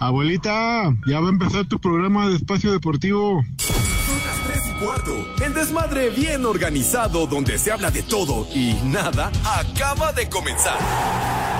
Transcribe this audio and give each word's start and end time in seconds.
Abuelita, 0.00 0.96
ya 1.06 1.20
va 1.20 1.26
a 1.26 1.30
empezar 1.30 1.66
tu 1.66 1.78
programa 1.78 2.26
de 2.26 2.36
espacio 2.36 2.72
deportivo. 2.72 3.44
Son 3.58 4.18
las 4.26 4.46
3 4.46 4.62
y 4.66 4.84
cuarto. 4.84 5.44
El 5.44 5.52
desmadre 5.52 6.08
bien 6.08 6.46
organizado 6.46 7.26
donde 7.26 7.58
se 7.58 7.70
habla 7.70 7.90
de 7.90 8.02
todo 8.02 8.48
y 8.54 8.72
nada 8.84 9.30
acaba 9.44 10.14
de 10.14 10.26
comenzar. 10.30 10.78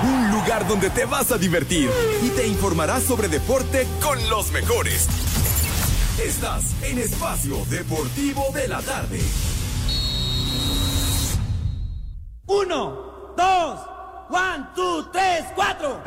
Un 0.03 0.31
lugar 0.31 0.67
donde 0.67 0.89
te 0.89 1.05
vas 1.05 1.31
a 1.31 1.37
divertir 1.37 1.87
y 2.23 2.29
te 2.29 2.47
informarás 2.47 3.03
sobre 3.03 3.27
deporte 3.27 3.85
con 4.01 4.17
los 4.27 4.51
mejores. 4.51 5.07
Estás 6.25 6.75
en 6.81 6.97
Espacio 6.97 7.63
Deportivo 7.69 8.45
de 8.55 8.67
la 8.67 8.81
Tarde. 8.81 9.19
Uno, 12.47 13.33
dos, 13.37 13.79
one, 14.31 14.65
two, 14.75 15.11
tres, 15.11 15.45
cuatro. 15.53 16.01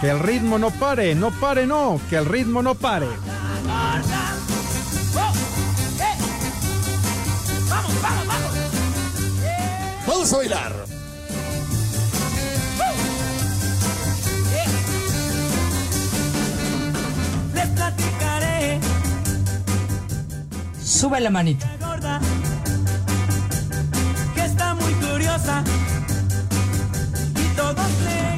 Que 0.00 0.10
el 0.10 0.20
ritmo 0.20 0.58
no 0.58 0.70
pare, 0.70 1.14
no 1.16 1.32
pare, 1.32 1.66
no, 1.66 2.00
que 2.08 2.16
el 2.16 2.24
ritmo 2.24 2.62
no 2.62 2.76
pare. 2.76 3.08
¡Vamos, 7.68 8.02
vamos, 8.02 8.26
vamos! 8.28 8.50
Vamos 10.06 10.32
a 10.32 10.36
bailar. 10.36 10.72
Les 17.54 17.66
platicaré, 17.66 18.80
Sube 20.80 21.20
la 21.20 21.30
gorda, 21.80 22.20
que 24.34 24.44
está 24.44 24.74
muy 24.74 24.92
curiosa. 24.94 25.64
Y 27.34 27.56
todos 27.56 27.90
le. 28.04 28.37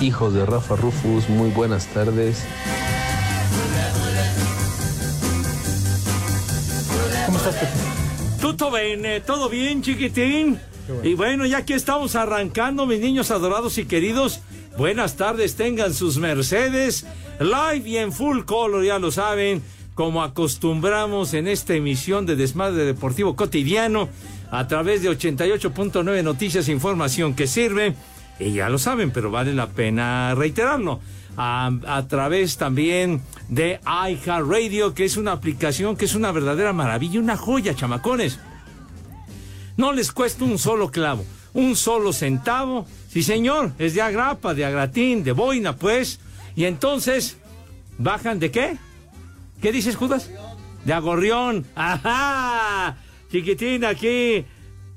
Hijos 0.00 0.32
de 0.32 0.46
Rafa 0.46 0.76
Rufus, 0.76 1.28
muy 1.28 1.50
buenas 1.50 1.86
tardes. 1.88 2.44
¿Cómo 7.26 7.38
estás, 7.38 7.54
Pepe? 7.56 7.72
Tutto 8.40 8.70
bene, 8.70 9.20
todo 9.20 9.48
bien, 9.48 9.82
chiquitín. 9.82 10.60
Y 11.02 11.14
bueno, 11.14 11.46
ya 11.46 11.64
que 11.64 11.74
estamos 11.74 12.14
arrancando, 12.14 12.86
mis 12.86 13.00
niños 13.00 13.32
adorados 13.32 13.76
y 13.78 13.86
queridos, 13.86 14.40
buenas 14.76 15.16
tardes, 15.16 15.56
tengan 15.56 15.92
sus 15.92 16.18
Mercedes, 16.18 17.04
live 17.40 17.88
y 17.88 17.96
en 17.96 18.12
full 18.12 18.44
color, 18.44 18.84
ya 18.84 19.00
lo 19.00 19.10
saben, 19.10 19.62
como 19.94 20.22
acostumbramos 20.22 21.34
en 21.34 21.48
esta 21.48 21.74
emisión 21.74 22.24
de 22.24 22.36
Desmadre 22.36 22.84
Deportivo 22.84 23.34
Cotidiano, 23.34 24.08
a 24.52 24.68
través 24.68 25.02
de 25.02 25.10
88.9 25.10 26.22
Noticias 26.22 26.68
e 26.68 26.72
Información 26.72 27.34
que 27.34 27.48
sirve, 27.48 27.96
y 28.38 28.52
ya 28.52 28.68
lo 28.68 28.78
saben, 28.78 29.10
pero 29.10 29.30
vale 29.30 29.52
la 29.54 29.68
pena 29.68 30.34
reiterarlo. 30.34 31.00
A, 31.40 32.04
través 32.08 32.56
también 32.56 33.22
de 33.48 33.78
iHeartRadio, 33.86 34.92
que 34.92 35.04
es 35.04 35.16
una 35.16 35.30
aplicación 35.30 35.96
que 35.96 36.06
es 36.06 36.16
una 36.16 36.32
verdadera 36.32 36.72
maravilla, 36.72 37.20
una 37.20 37.36
joya, 37.36 37.76
chamacones. 37.76 38.40
No 39.76 39.92
les 39.92 40.10
cuesta 40.10 40.42
un 40.42 40.58
solo 40.58 40.90
clavo, 40.90 41.24
un 41.54 41.76
solo 41.76 42.12
centavo. 42.12 42.86
Sí, 43.08 43.22
señor, 43.22 43.72
es 43.78 43.94
de 43.94 44.02
agrapa, 44.02 44.52
de 44.52 44.64
agratín, 44.64 45.22
de 45.22 45.30
boina, 45.30 45.76
pues. 45.76 46.18
Y 46.56 46.64
entonces, 46.64 47.36
¿bajan 47.98 48.40
de 48.40 48.50
qué? 48.50 48.76
¿Qué 49.62 49.70
dices, 49.70 49.94
Judas? 49.94 50.30
De 50.84 50.92
agorrión. 50.92 51.66
¡Ajá! 51.76 52.96
Chiquitín, 53.30 53.84
aquí, 53.84 54.44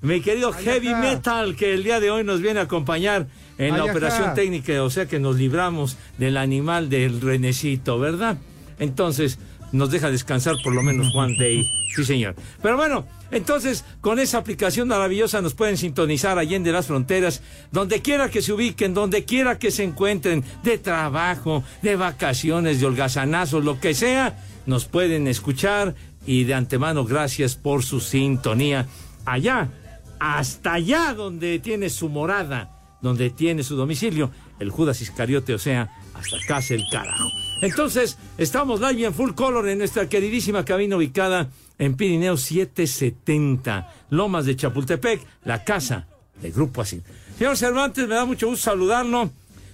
mi 0.02 0.22
querido 0.22 0.52
Heavy. 0.52 0.94
Metal, 0.96 1.56
que 1.56 1.74
el 1.74 1.84
día 1.84 2.00
de 2.00 2.12
hoy 2.12 2.24
nos 2.24 2.42
viene 2.42 2.60
a 2.60 2.64
acompañar 2.64 3.28
en 3.58 3.78
la 3.78 3.86
operación 3.86 4.34
técnica, 4.34 4.82
o 4.84 4.90
sea 4.90 5.06
que 5.06 5.20
nos 5.20 5.36
libramos 5.38 5.98
del 6.18 6.38
animal 6.38 6.90
del 6.90 7.22
renecito, 7.22 8.00
¿verdad? 8.00 8.38
Entonces, 8.80 9.38
nos 9.72 9.92
deja 9.92 10.10
descansar 10.10 10.56
por 10.64 10.74
lo 10.74 10.82
menos 10.82 11.12
Juan 11.14 11.38
Day. 11.38 11.70
Sí, 11.96 12.04
señor. 12.04 12.36
Pero 12.62 12.78
bueno, 12.78 13.06
entonces, 13.32 13.86
con 14.02 14.20
esa 14.20 14.38
aplicación 14.38 14.88
maravillosa 14.88 15.42
nos 15.42 15.54
pueden 15.54 15.78
sintonizar 15.78 16.38
allende 16.38 16.72
las 16.72 16.88
fronteras, 16.88 17.42
donde 17.72 18.02
quiera 18.02 18.30
que 18.30 18.42
se 18.42 18.54
ubiquen, 18.54 18.94
donde 18.94 19.26
quiera 19.26 19.60
que 19.60 19.72
se 19.72 19.84
encuentren, 19.84 20.44
de 20.64 20.78
trabajo, 20.78 21.64
de 21.82 21.96
vacaciones, 21.96 22.80
de 22.80 22.86
holgazanazos, 22.88 23.64
lo 23.64 23.80
que 23.80 23.94
sea, 23.94 24.38
nos 24.66 24.86
pueden 24.86 25.28
escuchar 25.28 25.96
y 26.26 26.44
de 26.44 26.54
antemano 26.54 27.06
gracias 27.06 27.56
por 27.56 27.84
su 27.84 28.00
sintonía. 28.00 28.88
Allá, 29.26 29.70
hasta 30.22 30.74
allá 30.74 31.16
donde 31.16 31.58
tiene 31.58 31.90
su 31.90 32.08
morada, 32.08 32.70
donde 33.02 33.32
tiene 33.32 33.64
su 33.64 33.76
domicilio, 33.76 34.30
el 34.60 34.70
Judas 34.70 35.02
Iscariote, 35.02 35.56
o 35.56 35.58
sea, 35.58 35.98
hasta 36.14 36.38
casa 36.48 36.76
el 36.76 36.84
carajo. 36.92 37.28
Entonces, 37.64 38.20
estamos 38.38 38.82
live 38.82 39.08
en 39.08 39.16
full 39.16 39.32
color 39.32 39.68
en 39.68 39.80
nuestra 39.80 40.08
queridísima 40.08 40.64
cabina 40.64 40.98
ubicada 40.98 41.50
en 41.80 41.96
Pirineo 41.96 42.38
770, 42.38 43.92
Lomas 44.12 44.46
de 44.46 44.56
Chapultepec, 44.56 45.26
la 45.44 45.64
casa 45.64 46.06
del 46.40 46.52
Grupo 46.52 46.84
Así. 46.84 47.02
Señor 47.40 47.58
Cervantes, 47.58 48.08
me 48.08 48.14
da 48.14 48.26
mucho 48.26 48.48
gusto 48.48 48.66
saludarlo. 48.66 49.32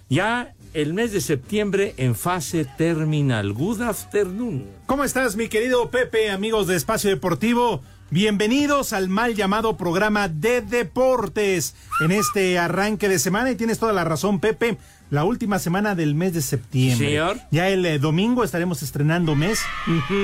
Ya 0.08 0.54
el 0.74 0.94
mes 0.94 1.12
de 1.12 1.20
septiembre 1.20 1.94
en 1.98 2.16
fase 2.16 2.64
terminal. 2.78 3.52
Good 3.52 3.82
afternoon. 3.82 4.66
¿Cómo 4.86 5.04
estás, 5.04 5.36
mi 5.36 5.50
querido 5.50 5.90
Pepe, 5.90 6.30
amigos 6.30 6.68
de 6.68 6.78
Espacio 6.78 7.10
Deportivo? 7.10 7.82
Bienvenidos 8.10 8.94
al 8.94 9.10
mal 9.10 9.36
llamado 9.36 9.76
programa 9.76 10.30
de 10.30 10.62
deportes 10.62 11.76
en 12.00 12.12
este 12.12 12.58
arranque 12.58 13.10
de 13.10 13.20
semana 13.20 13.52
y 13.52 13.56
tienes 13.56 13.80
toda 13.80 13.92
la 13.92 14.06
razón, 14.06 14.40
Pepe. 14.40 14.78
La 15.10 15.24
última 15.26 15.60
semana 15.60 15.94
del 15.94 16.16
mes 16.16 16.34
de 16.34 16.42
septiembre. 16.42 17.08
Señor. 17.08 17.38
Ya 17.52 17.68
el 17.70 17.86
eh, 17.86 18.00
domingo 18.00 18.44
estaremos 18.44 18.82
estrenando 18.82 19.36
mes, 19.36 19.60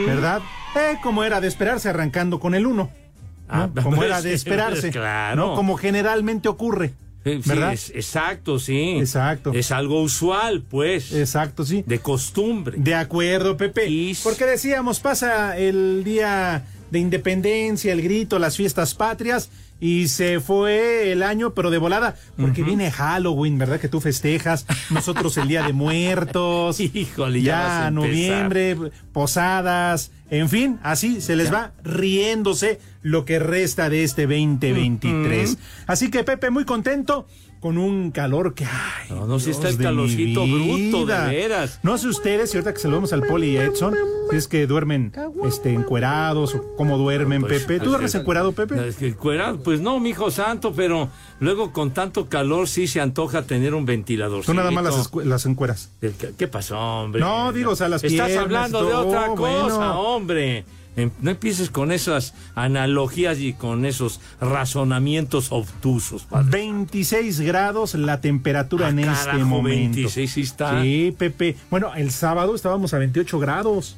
¿verdad? 0.06 0.42
Eh, 0.76 0.98
como 1.04 1.24
era 1.26 1.42
de 1.42 1.48
esperarse, 1.48 1.90
arrancando 1.90 2.40
con 2.40 2.56
el 2.56 2.66
1. 2.66 2.90
Ah, 3.50 3.70
como 3.82 4.02
era 4.04 4.16
pues, 4.16 4.24
de 4.24 4.34
esperarse. 4.34 4.90
claro. 4.92 5.36
¿no? 5.50 5.56
Como 5.56 5.76
generalmente 5.78 6.48
ocurre. 6.48 6.94
Sí, 7.26 7.40
¿Verdad? 7.46 7.72
es- 7.72 7.90
exacto, 7.96 8.60
sí. 8.60 8.98
Exacto. 8.98 9.54
Es 9.54 9.72
algo 9.72 10.02
usual, 10.02 10.62
pues. 10.70 11.14
Exacto, 11.14 11.64
sí. 11.66 11.84
De 11.88 12.00
costumbre. 12.00 12.76
De 12.78 12.96
acuerdo, 12.96 13.56
Pepe. 13.56 13.88
Y- 13.90 14.16
Porque 14.24 14.46
decíamos, 14.46 15.00
pasa 15.00 15.58
el 15.58 16.04
día 16.04 16.66
de 16.94 17.00
independencia, 17.00 17.92
el 17.92 18.04
grito, 18.04 18.38
las 18.38 18.56
fiestas 18.56 18.94
patrias, 18.94 19.50
y 19.80 20.10
se 20.10 20.40
fue 20.40 21.12
el 21.12 21.24
año, 21.24 21.56
pero 21.56 21.72
de 21.72 21.80
volada, 21.80 22.16
porque 22.38 22.64
viene 22.64 22.92
Halloween, 22.92 23.58
¿verdad? 23.58 23.80
Que 23.80 23.90
tú 23.90 24.00
festejas, 24.00 24.68
nosotros 24.92 25.36
el 25.38 25.48
Día 25.48 25.64
de 25.64 25.74
Muertos, 25.74 26.80
Híjole, 26.94 27.42
ya 27.42 27.86
ya 27.86 27.92
noviembre, 27.92 28.78
posadas, 29.12 30.12
en 30.30 30.50
fin, 30.50 30.80
así 30.84 31.20
se 31.20 31.36
les 31.36 31.52
va 31.52 31.74
riéndose 31.84 32.80
lo 33.02 33.26
que 33.26 33.40
resta 33.40 33.90
de 33.90 34.04
este 34.04 34.28
2023. 34.28 35.58
Así 35.88 36.12
que 36.12 36.24
Pepe, 36.24 36.52
muy 36.52 36.64
contento. 36.64 37.28
Con 37.64 37.78
un 37.78 38.12
calor 38.12 38.54
que. 38.56 38.66
Ay, 38.66 39.08
No, 39.10 39.26
no, 39.26 39.40
sí 39.40 39.52
está 39.52 39.70
el 39.70 39.78
calorcito 39.78 40.46
bruto, 40.46 41.06
de 41.06 41.28
veras. 41.30 41.80
No 41.82 41.98
sé 41.98 42.10
ustedes, 42.10 42.52
si 42.52 42.58
ahorita 42.58 42.74
que 42.74 42.80
saludamos 42.82 43.14
al 43.14 43.22
Poli 43.26 43.52
y 43.52 43.58
a 43.58 43.64
Edson, 43.64 43.96
si 44.30 44.36
es 44.36 44.50
que 44.50 44.68
duermen 44.68 45.14
este, 45.46 45.74
encuerados 45.74 46.56
o 46.56 46.76
cómo 46.76 46.98
duermen, 46.98 47.40
Pues, 47.40 47.62
Pepe. 47.64 47.80
¿Tú 47.80 47.92
duermes 47.92 48.14
encuerado, 48.16 48.52
Pepe? 48.52 48.86
es 48.90 48.98
que 48.98 49.08
encuerado, 49.08 49.64
pues 49.64 49.80
no, 49.80 49.98
mi 50.02 50.10
hijo 50.10 50.30
santo, 50.30 50.74
pero 50.76 51.08
luego 51.40 51.72
con 51.72 51.92
tanto 51.92 52.28
calor 52.28 52.68
sí 52.68 52.86
se 52.86 53.00
antoja 53.00 53.44
tener 53.44 53.74
un 53.74 53.86
ventilador. 53.86 54.44
Tú 54.44 54.54
nada 54.54 54.70
más 54.70 54.84
las, 54.84 55.10
las 55.26 55.46
encueras. 55.46 55.90
¿Qué, 56.02 56.12
qué 56.38 56.48
pasó, 56.50 56.78
hombre? 56.78 57.22
No, 57.22 57.54
digo, 57.54 57.72
o 57.72 57.76
sea, 57.78 57.88
las 57.88 58.04
Estás 58.04 58.36
hablando 58.36 58.84
y 58.84 58.88
de 58.88 58.94
otra 58.94 59.28
cosa, 59.28 59.38
bueno. 59.38 60.02
hombre. 60.02 60.66
Em- 60.96 61.12
No 61.22 61.32
empieces 61.32 61.70
con 61.70 61.92
esas 61.92 62.34
analogías 62.56 63.40
y 63.40 63.54
con 63.54 63.86
esos 63.86 64.20
razonamientos 64.40 65.52
obtusos, 65.52 66.24
padre. 66.24 66.50
26 66.52 67.42
grados 67.42 67.94
la 67.96 68.22
temperatura 68.22 68.88
Ah, 68.88 68.90
en 68.92 69.00
este 69.00 69.34
momento. 69.44 69.96
26 69.96 70.32
sí 70.32 70.42
está. 70.42 70.82
Sí, 70.82 71.14
Pepe. 71.18 71.56
Bueno, 71.70 71.94
el 71.96 72.12
sábado 72.12 72.56
estábamos 72.56 72.94
a 72.94 72.98
28 73.00 73.40
grados. 73.40 73.98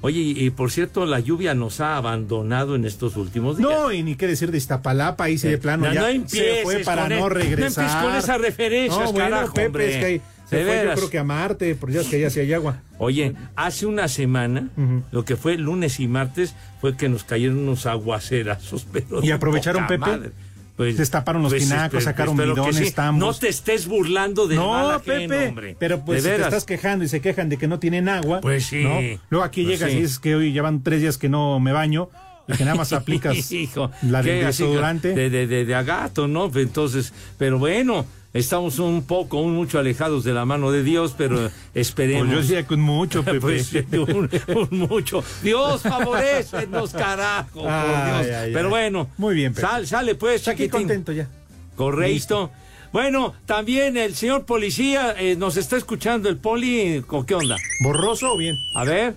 Oye, 0.00 0.20
y, 0.20 0.50
por 0.50 0.70
cierto, 0.70 1.06
la 1.06 1.18
lluvia 1.18 1.54
nos 1.54 1.80
ha 1.80 1.96
abandonado 1.96 2.76
en 2.76 2.84
estos 2.84 3.16
últimos 3.16 3.56
días. 3.58 3.68
No, 3.68 3.90
y 3.92 4.04
ni 4.04 4.14
qué 4.14 4.28
decir 4.28 4.52
de 4.52 4.58
Iztapalapa, 4.58 5.24
ahí 5.24 5.38
sí 5.38 5.48
de 5.48 5.58
plano 5.58 5.86
No, 5.88 5.92
ya 5.92 6.12
no 6.14 6.28
se 6.28 6.60
fue 6.62 6.78
para 6.84 7.08
no 7.08 7.28
regresar. 7.28 7.84
no 7.84 7.90
empieces 7.90 8.02
con 8.08 8.14
esas 8.16 8.40
referencias, 8.40 9.06
No, 9.06 9.12
bueno, 9.12 9.30
carajo, 9.30 9.54
Pepe, 9.54 9.66
hombre. 9.66 9.90
es 9.90 9.96
que 9.96 10.04
ahí 10.04 10.20
se 10.48 10.56
De 10.56 10.64
fue 10.64 10.84
yo 10.84 10.94
creo 10.94 11.10
que 11.10 11.18
a 11.18 11.24
Marte, 11.24 11.74
porque 11.74 11.94
ya 11.96 12.00
es 12.02 12.06
que 12.08 12.16
allá 12.16 12.30
sí 12.30 12.40
hay 12.40 12.52
agua. 12.52 12.80
Oye, 12.98 13.34
hace 13.56 13.86
una 13.86 14.08
semana, 14.08 14.68
Ujú. 14.76 15.02
lo 15.12 15.24
que 15.24 15.36
fue 15.36 15.56
lunes 15.58 16.00
y 16.00 16.08
martes, 16.08 16.54
fue 16.80 16.96
que 16.96 17.08
nos 17.08 17.24
cayeron 17.24 17.58
unos 17.58 17.86
aguacerazos. 17.86 18.86
Pero 18.92 19.22
¿Y 19.22 19.28
de 19.28 19.32
aprovecharon, 19.32 19.86
Pepe? 19.86 19.98
madre. 19.98 20.30
Pues, 20.76 20.96
Destaparon 20.96 21.42
los 21.42 21.52
tinacos, 21.52 22.04
sacaron 22.04 22.36
bidones, 22.36 22.76
sí. 22.76 22.94
No 23.14 23.34
te 23.34 23.48
estés 23.48 23.88
burlando 23.88 24.46
mal 24.46 24.54
No, 24.56 24.90
ajeno, 24.90 25.02
Pepe, 25.28 25.48
hombre. 25.48 25.76
pero 25.76 26.04
pues 26.04 26.22
De 26.22 26.30
si 26.30 26.36
te 26.36 26.42
estás 26.44 26.64
quejando 26.64 27.04
y 27.04 27.08
se 27.08 27.20
quejan 27.20 27.48
de 27.48 27.56
que 27.56 27.66
no 27.66 27.80
tienen 27.80 28.08
agua. 28.08 28.40
Pues 28.40 28.66
sí. 28.66 28.84
¿no? 28.84 29.00
Luego 29.28 29.44
aquí 29.44 29.64
Pues 29.64 29.74
llegas 29.80 29.90
sí. 29.90 29.98
y 29.98 30.02
dices 30.02 30.18
que 30.20 30.36
hoy 30.36 30.52
llevan 30.52 30.84
tres 30.84 31.00
días 31.00 31.18
que 31.18 31.28
no 31.28 31.58
me 31.58 31.72
baño 31.72 32.10
Y 32.46 32.52
que 32.52 32.64
nada 32.64 32.76
más 32.76 32.92
aplicas 32.92 33.50
Hijo, 33.50 33.90
la 34.02 34.22
del 34.22 34.44
desodorante. 34.46 35.14
De, 35.14 35.30
de, 35.30 35.48
de, 35.48 35.64
de 35.64 35.74
agato, 35.74 36.28
¿no? 36.28 36.48
Entonces, 36.54 37.12
pero 37.38 37.58
bueno, 37.58 38.06
estamos 38.32 38.78
un 38.78 39.02
poco, 39.04 39.38
un 39.40 39.54
mucho 39.54 39.78
alejados 39.78 40.24
de 40.24 40.32
la 40.32 40.44
mano 40.44 40.70
de 40.70 40.82
Dios, 40.82 41.14
pero 41.16 41.50
esperemos. 41.74 42.26
Pues 42.28 42.32
yo 42.32 42.40
decía 42.42 42.66
con 42.66 42.80
mucho, 42.80 43.22
Pepe. 43.24 43.40
Pues, 43.40 43.72
un, 43.92 44.30
un 44.70 44.78
mucho. 44.78 45.22
Dios 45.42 45.82
favorecenos, 45.82 46.92
carajo. 46.92 47.62
por 47.62 47.64
Dios. 47.64 48.26
Pero 48.52 48.68
bueno. 48.70 49.10
Muy 49.16 49.34
bien, 49.34 49.52
Pepe. 49.54 49.66
Sal, 49.66 49.86
sale 49.86 50.14
pues, 50.14 50.46
Aquí 50.48 50.68
contento 50.68 51.12
ya. 51.12 51.28
Correcto. 51.76 52.50
Bueno, 52.92 53.34
también 53.44 53.96
el 53.98 54.14
señor 54.14 54.46
policía 54.46 55.14
eh, 55.18 55.36
nos 55.36 55.56
está 55.58 55.76
escuchando 55.76 56.28
el 56.30 56.38
poli. 56.38 57.02
¿con 57.06 57.26
¿Qué 57.26 57.34
onda? 57.34 57.56
¿Borroso 57.82 58.32
o 58.32 58.38
bien? 58.38 58.56
A 58.74 58.84
ver. 58.84 59.14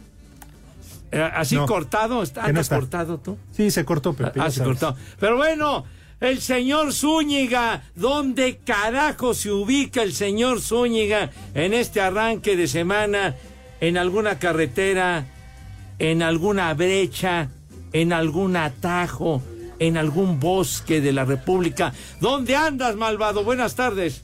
Eh, 1.11 1.21
así 1.33 1.55
No, 1.55 1.65
cortado. 1.65 2.21
¿Está, 2.21 2.41
que 2.41 2.47
no 2.47 2.49
¿Andas 2.49 2.65
está. 2.65 2.75
cortado 2.79 3.17
tú? 3.19 3.37
Sí, 3.51 3.71
se 3.71 3.85
cortó, 3.85 4.13
Pepe. 4.13 4.39
Ah, 4.41 4.51
se 4.51 4.61
cortó. 4.63 4.95
Pero 5.19 5.37
bueno, 5.37 5.85
el 6.21 6.39
señor 6.39 6.93
Zúñiga, 6.93 7.83
¿dónde 7.95 8.59
carajo 8.63 9.33
se 9.33 9.51
ubica 9.51 10.03
el 10.03 10.13
señor 10.13 10.61
Zúñiga 10.61 11.31
en 11.55 11.73
este 11.73 11.99
arranque 11.99 12.55
de 12.55 12.67
semana? 12.67 13.35
¿En 13.81 13.97
alguna 13.97 14.37
carretera? 14.37 15.25
¿En 15.97 16.21
alguna 16.21 16.73
brecha? 16.75 17.49
¿En 17.91 18.13
algún 18.13 18.55
atajo? 18.55 19.41
¿En 19.79 19.97
algún 19.97 20.39
bosque 20.39 21.01
de 21.01 21.11
la 21.11 21.25
República? 21.25 21.91
¿Dónde 22.19 22.55
andas, 22.55 22.95
malvado? 22.95 23.43
Buenas 23.43 23.75
tardes. 23.75 24.21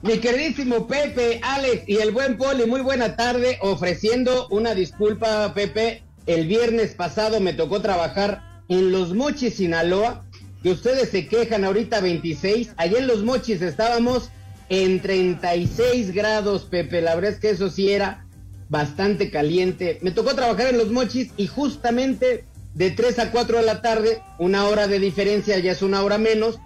Mi 0.00 0.16
queridísimo 0.18 0.86
Pepe, 0.88 1.40
Alex 1.42 1.86
y 1.86 1.96
el 1.96 2.12
buen 2.12 2.38
Poli, 2.38 2.64
muy 2.64 2.80
buena 2.80 3.16
tarde, 3.16 3.58
ofreciendo 3.60 4.48
una 4.48 4.74
disculpa, 4.74 5.52
Pepe. 5.52 6.02
El 6.24 6.46
viernes 6.46 6.94
pasado 6.94 7.38
me 7.40 7.52
tocó 7.52 7.82
trabajar 7.82 8.62
en 8.70 8.90
Los 8.90 9.12
Mochis, 9.12 9.56
Sinaloa, 9.56 10.24
que 10.62 10.70
ustedes 10.70 11.10
se 11.10 11.26
quejan 11.26 11.64
ahorita 11.64 12.00
26. 12.00 12.70
Allí 12.76 12.96
en 12.96 13.06
Los 13.06 13.22
Mochis 13.22 13.62
estábamos 13.62 14.30
en 14.68 15.00
36 15.00 16.12
grados, 16.12 16.64
Pepe. 16.64 17.00
La 17.00 17.14
verdad 17.14 17.32
es 17.32 17.38
que 17.38 17.50
eso 17.50 17.70
sí 17.70 17.90
era 17.90 18.26
bastante 18.68 19.30
caliente. 19.30 19.98
Me 20.02 20.10
tocó 20.12 20.34
trabajar 20.34 20.68
en 20.68 20.78
Los 20.78 20.90
Mochis 20.90 21.32
y 21.36 21.46
justamente 21.46 22.44
de 22.74 22.90
3 22.90 23.18
a 23.18 23.30
4 23.32 23.58
de 23.58 23.64
la 23.64 23.82
tarde, 23.82 24.22
una 24.38 24.66
hora 24.66 24.86
de 24.86 25.00
diferencia, 25.00 25.58
ya 25.58 25.72
es 25.72 25.82
una 25.82 26.02
hora 26.02 26.18
menos, 26.18 26.60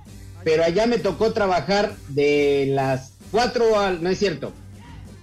pero 0.45 0.63
allá 0.65 0.87
me 0.87 0.99
tocó 0.99 1.33
trabajar 1.33 1.95
de 2.09 2.67
las 2.69 3.13
4 3.31 3.81
al... 3.81 4.03
No 4.03 4.11
es 4.11 4.19
cierto. 4.19 4.53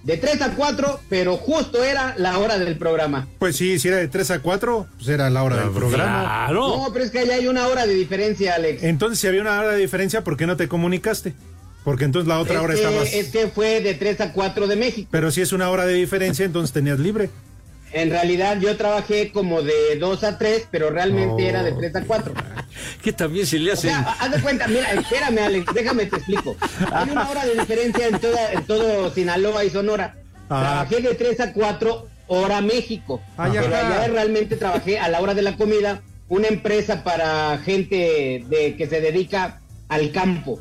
De 0.04 0.16
3 0.16 0.42
a 0.42 0.54
4, 0.56 1.00
pero 1.08 1.36
justo 1.36 1.84
era 1.84 2.14
la 2.18 2.38
hora 2.38 2.58
del 2.58 2.76
programa. 2.76 3.28
Pues 3.38 3.56
sí, 3.56 3.78
si 3.78 3.88
era 3.88 3.98
de 3.98 4.08
3 4.08 4.32
a 4.32 4.38
4, 4.40 4.86
pues 4.96 5.08
era 5.08 5.30
la 5.30 5.44
hora 5.44 5.56
del 5.56 5.70
programa. 5.70 6.22
Claro. 6.22 6.76
No, 6.76 6.92
pero 6.92 7.04
es 7.04 7.12
que 7.12 7.20
allá 7.20 7.34
hay 7.34 7.46
una 7.46 7.68
hora 7.68 7.86
de 7.86 7.94
diferencia, 7.94 8.56
Alex. 8.56 8.82
Entonces, 8.82 9.20
si 9.20 9.28
había 9.28 9.40
una 9.40 9.60
hora 9.60 9.72
de 9.72 9.78
diferencia, 9.78 10.24
¿por 10.24 10.36
qué 10.36 10.46
no 10.46 10.56
te 10.56 10.66
comunicaste? 10.66 11.34
Porque 11.84 12.04
entonces 12.04 12.28
la 12.28 12.40
otra 12.40 12.56
es, 12.56 12.60
hora 12.60 12.74
que, 12.74 12.80
estabas... 12.80 13.12
es 13.12 13.28
que 13.28 13.48
fue 13.48 13.80
de 13.80 13.94
3 13.94 14.20
a 14.20 14.32
4 14.32 14.66
de 14.66 14.76
México. 14.76 15.08
Pero 15.10 15.30
si 15.30 15.40
es 15.40 15.52
una 15.52 15.70
hora 15.70 15.86
de 15.86 15.94
diferencia, 15.94 16.44
entonces 16.44 16.72
tenías 16.72 16.98
libre. 16.98 17.30
En 17.92 18.10
realidad 18.10 18.58
yo 18.60 18.76
trabajé 18.76 19.30
como 19.32 19.62
de 19.62 19.96
2 19.98 20.24
a 20.24 20.38
3, 20.38 20.68
pero 20.70 20.90
realmente 20.90 21.44
Oh. 21.44 21.48
era 21.48 21.62
de 21.62 21.72
3 21.72 21.96
a 21.96 22.04
4. 22.04 22.32
Que 23.02 23.12
también 23.12 23.44
se 23.46 23.58
le 23.58 23.70
O 23.70 23.74
hace. 23.74 23.88
sea, 23.88 24.00
haz 24.18 24.30
de 24.30 24.40
cuenta, 24.40 24.66
mira, 24.66 24.90
espérame, 24.92 25.38
Alex, 25.40 25.74
déjame 25.74 26.06
te 26.06 26.16
explico. 26.16 26.56
Hay 26.92 27.10
una 27.10 27.28
hora 27.28 27.44
de 27.44 27.54
diferencia 27.54 28.06
en, 28.08 28.18
toda, 28.18 28.52
en 28.52 28.64
todo 28.64 29.10
Sinaloa 29.10 29.64
y 29.64 29.70
Sonora. 29.70 30.14
Ah. 30.48 30.86
Trabajé 30.88 31.08
de 31.08 31.14
3 31.14 31.40
a 31.40 31.52
4, 31.52 32.06
hora 32.28 32.60
México. 32.62 33.20
Ay, 33.36 33.52
pero 33.54 33.76
allá 33.76 34.08
realmente 34.08 34.56
trabajé 34.56 34.98
a 34.98 35.08
la 35.08 35.20
hora 35.20 35.34
de 35.34 35.42
la 35.42 35.56
comida, 35.56 36.00
una 36.28 36.48
empresa 36.48 37.04
para 37.04 37.58
gente 37.58 38.44
de 38.48 38.74
que 38.76 38.86
se 38.86 39.00
dedica 39.02 39.60
al 39.88 40.10
campo. 40.12 40.58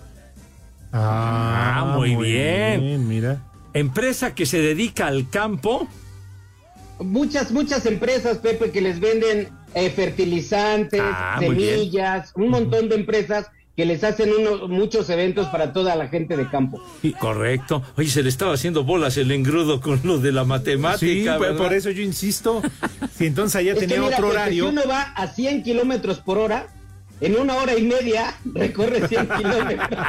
Ah, 0.92 1.94
muy 1.96 2.16
bien. 2.16 3.08
Mira. 3.08 3.42
Empresa 3.74 4.36
que 4.36 4.46
se 4.46 4.60
dedica 4.60 5.08
al 5.08 5.30
campo. 5.30 5.88
Muchas, 7.04 7.52
muchas 7.52 7.86
empresas, 7.86 8.38
Pepe, 8.38 8.72
que 8.72 8.82
les 8.82 9.00
venden 9.00 9.50
eh, 9.74 9.90
fertilizantes, 9.90 11.02
Ah, 11.04 11.38
semillas, 11.40 12.32
un 12.36 12.50
montón 12.50 12.90
de 12.90 12.96
empresas 12.96 13.48
que 13.76 13.86
les 13.86 14.04
hacen 14.04 14.32
unos, 14.34 14.68
muchos 14.70 15.10
eventos 15.10 15.48
para 15.48 15.72
toda 15.72 15.96
la 15.96 16.08
gente 16.10 16.36
de 16.36 16.48
campo. 16.50 16.84
Correcto. 17.20 17.82
Oye, 17.98 18.10
se 18.10 18.22
le 18.22 18.30
estaba 18.30 18.54
haciendo 18.54 18.84
bolas 18.84 19.16
el 19.18 19.32
engrudo 19.32 19.80
con 19.80 20.00
lo 20.04 20.18
de 20.20 20.32
la 20.34 20.44
matemática. 20.44 21.34
Sí, 21.34 21.38
pues, 21.38 21.54
por 21.54 21.74
eso 21.74 21.90
yo 21.90 22.02
insisto. 22.04 22.62
Si 23.18 23.28
entonces 23.28 23.56
allá 23.58 23.74
Es 23.74 23.80
que 23.80 23.88
tenía 23.88 24.02
mira, 24.02 24.16
otro 24.18 24.28
Pepe, 24.30 24.40
horario. 24.40 24.64
Si 24.66 24.70
uno 24.72 24.82
va 24.90 25.02
a 25.02 25.28
100 25.28 25.64
kilómetros 25.64 26.20
por 26.20 26.38
hora, 26.40 26.68
en 27.22 27.38
una 27.38 27.56
hora 27.56 27.78
y 27.78 27.84
media 27.84 28.36
recorre 28.46 29.08
100 29.08 29.28
kilómetros. 29.38 30.00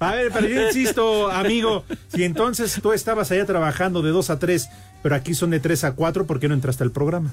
A 0.00 0.14
ver, 0.14 0.30
pero 0.32 0.46
yo 0.48 0.66
insisto, 0.66 1.30
amigo, 1.30 1.84
si 2.08 2.24
entonces 2.24 2.78
tú 2.82 2.92
estabas 2.92 3.30
allá 3.30 3.46
trabajando 3.46 4.02
de 4.02 4.10
2 4.10 4.30
a 4.30 4.38
3, 4.38 4.68
pero 5.04 5.16
aquí 5.16 5.34
son 5.34 5.50
de 5.50 5.60
3 5.60 5.84
a 5.84 5.92
4, 5.92 6.26
¿por 6.26 6.40
qué 6.40 6.48
no 6.48 6.54
entraste 6.54 6.82
al 6.82 6.90
programa? 6.90 7.30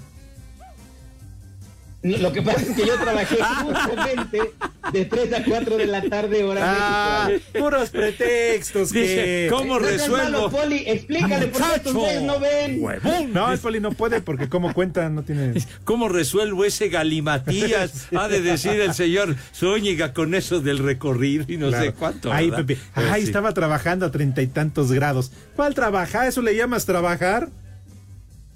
Lo 2.03 2.33
que 2.33 2.41
pasa 2.41 2.63
es 2.63 2.75
que 2.75 2.85
yo 2.85 2.99
trabajé 2.99 3.37
justamente 3.63 4.53
de 4.91 5.05
3 5.05 5.33
a 5.33 5.43
4 5.43 5.77
de 5.77 5.85
la 5.85 6.01
tarde, 6.01 6.43
hora 6.43 6.61
Ah, 6.63 7.27
México. 7.29 7.59
puros 7.59 7.89
pretextos 7.91 8.91
Dice, 8.91 9.15
que... 9.15 9.47
¿cómo 9.49 9.79
No 9.79 9.87
seas 9.87 10.09
malo, 10.09 10.23
resuelvo? 10.23 10.49
Poli, 10.51 10.83
explícale 10.87 11.47
por 11.47 11.61
qué 11.81 11.91
güeyes 11.91 12.21
no 12.23 12.39
ven. 12.39 12.83
Huevón. 12.83 13.33
No, 13.33 13.51
el 13.51 13.59
Poli 13.59 13.79
no 13.79 13.91
puede 13.91 14.21
porque 14.21 14.49
como 14.49 14.73
cuenta 14.73 15.07
no 15.09 15.23
tiene... 15.23 15.53
¿Cómo 15.83 16.09
resuelvo 16.09 16.65
ese 16.65 16.89
galimatías? 16.89 18.07
Ha 18.17 18.27
de 18.27 18.41
decir 18.41 18.79
el 18.81 18.93
señor 18.93 19.35
Zúñiga 19.55 20.13
con 20.13 20.35
eso 20.35 20.59
del 20.59 20.79
recorrido 20.79 21.45
y 21.47 21.57
no 21.57 21.71
sé 21.71 21.93
cuánto. 21.93 22.31
Ay, 22.31 22.49
¿verdad? 22.49 22.65
Pepe. 22.65 22.81
Ay, 22.93 23.21
sí. 23.21 23.27
estaba 23.27 23.53
trabajando 23.53 24.05
a 24.05 24.11
treinta 24.11 24.41
y 24.41 24.47
tantos 24.47 24.91
grados. 24.91 25.31
¿Cuál 25.55 25.73
trabajar? 25.73 26.27
¿Eso 26.27 26.41
le 26.41 26.55
llamas 26.55 26.85
trabajar? 26.85 27.49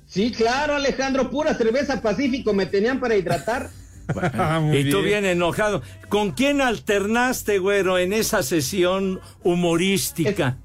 Sí, 0.08 0.32
claro, 0.32 0.76
Alejandro, 0.76 1.30
pura 1.30 1.54
cerveza 1.56 2.02
Pacífico 2.02 2.54
me 2.54 2.66
tenían 2.66 3.00
para 3.00 3.16
hidratar. 3.16 3.70
Ah, 4.16 4.62
Y 4.74 4.90
tú 4.90 5.02
bien 5.02 5.26
enojado. 5.26 5.82
¿Con 6.10 6.32
quién 6.32 6.62
alternaste, 6.62 7.60
güero, 7.60 7.98
en 7.98 8.14
esa 8.14 8.44
sesión 8.44 9.20
humorística? 9.44 10.58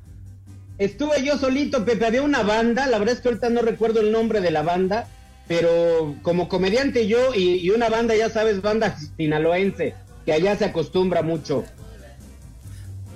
Estuve 0.78 1.24
yo 1.24 1.38
solito, 1.38 1.84
Pepe, 1.84 2.06
había 2.06 2.22
una 2.22 2.42
banda, 2.42 2.86
la 2.86 2.98
verdad 2.98 3.14
es 3.14 3.20
que 3.20 3.28
ahorita 3.28 3.50
no 3.50 3.60
recuerdo 3.60 4.00
el 4.00 4.12
nombre 4.12 4.40
de 4.40 4.50
la 4.50 4.62
banda, 4.62 5.08
pero 5.46 6.14
como 6.22 6.48
comediante 6.48 7.06
yo 7.06 7.34
y, 7.34 7.56
y 7.56 7.70
una 7.70 7.90
banda, 7.90 8.16
ya 8.16 8.30
sabes, 8.30 8.62
banda 8.62 8.96
sinaloense, 9.16 9.94
que 10.24 10.32
allá 10.32 10.56
se 10.56 10.64
acostumbra 10.64 11.22
mucho. 11.22 11.64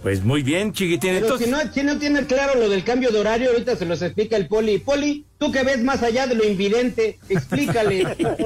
Pues 0.04 0.22
muy 0.22 0.42
bien, 0.42 0.74
chiquitín. 0.74 1.14
Pero 1.14 1.24
Entonces, 1.24 1.46
si 1.46 1.50
no, 1.50 1.72
si 1.72 1.82
no 1.82 1.98
tiene 1.98 2.26
claro 2.26 2.60
lo 2.60 2.68
del 2.68 2.84
cambio 2.84 3.10
de 3.10 3.20
horario, 3.20 3.50
ahorita 3.52 3.74
se 3.74 3.86
los 3.86 4.02
explica 4.02 4.36
el 4.36 4.48
Poli. 4.48 4.76
Poli, 4.76 5.24
tú 5.38 5.50
que 5.50 5.62
ves 5.62 5.82
más 5.82 6.02
allá 6.02 6.26
de 6.26 6.34
lo 6.34 6.44
invidente, 6.44 7.18
explícale. 7.30 8.14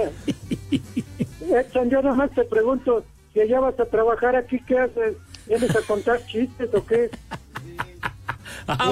Edson, 1.51 1.91
yo 1.91 2.03
nomás 2.03 2.31
te 2.33 2.45
pregunto, 2.45 3.05
si 3.33 3.41
allá 3.41 3.61
vas 3.61 3.79
a 3.81 3.87
trabajar 3.87 4.37
aquí, 4.37 4.61
¿qué 4.67 4.79
haces? 4.79 5.17
¿Vienes 5.47 5.75
a 5.75 5.81
contar 5.83 6.25
chistes 6.27 6.69
o 6.75 6.85
qué? 6.85 7.11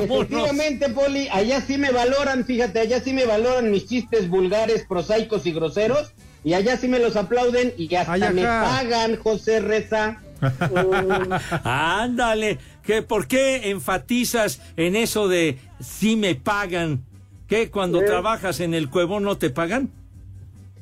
Efectivamente, 0.02 0.88
Poli, 0.90 1.28
allá 1.30 1.60
sí 1.60 1.76
me 1.76 1.90
valoran, 1.90 2.44
fíjate, 2.44 2.80
allá 2.80 3.00
sí 3.00 3.12
me 3.12 3.26
valoran 3.26 3.70
mis 3.70 3.86
chistes 3.86 4.28
vulgares, 4.28 4.86
prosaicos 4.88 5.44
y 5.46 5.52
groseros, 5.52 6.12
y 6.44 6.54
allá 6.54 6.76
sí 6.76 6.88
me 6.88 6.98
los 6.98 7.16
aplauden 7.16 7.74
y 7.76 7.94
hasta 7.94 8.12
Ay, 8.12 8.22
me 8.32 8.42
pagan, 8.42 9.16
José 9.16 9.60
Reza. 9.60 10.22
Ándale, 11.64 12.58
que 12.82 13.02
¿por 13.02 13.26
qué 13.26 13.70
enfatizas 13.70 14.60
en 14.76 14.96
eso 14.96 15.28
de 15.28 15.58
si 15.80 16.16
me 16.16 16.34
pagan? 16.34 17.02
¿Qué 17.48 17.70
cuando 17.70 18.04
trabajas 18.04 18.60
en 18.60 18.74
el 18.74 18.90
cuevo 18.90 19.20
no 19.20 19.38
te 19.38 19.50
pagan? 19.50 19.90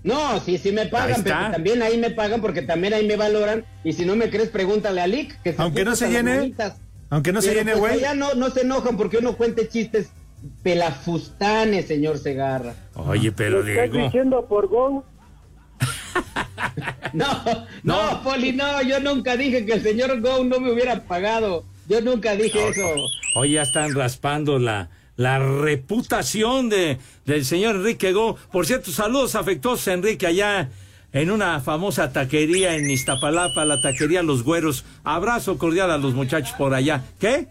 No, 0.05 0.39
sí, 0.39 0.59
sí 0.59 0.71
me 0.71 0.87
pagan, 0.87 1.23
pero 1.25 1.37
también 1.51 1.83
ahí 1.83 1.97
me 1.97 2.11
pagan 2.11 2.43
porque 2.43 2.61
también 2.61 2.93
ahí 2.93 3.07
me 3.07 3.17
valoran, 3.17 3.65
y 3.83 3.95
si 3.95 4.05
no 4.05 4.15
me 4.15 4.29
crees, 4.29 4.51
pregúntale 4.51 5.01
a 5.01 5.07
Lick, 5.07 5.41
que 5.43 5.55
se 5.55 5.63
Aunque 5.63 5.85
no 5.85 5.97
se 5.97 6.11
llene. 6.11 6.55
Aunque 7.11 7.33
no 7.33 7.41
se 7.41 7.49
Pero, 7.49 7.61
llene, 7.61 7.73
pues, 7.73 7.81
güey. 7.81 8.05
allá 8.05 8.15
no, 8.15 8.35
no 8.35 8.51
se 8.51 8.61
enojan 8.63 8.97
porque 8.97 9.17
uno 9.19 9.37
cuente 9.37 9.67
chistes 9.69 10.11
pelafustanes, 10.63 11.87
señor 11.87 12.19
Segarra. 12.19 12.75
Oye, 12.95 13.33
pero 13.33 13.63
¿Lo 13.63 13.69
estás 13.69 13.93
diciendo 13.93 14.47
por 14.47 14.69
Go? 14.69 15.05
No, 17.13 17.27
no, 17.85 18.23
Poli, 18.25 18.53
no, 18.53 18.83
yo 18.83 18.99
nunca 18.99 19.37
dije 19.37 19.65
que 19.65 19.75
el 19.75 19.83
señor 19.83 20.21
Go 20.21 20.43
no 20.43 20.59
me 20.59 20.73
hubiera 20.73 21.05
pagado. 21.05 21.65
Yo 21.89 22.01
nunca 22.01 22.35
dije 22.35 22.69
eso. 22.71 22.95
Hoy 23.37 23.53
ya 23.53 23.63
están 23.63 23.95
raspando 23.95 24.59
la, 24.59 24.89
la 25.16 25.38
reputación 25.38 26.68
de, 26.68 26.99
del 27.25 27.44
señor 27.44 27.76
Enrique 27.76 28.12
Go. 28.12 28.37
Por 28.52 28.66
cierto, 28.66 28.90
saludos 28.90 29.35
afectuosos 29.35 29.87
Enrique 29.88 30.26
allá 30.26 30.71
en 31.12 31.30
una 31.30 31.61
famosa 31.61 32.12
taquería 32.12 32.75
en 32.75 32.90
Iztapalapa, 32.90 33.64
la 33.64 33.80
taquería 33.80 34.23
Los 34.23 34.42
Güeros. 34.42 34.85
Abrazo 35.04 35.59
cordial 35.59 35.90
a 35.90 35.99
los 35.99 36.14
muchachos 36.14 36.54
por 36.59 36.75
allá. 36.75 37.04
¿Qué? 37.21 37.49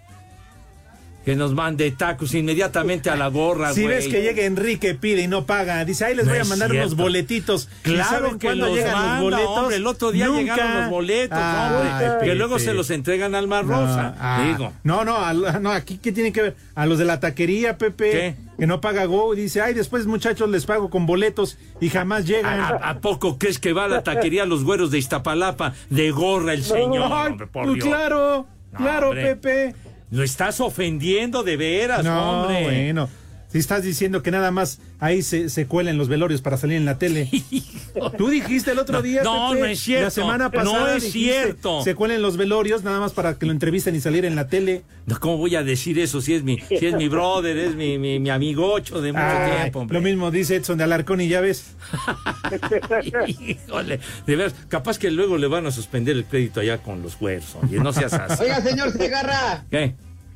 Que 1.24 1.36
nos 1.36 1.54
mande 1.54 1.90
tacos 1.92 2.34
inmediatamente 2.34 3.10
a 3.10 3.16
la 3.16 3.28
gorra, 3.28 3.74
Si 3.74 3.86
ves 3.88 4.08
que 4.08 4.22
llega 4.22 4.44
Enrique, 4.44 4.94
pide 4.96 5.22
y 5.22 5.28
no 5.28 5.46
paga, 5.46 5.86
dice, 5.86 6.06
ahí 6.06 6.16
les 6.16 6.26
No 6.26 6.32
voy 6.32 6.42
a 6.42 6.46
mandar 6.46 6.72
unos 6.72 6.96
boletitos. 6.96 7.70
¿Y 7.86 7.94
Claro 7.94 8.38
que 8.38 8.48
cuándo 8.48 8.68
los 8.68 8.76
llegan 8.76 8.94
manda, 8.94 9.14
los 9.16 9.24
boletos? 9.24 9.58
hombre, 9.58 9.76
el 9.78 9.88
otro 9.88 10.12
día 10.12 10.28
Nunca. 10.28 10.40
llegaron 10.42 10.82
los 10.82 10.90
boletos, 10.90 11.38
hombre, 11.40 12.28
que 12.28 12.36
luego 12.36 12.60
se 12.60 12.74
los 12.74 12.90
entregan 12.90 13.36
al 13.36 13.48
Mar 13.48 13.66
Rosa, 13.66 14.16
ah, 14.20 14.44
digo. 14.48 14.74
No, 14.84 15.06
no, 15.06 15.18
al- 15.18 15.62
no, 15.62 15.72
aquí 15.72 15.98
qué 15.98 16.12
tiene 16.12 16.32
que 16.34 16.42
ver 16.42 16.56
a 16.76 16.86
los 16.86 17.00
de 17.00 17.06
la 17.06 17.20
taquería, 17.20 17.78
Pepe, 17.78 18.12
¿Qué? 18.12 18.36
que 18.60 18.68
no 18.68 18.82
paga 18.82 19.06
Go, 19.06 19.34
y 19.34 19.38
dice, 19.42 19.62
ay, 19.62 19.74
después 19.74 20.06
muchachos 20.06 20.50
les 20.50 20.66
pago 20.66 20.90
con 20.90 21.06
boletos 21.06 21.58
y 21.80 21.90
jamás 21.90 22.26
llegan. 22.26 22.60
¿A, 22.60 22.68
a- 22.70 22.90
a 22.90 23.00
poco 23.00 23.38
crees 23.38 23.60
que 23.60 23.72
va 23.74 23.86
a 23.86 23.88
la 23.88 24.04
taquería 24.04 24.46
los 24.46 24.64
güeros 24.64 24.92
de 24.92 24.98
Iztapalapa 24.98 25.74
de 25.90 26.12
gorra 26.12 26.54
el 26.54 26.64
señor? 26.64 27.10
Ay, 27.12 27.32
hombre, 27.32 27.48
por 27.48 27.64
pues 27.64 27.76
Dios. 27.76 27.86
claro, 27.88 28.46
No, 28.74 28.78
claro, 28.78 29.10
hombre. 29.10 29.36
Pepe. 29.38 29.76
Lo 30.12 30.24
estás 30.24 30.60
ofendiendo 30.60 31.44
de 31.44 31.58
veras, 31.58 32.04
No, 32.04 32.42
hombre. 32.44 32.64
bueno. 32.64 33.10
Si 33.54 33.60
estás 33.60 33.84
diciendo 33.84 34.24
que 34.24 34.32
nada 34.32 34.50
más 34.52 34.80
ahí 35.00 35.22
se, 35.22 35.48
se 35.48 35.68
cuelan 35.68 35.98
los 36.00 36.08
velorios 36.10 36.42
para 36.42 36.58
salir 36.58 36.76
en 36.76 36.86
la 36.86 36.98
tele. 36.98 37.30
Tú 38.18 38.30
dijiste 38.30 38.72
el 38.72 38.80
otro 38.80 39.02
día. 39.04 39.22
No, 39.24 39.50
Pepe, 39.52 39.60
no 39.62 39.66
es 39.68 39.80
cierto. 39.80 40.04
La 40.06 40.10
semana 40.10 40.46
No 40.46 40.52
pasada. 40.52 40.98
es 40.98 41.04
dijiste, 41.04 41.30
cierto. 41.44 41.84
Se 41.84 41.94
cuelen 41.94 42.24
los 42.24 42.36
velorios 42.36 42.84
nada 42.84 43.00
más 43.00 43.14
para 43.14 43.38
que 43.38 43.46
lo 43.46 43.52
entrevisten 43.52 43.96
y 43.96 44.02
salir 44.02 44.26
en 44.26 44.36
la 44.36 44.48
tele. 44.48 44.82
No, 45.06 45.20
¿Cómo 45.20 45.38
voy 45.38 45.56
a 45.56 45.64
decir 45.64 46.00
eso 46.00 46.20
si 46.20 46.34
es 46.34 46.44
mi, 46.44 46.58
si 46.62 46.86
es 46.88 46.96
mi 46.96 47.08
brother, 47.10 47.56
es 47.58 47.76
mi, 47.76 48.00
mi, 48.00 48.20
mi 48.20 48.32
amigocho 48.32 49.02
de 49.02 49.12
mucho 49.14 49.24
Ay, 49.24 49.60
tiempo, 49.62 49.80
hombre? 49.82 50.00
lo 50.00 50.02
mismo 50.04 50.32
dice 50.32 50.56
Edson 50.56 50.78
de 50.80 50.86
Alarcón 50.86 51.22
y 51.22 51.28
ya 51.28 51.40
ves. 51.42 51.76
Híjole, 53.28 54.00
de 54.26 54.36
veras, 54.36 54.56
capaz 54.68 54.98
que 54.98 55.12
luego 55.12 55.38
le 55.38 55.48
van 55.48 55.66
a 55.66 55.72
suspender 55.72 56.16
el 56.16 56.26
crédito 56.26 56.60
allá 56.60 56.80
con 56.80 57.02
los 57.02 57.18
güeros, 57.20 57.56
oye, 57.62 57.78
no 57.80 57.94
seas 57.94 58.14
así. 58.14 58.44
Oiga, 58.44 58.62
señor 58.62 58.92
Segarra, 58.92 59.66
¿Qué? 59.70 59.96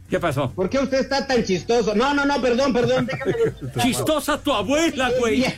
¿Qué 0.10 0.20
pasó? 0.20 0.52
¿por 0.52 0.70
qué 0.70 0.80
usted 0.80 1.00
está 1.00 1.28
tan 1.28 1.44
chistoso? 1.44 1.94
No, 1.94 2.14
no, 2.14 2.26
no, 2.26 2.42
perdón, 2.42 2.74
perdón, 2.74 3.06
déjame. 3.08 3.34
Chistosa 3.82 4.42
tu 4.42 4.54
abuela, 4.54 5.12
güey. 5.20 5.46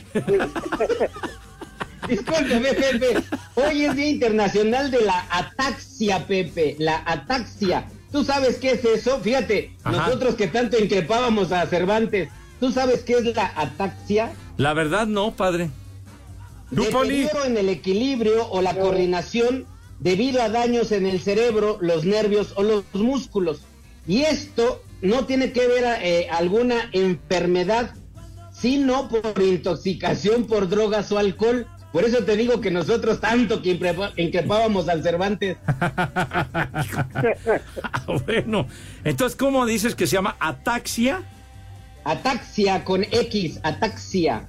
Discúlpeme, 2.08 2.74
Pepe. 2.74 3.22
Hoy 3.54 3.84
es 3.84 3.94
Día 3.94 4.08
Internacional 4.08 4.90
de 4.90 5.02
la 5.02 5.24
Ataxia, 5.30 6.26
Pepe. 6.26 6.74
La 6.78 7.02
ataxia. 7.06 7.86
¿Tú 8.10 8.24
sabes 8.24 8.58
qué 8.58 8.72
es 8.72 8.84
eso? 8.84 9.20
Fíjate, 9.20 9.76
Ajá. 9.84 9.96
nosotros 9.96 10.34
que 10.34 10.48
tanto 10.48 10.76
increpábamos 10.76 11.52
a 11.52 11.64
Cervantes, 11.66 12.28
¿tú 12.58 12.72
sabes 12.72 13.02
qué 13.04 13.12
es 13.18 13.36
la 13.36 13.52
ataxia? 13.54 14.32
La 14.56 14.74
verdad 14.74 15.06
no, 15.06 15.30
padre. 15.36 15.70
Deterioro 16.72 17.44
en 17.44 17.56
el 17.56 17.68
equilibrio 17.68 18.48
o 18.48 18.60
la 18.62 18.74
coordinación 18.74 19.66
debido 20.00 20.42
a 20.42 20.48
daños 20.48 20.90
en 20.90 21.06
el 21.06 21.20
cerebro, 21.20 21.78
los 21.80 22.04
nervios 22.04 22.52
o 22.56 22.62
los 22.64 22.84
músculos. 22.92 23.60
Y 24.10 24.22
esto 24.22 24.82
no 25.02 25.24
tiene 25.24 25.52
que 25.52 25.68
ver 25.68 25.84
eh, 26.02 26.26
alguna 26.32 26.90
enfermedad, 26.90 27.94
sino 28.52 29.08
por 29.08 29.40
intoxicación 29.40 30.48
por 30.48 30.68
drogas 30.68 31.12
o 31.12 31.18
alcohol. 31.18 31.68
Por 31.92 32.02
eso 32.02 32.24
te 32.24 32.36
digo 32.36 32.60
que 32.60 32.72
nosotros 32.72 33.20
tanto 33.20 33.62
que 33.62 33.78
increpábamos 34.16 34.88
al 34.88 35.04
Cervantes. 35.04 35.58
Ah, 37.82 38.04
bueno, 38.26 38.66
entonces, 39.04 39.36
¿cómo 39.36 39.64
dices 39.64 39.94
que 39.94 40.08
se 40.08 40.16
llama 40.16 40.36
ataxia? 40.40 41.22
Ataxia 42.02 42.82
con 42.82 43.04
X, 43.04 43.60
ataxia. 43.62 44.44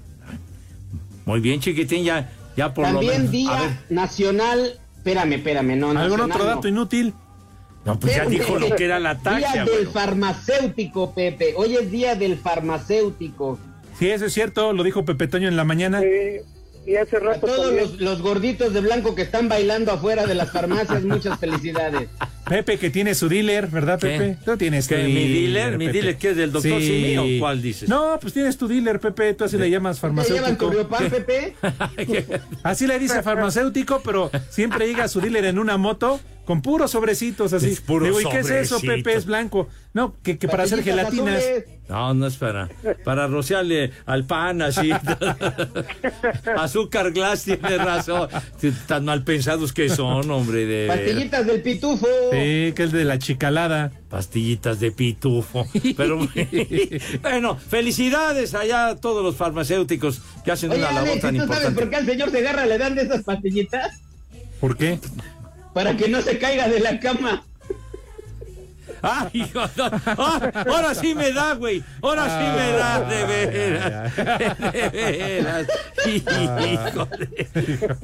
Muy 1.25 1.39
bien, 1.39 1.59
chiquitín, 1.59 2.03
ya, 2.03 2.31
ya 2.57 2.73
por 2.73 2.87
lo 2.87 2.93
También 2.93 3.29
menos. 3.29 3.53
A 3.53 3.57
Día 3.67 3.85
Nacional, 3.89 4.79
espérame, 4.97 5.33
espérame, 5.33 5.77
no, 5.77 5.89
¿Algún 5.91 6.17
nacional 6.17 6.31
otro 6.31 6.43
no. 6.45 6.55
dato 6.55 6.67
inútil? 6.67 7.13
No, 7.85 7.99
pues 7.99 8.15
ya 8.15 8.25
dijo 8.25 8.59
lo 8.59 8.75
que 8.75 8.85
era 8.85 8.99
la 8.99 9.11
ataxia, 9.11 9.51
Día 9.51 9.65
del 9.65 9.73
bueno. 9.73 9.91
farmacéutico, 9.91 11.13
Pepe. 11.13 11.53
Hoy 11.55 11.75
es 11.75 11.91
día 11.91 12.15
del 12.15 12.37
farmacéutico. 12.37 13.59
Sí, 13.97 14.09
eso 14.09 14.25
es 14.25 14.33
cierto, 14.33 14.73
lo 14.73 14.83
dijo 14.83 15.05
Pepe 15.05 15.27
Toño 15.27 15.47
en 15.47 15.55
la 15.55 15.63
mañana. 15.63 16.01
Eh, 16.03 16.43
y 16.85 16.95
hace 16.95 17.17
A 17.17 17.19
rato 17.19 17.45
todos 17.47 17.67
también. 17.67 17.83
los, 17.91 18.01
los 18.01 18.21
gorditos 18.21 18.73
de 18.73 18.81
blanco 18.81 19.13
que 19.13 19.21
están 19.21 19.47
bailando 19.47 19.91
afuera 19.91 20.25
de 20.25 20.33
las 20.35 20.51
farmacias, 20.51 21.03
muchas 21.05 21.39
felicidades. 21.39 22.09
Pepe 22.47 22.77
que 22.79 22.89
tiene 22.89 23.13
su 23.15 23.29
dealer, 23.29 23.67
¿verdad, 23.67 23.99
¿Qué? 23.99 24.07
Pepe? 24.07 24.37
Tú 24.43 24.57
tienes 24.57 24.87
tu 24.87 24.95
¿Qué, 24.95 25.03
mi 25.03 25.27
dealer? 25.27 25.77
¿Mi 25.77 25.85
Pepe. 25.85 25.97
dealer 25.99 26.17
qué 26.17 26.29
es, 26.31 26.37
del 26.37 26.51
doctor 26.51 26.81
Simi 26.81 27.17
o 27.17 27.39
cuál 27.39 27.61
dices? 27.61 27.87
No, 27.87 28.17
pues 28.19 28.33
tienes 28.33 28.57
tu 28.57 28.67
dealer, 28.67 28.99
Pepe, 28.99 29.33
tú 29.35 29.43
así 29.43 29.57
le 29.57 29.69
llamas 29.69 29.99
¿Te 30.01 30.07
llevan 30.07 30.57
tu 30.57 30.71
farmacéutico. 30.71 31.09
Pepe? 31.09 31.55
Así 32.63 32.87
le 32.87 32.97
dice 32.99 33.21
farmacéutico, 33.21 34.01
pero 34.03 34.31
siempre 34.49 34.87
llega 34.87 35.07
su 35.07 35.21
dealer 35.21 35.45
en 35.45 35.59
una 35.59 35.77
moto 35.77 36.19
con 36.45 36.61
puros 36.61 36.91
sobrecitos 36.91 37.53
así. 37.53 37.69
Es 37.69 37.81
puro 37.81 38.05
Digo, 38.05 38.21
¿y 38.21 38.25
qué 38.25 38.39
es 38.39 38.49
eso. 38.49 38.79
Pepe? 38.81 39.13
Es 39.13 39.25
blanco. 39.25 39.67
No, 39.93 40.15
que, 40.23 40.37
que 40.37 40.47
para 40.47 40.63
hacer 40.63 40.83
gelatinas. 40.83 41.37
azules. 41.37 41.65
No, 41.89 42.13
no 42.13 42.25
es 42.27 42.37
para, 42.37 42.69
para 43.03 43.27
rociarle 43.27 43.91
al 44.05 44.25
pan 44.25 44.61
así. 44.61 44.91
Azúcar 46.57 47.11
glass 47.11 47.43
tiene 47.43 47.77
razón. 47.77 48.29
Tan 48.87 49.05
mal 49.05 49.23
pensados 49.23 49.73
que 49.73 49.89
son, 49.89 50.29
hombre. 50.31 50.65
De 50.65 50.87
Pastillitas 50.87 51.45
del 51.45 51.61
pitufo. 51.61 52.07
Sí, 52.31 52.73
que 52.75 52.83
es 52.83 52.91
de 52.91 53.03
la 53.05 53.19
chicalada. 53.19 53.91
pastillitas 54.09 54.79
de 54.79 54.91
pitufo. 54.91 55.67
Pero 55.97 56.19
bueno, 57.21 57.57
felicidades 57.57 58.53
allá 58.55 58.87
a 58.87 58.95
todos 58.95 59.23
los 59.23 59.35
farmacéuticos 59.35 60.21
que 60.45 60.51
hacen 60.51 60.71
Oye, 60.71 60.79
una 60.79 60.91
labor 60.91 61.09
Alex, 61.09 61.21
tan 61.21 61.35
¿y 61.35 61.39
¿tú 61.39 61.47
sabes 61.47 61.61
por 61.63 61.71
importante. 61.71 61.89
qué 61.89 61.95
al 61.97 62.05
señor 62.05 62.31
Segarra 62.31 62.65
le 62.65 62.77
dan 62.77 62.95
de 62.95 63.01
esas 63.03 63.23
pastillitas? 63.23 63.99
¿Por 64.59 64.77
qué? 64.77 64.99
Para 65.73 65.95
que 65.95 66.07
no 66.09 66.21
se 66.21 66.37
caiga 66.37 66.67
de 66.67 66.79
la 66.79 66.99
cama. 66.99 67.43
¡Ay, 69.03 69.29
hijo! 69.33 69.61
no. 69.77 69.89
Ah, 70.05 70.51
ahora 70.67 70.93
sí 70.93 71.15
me 71.15 71.31
da, 71.31 71.55
güey. 71.55 71.81
Ahora 72.03 72.25
sí 72.25 72.45
me 72.55 72.71
da, 72.77 73.01
de 73.01 73.25
veras. 73.25 74.15
De 74.73 74.89
veras. 74.89 75.67
Híjole. 76.05 77.49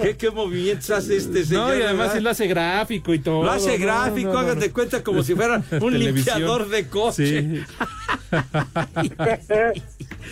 ¿Qué, 0.01 0.17
qué 0.17 0.31
movimientos 0.31 0.89
hace 0.89 1.17
este 1.17 1.45
señor? 1.45 1.69
No, 1.69 1.75
y 1.77 1.81
además 1.83 1.99
verdad? 1.99 2.17
él 2.17 2.23
lo 2.23 2.29
hace 2.31 2.47
gráfico 2.47 3.13
y 3.13 3.19
todo. 3.19 3.43
Lo 3.43 3.51
hace 3.51 3.77
gráfico, 3.77 4.29
no, 4.29 4.33
no, 4.33 4.39
hagan 4.39 4.55
no. 4.55 4.61
de 4.61 4.71
cuenta 4.71 5.03
como 5.03 5.21
si 5.21 5.35
fuera 5.35 5.57
un 5.57 5.63
Televisión. 5.69 6.15
limpiador 6.15 6.67
de 6.69 6.87
coche. 6.87 7.41
Sí. 7.41 7.63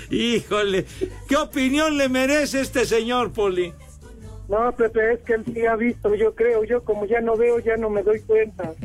Híjole, 0.15 0.85
¿qué 1.27 1.35
opinión 1.35 1.97
le 1.97 2.09
merece 2.09 2.61
este 2.61 2.85
señor, 2.85 3.31
Poli? 3.33 3.73
No, 4.47 4.71
Pepe, 4.75 5.13
es 5.13 5.19
que 5.21 5.33
él 5.33 5.43
sí 5.45 5.65
ha 5.65 5.75
visto, 5.75 6.13
yo 6.15 6.35
creo. 6.35 6.63
Yo 6.63 6.83
como 6.83 7.05
ya 7.05 7.21
no 7.21 7.35
veo, 7.35 7.59
ya 7.59 7.77
no 7.77 7.89
me 7.89 8.03
doy 8.03 8.19
cuenta. 8.21 8.73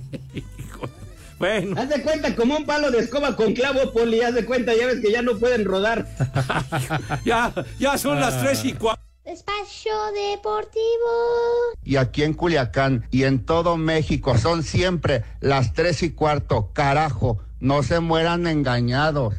Bueno, 1.38 1.81
Haz 1.81 1.88
de 1.88 2.02
cuenta 2.02 2.37
como 2.37 2.55
un 2.55 2.67
palo 2.67 2.90
de 2.90 2.99
escoba 2.99 3.35
con 3.35 3.55
clavo, 3.55 3.93
Poli. 3.95 4.21
Haz 4.21 4.35
de 4.35 4.45
cuenta, 4.45 4.75
ya 4.75 4.85
ves 4.87 5.00
que 5.00 5.11
ya 5.11 5.23
no 5.23 5.38
pueden 5.38 5.64
rodar. 5.64 6.07
ya, 7.25 7.50
ya 7.79 7.97
son 7.97 8.21
las 8.21 8.43
tres 8.43 8.62
y 8.67 8.75
cuatro. 8.75 9.02
Espacio 9.25 9.93
Deportivo. 10.12 10.76
y 11.83 11.97
aquí 11.97 12.25
en 12.25 12.35
Culiacán 12.35 13.07
y 13.11 13.25
en 13.25 13.47
todo 13.47 13.79
México 13.79 14.37
son 14.37 14.62
siempre 14.62 15.25
las 15.40 15.73
tres 15.73 16.02
y 16.02 16.11
cuarto. 16.11 16.73
Carajo, 16.75 17.38
no 17.59 17.83
se 17.83 18.00
mueran 18.00 18.47
engañados. 18.47 19.33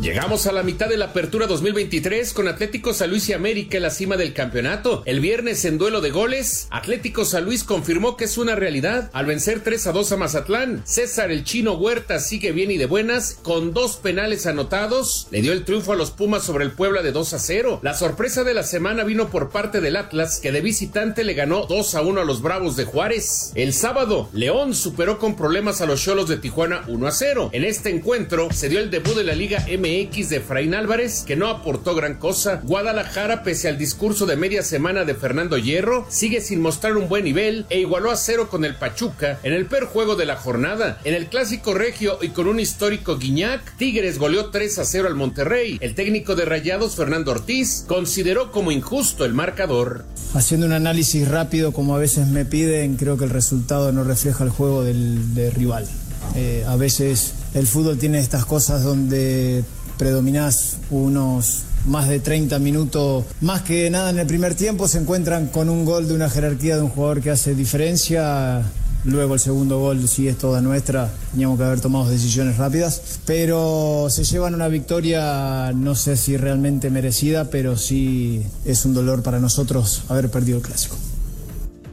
Llegamos 0.00 0.46
a 0.46 0.52
la 0.52 0.62
mitad 0.62 0.88
de 0.88 0.96
la 0.96 1.06
apertura 1.06 1.48
2023 1.48 2.32
con 2.32 2.46
Atlético 2.46 2.94
San 2.94 3.10
Luis 3.10 3.28
y 3.28 3.32
América 3.32 3.78
en 3.78 3.82
la 3.82 3.90
cima 3.90 4.16
del 4.16 4.32
campeonato. 4.32 5.02
El 5.06 5.18
viernes 5.18 5.64
en 5.64 5.76
duelo 5.76 6.00
de 6.00 6.10
goles, 6.10 6.68
Atlético 6.70 7.24
San 7.24 7.44
Luis 7.44 7.64
confirmó 7.64 8.16
que 8.16 8.26
es 8.26 8.38
una 8.38 8.54
realidad 8.54 9.10
al 9.12 9.26
vencer 9.26 9.60
3 9.64 9.88
a 9.88 9.92
2 9.92 10.12
a 10.12 10.16
Mazatlán. 10.16 10.82
César 10.84 11.32
el 11.32 11.42
Chino 11.42 11.72
Huerta 11.74 12.20
sigue 12.20 12.52
bien 12.52 12.70
y 12.70 12.76
de 12.76 12.86
buenas 12.86 13.40
con 13.42 13.74
dos 13.74 13.96
penales 13.96 14.46
anotados. 14.46 15.26
Le 15.32 15.42
dio 15.42 15.52
el 15.52 15.64
triunfo 15.64 15.94
a 15.94 15.96
los 15.96 16.12
Pumas 16.12 16.44
sobre 16.44 16.64
el 16.64 16.70
Puebla 16.70 17.02
de 17.02 17.10
2 17.10 17.32
a 17.32 17.38
0. 17.40 17.80
La 17.82 17.94
sorpresa 17.94 18.44
de 18.44 18.54
la 18.54 18.62
semana 18.62 19.02
vino 19.02 19.30
por 19.30 19.50
parte 19.50 19.80
del 19.80 19.96
Atlas 19.96 20.38
que 20.38 20.52
de 20.52 20.60
visitante 20.60 21.24
le 21.24 21.34
ganó 21.34 21.66
2 21.66 21.96
a 21.96 22.02
1 22.02 22.20
a 22.20 22.24
los 22.24 22.40
Bravos 22.40 22.76
de 22.76 22.84
Juárez. 22.84 23.50
El 23.56 23.74
sábado, 23.74 24.28
León 24.32 24.76
superó 24.76 25.18
con 25.18 25.34
problemas 25.34 25.80
a 25.80 25.86
los 25.86 26.00
Cholos 26.00 26.28
de 26.28 26.36
Tijuana 26.36 26.84
1 26.86 27.04
a 27.04 27.10
0. 27.10 27.50
En 27.52 27.64
este 27.64 27.90
encuentro 27.90 28.46
se 28.52 28.68
dio 28.68 28.78
el 28.78 28.92
debut 28.92 29.16
de 29.16 29.24
la 29.24 29.34
Liga 29.34 29.66
MX 29.68 29.88
de 29.98 30.36
Efraín 30.36 30.74
Álvarez, 30.74 31.24
que 31.26 31.34
no 31.34 31.48
aportó 31.48 31.96
gran 31.96 32.14
cosa. 32.14 32.60
Guadalajara, 32.62 33.42
pese 33.42 33.68
al 33.68 33.78
discurso 33.78 34.26
de 34.26 34.36
media 34.36 34.62
semana 34.62 35.04
de 35.04 35.16
Fernando 35.16 35.58
Hierro, 35.58 36.06
sigue 36.08 36.40
sin 36.40 36.60
mostrar 36.60 36.96
un 36.96 37.08
buen 37.08 37.24
nivel 37.24 37.66
e 37.68 37.80
igualó 37.80 38.12
a 38.12 38.16
cero 38.16 38.48
con 38.48 38.64
el 38.64 38.76
Pachuca 38.76 39.40
en 39.42 39.52
el 39.52 39.66
peor 39.66 39.86
juego 39.86 40.14
de 40.14 40.24
la 40.24 40.36
jornada. 40.36 41.00
En 41.02 41.14
el 41.14 41.26
clásico 41.26 41.74
regio 41.74 42.20
y 42.22 42.28
con 42.28 42.46
un 42.46 42.60
histórico 42.60 43.18
Guiñac, 43.18 43.76
Tigres 43.76 44.20
goleó 44.20 44.50
3 44.50 44.78
a 44.78 44.84
0 44.84 45.08
al 45.08 45.16
Monterrey. 45.16 45.78
El 45.80 45.96
técnico 45.96 46.36
de 46.36 46.44
Rayados, 46.44 46.94
Fernando 46.94 47.32
Ortiz, 47.32 47.84
consideró 47.88 48.52
como 48.52 48.70
injusto 48.70 49.24
el 49.24 49.34
marcador. 49.34 50.04
Haciendo 50.32 50.66
un 50.66 50.74
análisis 50.74 51.26
rápido 51.26 51.72
como 51.72 51.96
a 51.96 51.98
veces 51.98 52.28
me 52.28 52.44
piden, 52.44 52.96
creo 52.96 53.18
que 53.18 53.24
el 53.24 53.30
resultado 53.30 53.90
no 53.90 54.04
refleja 54.04 54.44
el 54.44 54.50
juego 54.50 54.84
del, 54.84 55.34
del 55.34 55.52
rival. 55.52 55.88
Eh, 56.34 56.64
a 56.66 56.76
veces 56.76 57.32
el 57.54 57.66
fútbol 57.66 57.98
tiene 57.98 58.18
estas 58.18 58.44
cosas 58.44 58.82
donde 58.82 59.64
predominás 59.98 60.76
unos 60.90 61.64
más 61.86 62.08
de 62.08 62.20
30 62.20 62.58
minutos, 62.58 63.24
más 63.40 63.62
que 63.62 63.90
nada 63.90 64.10
en 64.10 64.18
el 64.18 64.26
primer 64.26 64.54
tiempo, 64.54 64.88
se 64.88 64.98
encuentran 64.98 65.48
con 65.48 65.68
un 65.68 65.84
gol 65.84 66.08
de 66.08 66.14
una 66.14 66.30
jerarquía 66.30 66.76
de 66.76 66.82
un 66.82 66.90
jugador 66.90 67.20
que 67.20 67.30
hace 67.30 67.54
diferencia 67.54 68.64
Luego 69.04 69.34
el 69.34 69.40
segundo 69.40 69.78
gol 69.78 70.08
sí 70.08 70.26
es 70.26 70.36
toda 70.38 70.60
nuestra, 70.60 71.10
teníamos 71.30 71.56
que 71.56 71.64
haber 71.64 71.80
tomado 71.80 72.08
decisiones 72.10 72.56
rápidas, 72.56 73.20
pero 73.24 74.08
se 74.10 74.24
llevan 74.24 74.54
una 74.54 74.66
victoria, 74.66 75.72
no 75.72 75.94
sé 75.94 76.16
si 76.16 76.36
realmente 76.36 76.90
merecida, 76.90 77.44
pero 77.44 77.76
sí 77.76 78.42
es 78.64 78.84
un 78.84 78.94
dolor 78.94 79.22
para 79.22 79.38
nosotros 79.38 80.02
haber 80.08 80.30
perdido 80.30 80.58
el 80.58 80.64
clásico. 80.64 80.96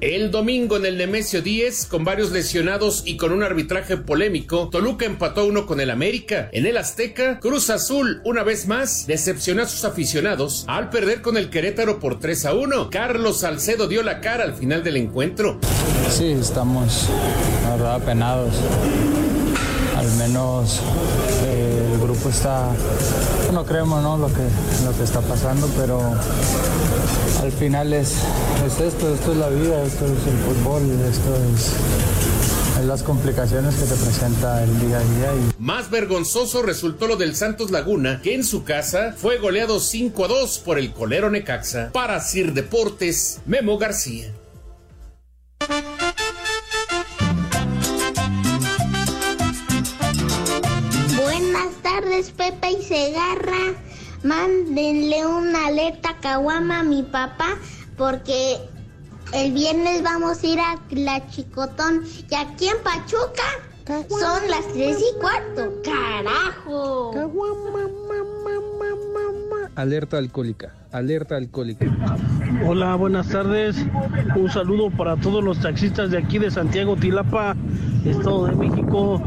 El 0.01 0.29
domingo 0.29 0.77
en 0.77 0.85
el 0.85 0.97
Nemesio 0.97 1.41
10, 1.41 1.85
con 1.85 2.03
varios 2.03 2.31
lesionados 2.31 3.03
y 3.05 3.17
con 3.17 3.31
un 3.31 3.43
arbitraje 3.43 3.97
polémico, 3.97 4.69
Toluca 4.69 5.05
empató 5.05 5.45
uno 5.45 5.65
con 5.65 5.79
el 5.79 5.89
América. 5.89 6.49
En 6.51 6.65
el 6.65 6.77
Azteca, 6.77 7.39
Cruz 7.39 7.69
Azul, 7.69 8.21
una 8.25 8.43
vez 8.43 8.67
más, 8.67 9.07
decepcionó 9.07 9.63
a 9.63 9.67
sus 9.67 9.85
aficionados 9.85 10.65
al 10.67 10.89
perder 10.89 11.21
con 11.21 11.37
el 11.37 11.49
Querétaro 11.49 11.99
por 11.99 12.19
3 12.19 12.45
a 12.45 12.53
1. 12.53 12.89
Carlos 12.89 13.39
Salcedo 13.39 13.87
dio 13.87 14.03
la 14.03 14.19
cara 14.19 14.43
al 14.43 14.53
final 14.53 14.83
del 14.83 14.97
encuentro. 14.97 15.59
Sí, 16.09 16.31
estamos, 16.31 17.09
la 17.63 17.75
verdad. 17.75 18.55
Al 19.95 20.11
menos 20.17 20.81
eh, 21.45 21.89
el 21.93 21.99
grupo 21.99 22.29
está, 22.29 22.69
no 23.55 23.65
creemos 23.65 24.03
¿no? 24.03 24.17
Lo, 24.17 24.27
que, 24.27 24.43
lo 24.83 24.95
que 24.97 25.03
está 25.03 25.21
pasando, 25.21 25.67
pero 25.77 26.01
al 27.41 27.51
final 27.53 27.93
es, 27.93 28.15
es 28.65 28.81
esto, 28.81 29.13
esto 29.13 29.31
es 29.31 29.37
la 29.37 29.47
vida, 29.47 29.81
esto 29.81 30.05
es 30.05 30.11
el 30.11 30.37
fútbol, 30.39 30.83
esto 31.09 31.33
es, 31.53 32.85
las 32.85 33.01
complicaciones 33.01 33.75
que 33.75 33.85
te 33.85 33.95
presenta 33.95 34.61
el 34.61 34.79
día 34.81 34.97
a 34.97 34.99
día. 34.99 35.33
Y... 35.33 35.61
Más 35.63 35.89
vergonzoso 35.89 36.63
resultó 36.63 37.07
lo 37.07 37.15
del 37.15 37.33
Santos 37.33 37.71
Laguna, 37.71 38.19
que 38.21 38.35
en 38.35 38.43
su 38.43 38.65
casa 38.65 39.15
fue 39.17 39.37
goleado 39.37 39.79
5 39.79 40.25
a 40.25 40.27
2 40.27 40.59
por 40.59 40.77
el 40.77 40.91
colero 40.91 41.29
Necaxa. 41.29 41.91
Para 41.93 42.19
Sir 42.19 42.53
Deportes, 42.53 43.39
Memo 43.45 43.77
García. 43.77 44.33
Tardes, 51.95 52.31
Pepe 52.31 52.71
y 52.71 52.81
Segarra. 52.81 53.73
Mándenle 54.23 55.25
una 55.25 55.67
alerta 55.67 56.15
caguama 56.21 56.79
a 56.79 56.83
mi 56.83 57.03
papá 57.03 57.57
porque 57.97 58.57
el 59.33 59.53
viernes 59.53 60.03
vamos 60.03 60.43
a 60.43 60.47
ir 60.47 60.59
a 60.59 60.79
la 60.91 61.25
Chicotón 61.29 62.03
y 62.29 62.35
aquí 62.35 62.67
en 62.67 62.77
Pachuca 62.83 63.43
son 64.09 64.49
las 64.49 64.67
tres 64.73 64.97
y 64.99 65.19
cuarto. 65.19 65.73
¡Carajo! 65.83 67.11
Alerta 69.75 70.17
alcohólica, 70.17 70.73
alerta 70.91 71.35
alcohólica. 71.37 71.85
Hola, 72.65 72.95
buenas 72.95 73.29
tardes. 73.29 73.77
Un 74.35 74.49
saludo 74.49 74.89
para 74.89 75.15
todos 75.17 75.43
los 75.43 75.59
taxistas 75.59 76.11
de 76.11 76.17
aquí 76.17 76.39
de 76.39 76.49
Santiago 76.49 76.95
Tilapa, 76.95 77.55
Estado 78.03 78.47
de 78.47 78.55
México. 78.55 79.21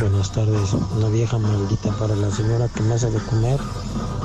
Buenas 0.00 0.32
tardes, 0.32 0.72
una 0.72 1.08
vieja 1.08 1.38
maldita 1.38 1.90
para 1.98 2.16
la 2.16 2.30
señora 2.30 2.68
que 2.68 2.82
me 2.82 2.94
hace 2.94 3.10
de 3.10 3.18
comer. 3.20 3.60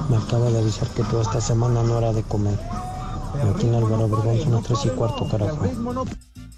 Me 0.10 0.18
acaba 0.18 0.50
de 0.50 0.60
avisar 0.60 0.88
que 0.90 1.04
toda 1.04 1.22
esta 1.22 1.42
semana 1.42 1.84
no 1.84 1.98
era 1.98 2.14
de 2.14 2.24
comer. 2.24 2.58
Aquí 3.54 3.68
en 3.68 3.76
Álvaro 3.76 4.06
Obregón 4.06 4.40
son 4.40 4.54
las 4.54 4.64
tres 4.64 4.86
y 4.86 4.90
cuarto, 4.90 5.28
carajo. 5.30 5.60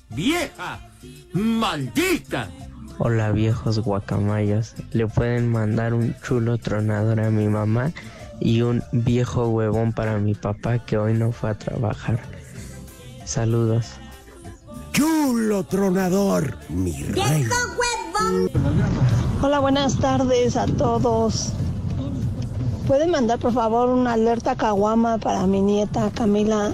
¡Vieja! 0.09 0.79
¡Maldita! 1.33 2.49
Hola 2.99 3.31
viejos 3.31 3.79
guacamayos, 3.79 4.75
le 4.91 5.07
pueden 5.07 5.51
mandar 5.51 5.93
un 5.93 6.15
chulo 6.21 6.57
tronador 6.57 7.19
a 7.19 7.31
mi 7.31 7.47
mamá 7.47 7.91
y 8.39 8.61
un 8.61 8.83
viejo 8.91 9.47
huevón 9.49 9.93
para 9.93 10.19
mi 10.19 10.35
papá 10.35 10.79
que 10.79 10.97
hoy 10.97 11.13
no 11.13 11.31
fue 11.31 11.49
a 11.49 11.57
trabajar. 11.57 12.19
Saludos. 13.25 13.87
Chulo 14.93 15.63
tronador, 15.63 16.57
mi 16.69 17.03
rey. 17.03 17.47
Hola, 19.41 19.59
buenas 19.59 19.97
tardes 19.97 20.55
a 20.55 20.65
todos. 20.65 21.53
¿Pueden 22.87 23.11
mandar 23.11 23.39
por 23.39 23.53
favor 23.53 23.89
una 23.89 24.13
alerta 24.13 24.55
caguama 24.55 25.17
para 25.17 25.47
mi 25.47 25.61
nieta 25.61 26.11
Camila 26.11 26.73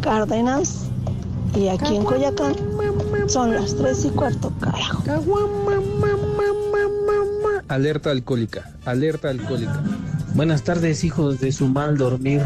Cárdenas? 0.00 0.86
Y 1.54 1.68
aquí 1.68 1.96
en 1.96 2.04
Coyacán 2.04 2.54
son 3.26 3.54
las 3.54 3.76
tres 3.76 4.04
y 4.04 4.10
cuarto, 4.10 4.52
carajo. 4.60 5.02
Alerta 7.68 8.10
alcohólica, 8.10 8.70
alerta 8.84 9.28
alcohólica. 9.28 9.82
Buenas 10.34 10.62
tardes, 10.62 11.04
hijos 11.04 11.40
de 11.40 11.52
su 11.52 11.68
mal 11.68 11.96
dormir. 11.96 12.42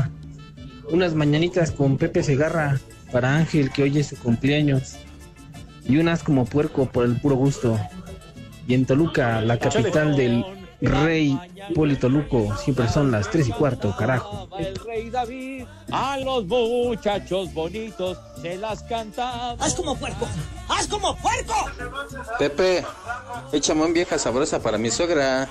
Unas 0.90 1.14
mañanitas 1.14 1.70
con 1.70 1.96
Pepe 1.98 2.22
Segarra 2.22 2.80
para 3.12 3.36
Ángel, 3.36 3.70
que 3.70 3.84
hoy 3.84 3.98
es 3.98 4.08
su 4.08 4.16
cumpleaños. 4.16 4.96
Y 5.84 5.98
unas 5.98 6.22
como 6.22 6.44
puerco 6.44 6.86
por 6.86 7.04
el 7.04 7.20
puro 7.20 7.36
gusto. 7.36 7.78
Y 8.72 8.74
en 8.74 8.86
Toluca, 8.86 9.42
la 9.42 9.58
capital 9.58 10.16
del 10.16 10.42
rey 10.80 11.38
Polito 11.74 12.08
Luco, 12.08 12.56
siempre 12.56 12.88
son 12.88 13.10
las 13.10 13.28
tres 13.28 13.46
y 13.48 13.52
cuarto, 13.52 13.94
carajo. 13.94 14.48
El 14.58 14.74
rey 14.76 15.10
David 15.10 15.66
a 15.90 16.16
los 16.16 16.46
muchachos 16.46 17.52
bonitos 17.52 18.16
se 18.40 18.56
las 18.56 18.82
cantaba. 18.84 19.56
¡Haz 19.60 19.74
como 19.74 19.94
puerco! 19.94 20.26
¡Haz 20.70 20.86
como 20.86 21.14
puerco! 21.18 21.54
Pepe, 22.38 22.82
échame 23.52 23.84
un 23.84 23.92
vieja 23.92 24.18
sabrosa 24.18 24.62
para 24.62 24.78
mi 24.78 24.90
suegra, 24.90 25.50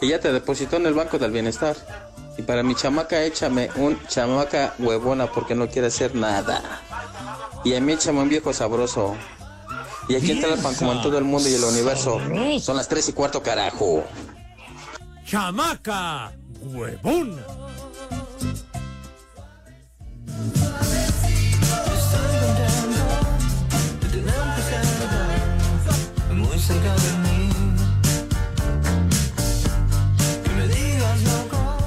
que 0.00 0.08
ya 0.08 0.18
te 0.18 0.32
depositó 0.32 0.76
en 0.76 0.86
el 0.86 0.94
Banco 0.94 1.18
del 1.18 1.32
Bienestar. 1.32 1.76
Y 2.38 2.42
para 2.42 2.62
mi 2.62 2.74
chamaca, 2.74 3.22
échame 3.22 3.68
un 3.76 4.02
chamaca 4.06 4.72
huevona 4.78 5.26
porque 5.26 5.54
no 5.54 5.68
quiere 5.68 5.88
hacer 5.88 6.14
nada. 6.14 6.62
Y 7.64 7.74
a 7.74 7.82
mí 7.82 7.92
échame 7.92 8.22
un 8.22 8.30
viejo 8.30 8.54
sabroso. 8.54 9.14
Y 10.08 10.14
aquí 10.14 10.30
en 10.32 10.40
Tlalpan, 10.40 10.74
como 10.74 10.92
en 10.92 11.02
todo 11.02 11.18
el 11.18 11.24
mundo 11.24 11.48
y 11.48 11.54
el 11.54 11.64
universo, 11.64 12.20
son 12.60 12.76
las 12.76 12.88
tres 12.88 13.08
y 13.08 13.12
cuarto, 13.12 13.42
carajo. 13.42 14.04
¡Chamaca! 15.26 16.32
Loco. 16.62 17.26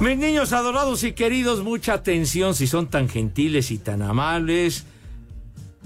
Mis 0.00 0.16
niños 0.16 0.54
adorados 0.54 1.04
y 1.04 1.12
queridos, 1.12 1.62
mucha 1.62 1.92
atención 1.92 2.54
si 2.54 2.66
son 2.66 2.88
tan 2.88 3.08
gentiles 3.08 3.70
y 3.70 3.76
tan 3.76 4.00
amables. 4.00 4.84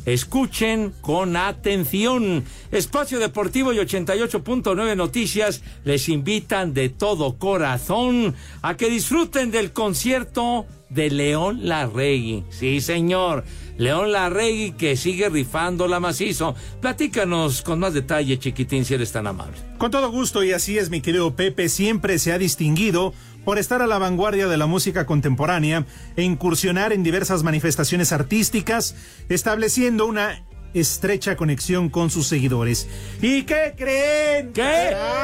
Escuchen 0.06 0.92
con 1.00 1.36
atención. 1.36 2.44
Espacio 2.70 3.18
Deportivo 3.18 3.72
y 3.72 3.78
88.9 3.78 4.96
Noticias 4.96 5.62
les 5.84 6.08
invitan 6.08 6.74
de 6.74 6.88
todo 6.88 7.38
corazón 7.38 8.34
a 8.62 8.76
que 8.76 8.90
disfruten 8.90 9.50
del 9.50 9.72
concierto 9.72 10.66
de 10.90 11.10
León 11.10 11.60
Larregui. 11.68 12.44
Sí, 12.50 12.80
señor. 12.80 13.44
León 13.76 14.12
Larregui 14.12 14.72
que 14.72 14.96
sigue 14.96 15.28
rifando 15.28 15.88
la 15.88 15.98
macizo. 16.00 16.54
Platícanos 16.80 17.62
con 17.62 17.80
más 17.80 17.94
detalle, 17.94 18.38
chiquitín, 18.38 18.84
si 18.84 18.94
eres 18.94 19.10
tan 19.10 19.26
amable. 19.26 19.56
Con 19.78 19.90
todo 19.90 20.10
gusto, 20.10 20.44
y 20.44 20.52
así 20.52 20.78
es, 20.78 20.90
mi 20.90 21.00
querido 21.00 21.34
Pepe, 21.34 21.68
siempre 21.68 22.18
se 22.18 22.32
ha 22.32 22.38
distinguido 22.38 23.12
por 23.44 23.58
estar 23.58 23.82
a 23.82 23.86
la 23.86 23.98
vanguardia 23.98 24.46
de 24.48 24.56
la 24.56 24.66
música 24.66 25.06
contemporánea 25.06 25.84
e 26.16 26.22
incursionar 26.22 26.92
en 26.92 27.02
diversas 27.02 27.42
manifestaciones 27.42 28.12
artísticas, 28.12 28.94
estableciendo 29.28 30.06
una 30.06 30.44
estrecha 30.72 31.36
conexión 31.36 31.88
con 31.88 32.10
sus 32.10 32.26
seguidores. 32.26 32.88
¿Y 33.22 33.44
qué 33.44 33.74
creen? 33.76 34.52
¿Qué? 34.52 34.62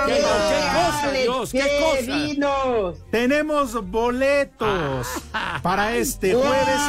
¿Qué, 0.06 0.12
¿Qué 0.14 0.20
cosa, 0.20 1.10
Dios? 1.12 1.50
¿Qué 1.50 1.64
cosa? 1.80 2.16
vinos! 2.24 2.96
Tenemos 3.10 3.90
boletos 3.90 5.06
para 5.62 5.96
este 5.96 6.34
¡Wow! 6.34 6.44
jueves 6.44 6.80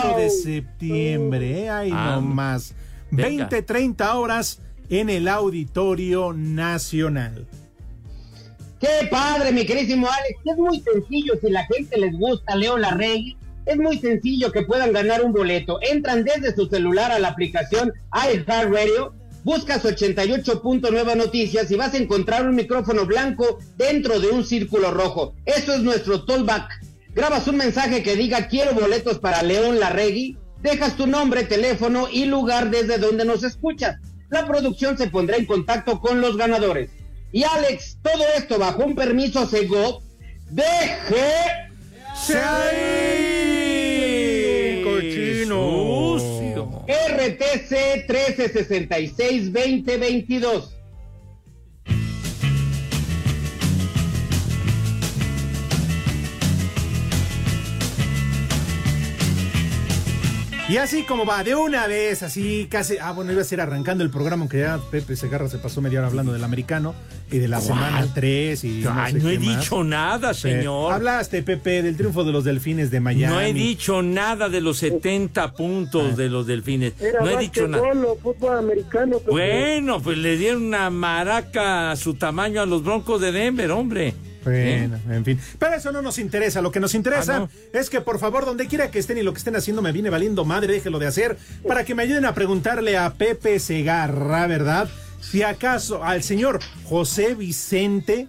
28 0.00 0.18
de 0.18 0.30
septiembre. 0.30 1.64
¿eh? 1.64 1.70
Ay, 1.70 1.90
Ah, 1.94 2.12
no 2.14 2.22
más. 2.22 2.74
venga. 3.10 3.50
20-30 3.50 4.14
horas 4.14 4.60
en 4.88 5.10
el 5.10 5.28
Auditorio 5.28 6.32
Nacional. 6.32 7.46
¡Qué 8.82 9.06
padre, 9.06 9.52
mi 9.52 9.64
querísimo 9.64 10.08
Alex! 10.08 10.40
Es 10.44 10.56
muy 10.56 10.80
sencillo, 10.80 11.34
si 11.40 11.50
la 11.50 11.64
gente 11.66 11.96
les 12.00 12.18
gusta 12.18 12.56
Leo 12.56 12.76
Larregui, 12.76 13.36
es 13.64 13.76
muy 13.76 13.96
sencillo 13.98 14.50
que 14.50 14.62
puedan 14.62 14.92
ganar 14.92 15.22
un 15.22 15.32
boleto. 15.32 15.78
Entran 15.82 16.24
desde 16.24 16.52
su 16.52 16.66
celular 16.66 17.12
a 17.12 17.20
la 17.20 17.28
aplicación 17.28 17.92
iHeartRadio, 18.12 19.14
buscas 19.44 19.84
88.9 19.84 21.16
noticias 21.16 21.70
y 21.70 21.76
vas 21.76 21.94
a 21.94 21.98
encontrar 21.98 22.44
un 22.44 22.56
micrófono 22.56 23.06
blanco 23.06 23.60
dentro 23.76 24.18
de 24.18 24.30
un 24.30 24.44
círculo 24.44 24.90
rojo. 24.90 25.36
Eso 25.44 25.74
es 25.74 25.82
nuestro 25.82 26.24
tollback. 26.24 26.68
Grabas 27.14 27.46
un 27.46 27.58
mensaje 27.58 28.02
que 28.02 28.16
diga 28.16 28.48
quiero 28.48 28.74
boletos 28.74 29.20
para 29.20 29.44
León 29.44 29.78
Larregui, 29.78 30.38
dejas 30.60 30.96
tu 30.96 31.06
nombre, 31.06 31.44
teléfono 31.44 32.08
y 32.10 32.24
lugar 32.24 32.68
desde 32.70 32.98
donde 32.98 33.24
nos 33.24 33.44
escuchas. 33.44 33.98
La 34.28 34.44
producción 34.44 34.98
se 34.98 35.06
pondrá 35.06 35.36
en 35.36 35.46
contacto 35.46 36.00
con 36.00 36.20
los 36.20 36.36
ganadores. 36.36 36.90
Y 37.32 37.42
Alex, 37.44 37.98
todo 38.02 38.24
esto 38.36 38.58
bajo 38.58 38.84
un 38.84 38.94
permiso 38.94 39.46
Segov 39.46 40.02
de. 40.50 40.62
¡Sí! 42.14 42.34
Cochino. 44.84 46.18
Sucio. 46.18 46.84
RTC 46.86 48.06
1366-2022. 48.06 50.81
Y 60.68 60.76
así 60.76 61.02
como 61.02 61.26
va, 61.26 61.42
de 61.42 61.54
una 61.56 61.86
vez, 61.88 62.22
así 62.22 62.66
casi. 62.70 62.96
Ah, 62.98 63.10
bueno, 63.12 63.32
iba 63.32 63.42
a 63.42 63.44
ser 63.44 63.60
arrancando 63.60 64.04
el 64.04 64.10
programa, 64.10 64.42
aunque 64.42 64.60
ya 64.60 64.78
Pepe 64.90 65.16
Segarra 65.16 65.48
se 65.48 65.58
pasó 65.58 65.82
media 65.82 65.98
hora 65.98 66.08
hablando 66.08 66.32
del 66.32 66.44
americano 66.44 66.94
y 67.32 67.38
de 67.38 67.48
la 67.48 67.56
¿Cuál? 67.58 67.66
semana 67.66 68.06
3 68.14 68.64
y. 68.64 68.84
Ay, 68.88 69.12
sé 69.12 69.18
no 69.18 69.28
qué 69.28 69.34
he 69.34 69.38
más. 69.40 69.58
dicho 69.60 69.82
nada, 69.84 70.30
Eh, 70.30 70.34
señor. 70.34 70.92
hablaste, 70.92 71.42
Pepe, 71.42 71.82
del 71.82 71.96
triunfo 71.96 72.22
de 72.24 72.32
los 72.32 72.44
delfines 72.44 72.90
de 72.92 73.00
Miami. 73.00 73.34
No 73.34 73.40
he 73.40 73.52
dicho 73.52 74.02
nada 74.02 74.48
de 74.48 74.60
los 74.60 74.78
70 74.78 75.52
puntos 75.52 76.16
de 76.16 76.28
los 76.30 76.46
delfines. 76.46 76.94
Era 77.00 77.20
No 77.20 77.28
he 77.30 77.36
dicho 77.38 77.66
nada. 77.66 77.82
fútbol 78.22 78.56
americano. 78.56 79.18
Pepe. 79.18 79.30
Bueno, 79.32 80.00
pues 80.00 80.16
le 80.16 80.36
dieron 80.38 80.62
una 80.62 80.88
maraca 80.90 81.90
a 81.90 81.96
su 81.96 82.14
tamaño 82.14 82.62
a 82.62 82.66
los 82.66 82.84
Broncos 82.84 83.20
de 83.20 83.32
Denver, 83.32 83.70
hombre. 83.72 84.14
Bueno, 84.44 84.98
en 85.10 85.24
fin. 85.24 85.40
Pero 85.58 85.74
eso 85.76 85.92
no 85.92 86.02
nos 86.02 86.18
interesa. 86.18 86.60
Lo 86.62 86.70
que 86.72 86.80
nos 86.80 86.94
interesa 86.94 87.36
Ah, 87.36 87.38
no. 87.40 87.50
es 87.72 87.88
que, 87.90 88.00
por 88.00 88.18
favor, 88.18 88.44
donde 88.44 88.66
quiera 88.66 88.90
que 88.90 88.98
estén 88.98 89.18
y 89.18 89.22
lo 89.22 89.32
que 89.32 89.38
estén 89.38 89.56
haciendo 89.56 89.82
me 89.82 89.92
viene 89.92 90.10
valiendo 90.10 90.44
madre, 90.44 90.72
déjelo 90.74 90.98
de 90.98 91.06
hacer, 91.06 91.36
para 91.66 91.84
que 91.84 91.94
me 91.94 92.02
ayuden 92.02 92.24
a 92.24 92.34
preguntarle 92.34 92.96
a 92.96 93.12
Pepe 93.14 93.58
Segarra, 93.58 94.46
¿verdad? 94.46 94.88
Si 95.20 95.42
acaso 95.42 96.02
al 96.02 96.22
señor 96.24 96.58
José 96.84 97.34
Vicente 97.34 98.28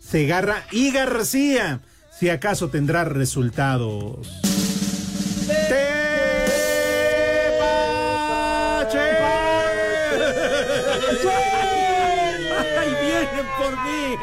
Segarra 0.00 0.64
y 0.70 0.90
García, 0.92 1.80
si 2.18 2.28
acaso 2.28 2.68
tendrá 2.68 3.04
resultados. 3.04 4.28
¡Ay, 12.78 12.94
vienen 13.02 13.46
por 13.58 13.72
mí! 13.84 14.16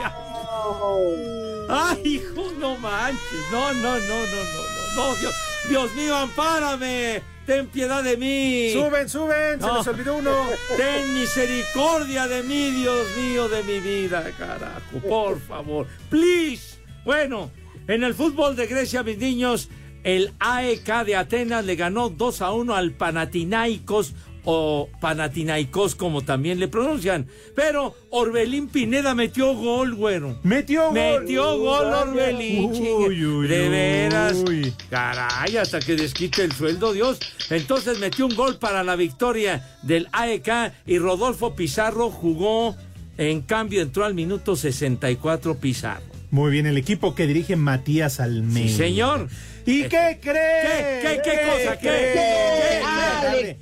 ¡Ay, 1.70 2.02
hijo, 2.04 2.52
no 2.60 2.78
manches! 2.78 3.22
No, 3.52 3.74
no, 3.74 3.82
no, 3.82 4.00
no, 4.00 4.00
no, 4.00 4.64
no, 4.96 4.96
no, 4.96 5.16
Dios, 5.16 5.34
Dios 5.70 5.96
mío, 5.96 6.16
ampárame. 6.16 7.22
Ten 7.46 7.68
piedad 7.68 8.04
de 8.04 8.16
mí. 8.16 8.72
Suben, 8.72 9.10
suben, 9.10 9.62
se 9.62 9.72
les 9.72 9.88
olvidó 9.88 10.16
uno. 10.16 10.32
Ten 10.78 11.14
misericordia 11.14 12.28
de 12.28 12.42
mí, 12.44 12.72
Dios 12.72 13.06
mío, 13.18 13.50
de 13.50 13.64
mi 13.64 13.80
vida, 13.80 14.24
carajo, 14.38 15.00
por 15.08 15.42
favor. 15.42 15.88
Please. 16.10 16.78
Bueno, 17.04 17.52
en 17.88 18.04
el 18.04 18.14
fútbol 18.14 18.56
de 18.56 18.68
Grecia, 18.68 19.04
mis 19.04 19.18
niños, 19.18 19.68
el 20.04 20.32
AEK 20.40 21.04
de 21.06 21.16
Atenas 21.18 21.66
le 21.66 21.76
ganó 21.76 22.10
2 22.10 22.42
a 22.42 22.52
1 22.54 22.76
al 22.76 22.92
Panathinaikos 22.92 24.14
o 24.46 24.90
Panathinaikos 25.00 25.96
como 25.96 26.22
también 26.22 26.60
le 26.60 26.68
pronuncian. 26.68 27.28
Pero 27.56 27.96
Orbelín 28.10 28.68
Pineda 28.68 29.16
metió 29.16 29.54
gol, 29.54 29.96
güero. 29.96 30.40
Metió 30.44 30.86
gol. 30.86 30.94
Metió 30.94 31.58
gol 31.58 31.86
Vaya. 31.86 32.02
Orbelín. 32.02 32.72
Uy, 32.72 33.26
uy, 33.26 33.48
de 33.48 33.70
veras. 33.70 34.44
uy. 34.48 34.74
Caray, 34.90 35.58
hasta 35.58 35.80
que 35.80 35.96
desquite 35.96 36.44
el 36.44 36.52
sueldo, 36.52 36.94
Dios. 36.94 37.20
Entonces 37.50 38.00
metió 38.00 38.26
un 38.26 38.36
gol 38.36 38.58
para 38.58 38.84
la 38.84 38.96
victoria 38.96 39.78
del 39.82 40.08
AEK 40.12 40.74
y 40.86 40.98
Rodolfo 41.00 41.56
Pizarro 41.56 42.10
jugó. 42.10 42.76
En 43.18 43.42
cambio, 43.42 43.82
entró 43.82 44.06
al 44.06 44.16
minuto 44.16 44.56
64 44.56 45.58
Pizarro. 45.58 46.04
Muy 46.32 46.52
bien, 46.52 46.66
el 46.66 46.78
equipo 46.78 47.14
que 47.14 47.28
dirige 47.28 47.56
Matías 47.56 48.20
Almeida. 48.20 48.68
Sí, 48.68 48.76
señor. 48.76 49.28
¿Y 49.66 49.84
qué 49.84 50.20
cree? 50.22 51.00
¿Qué, 51.02 51.02
qué, 51.02 51.22
qué 51.24 51.38
cosa? 51.46 51.78
¿Qué? 51.80 51.90
¿Qué? 51.90 52.82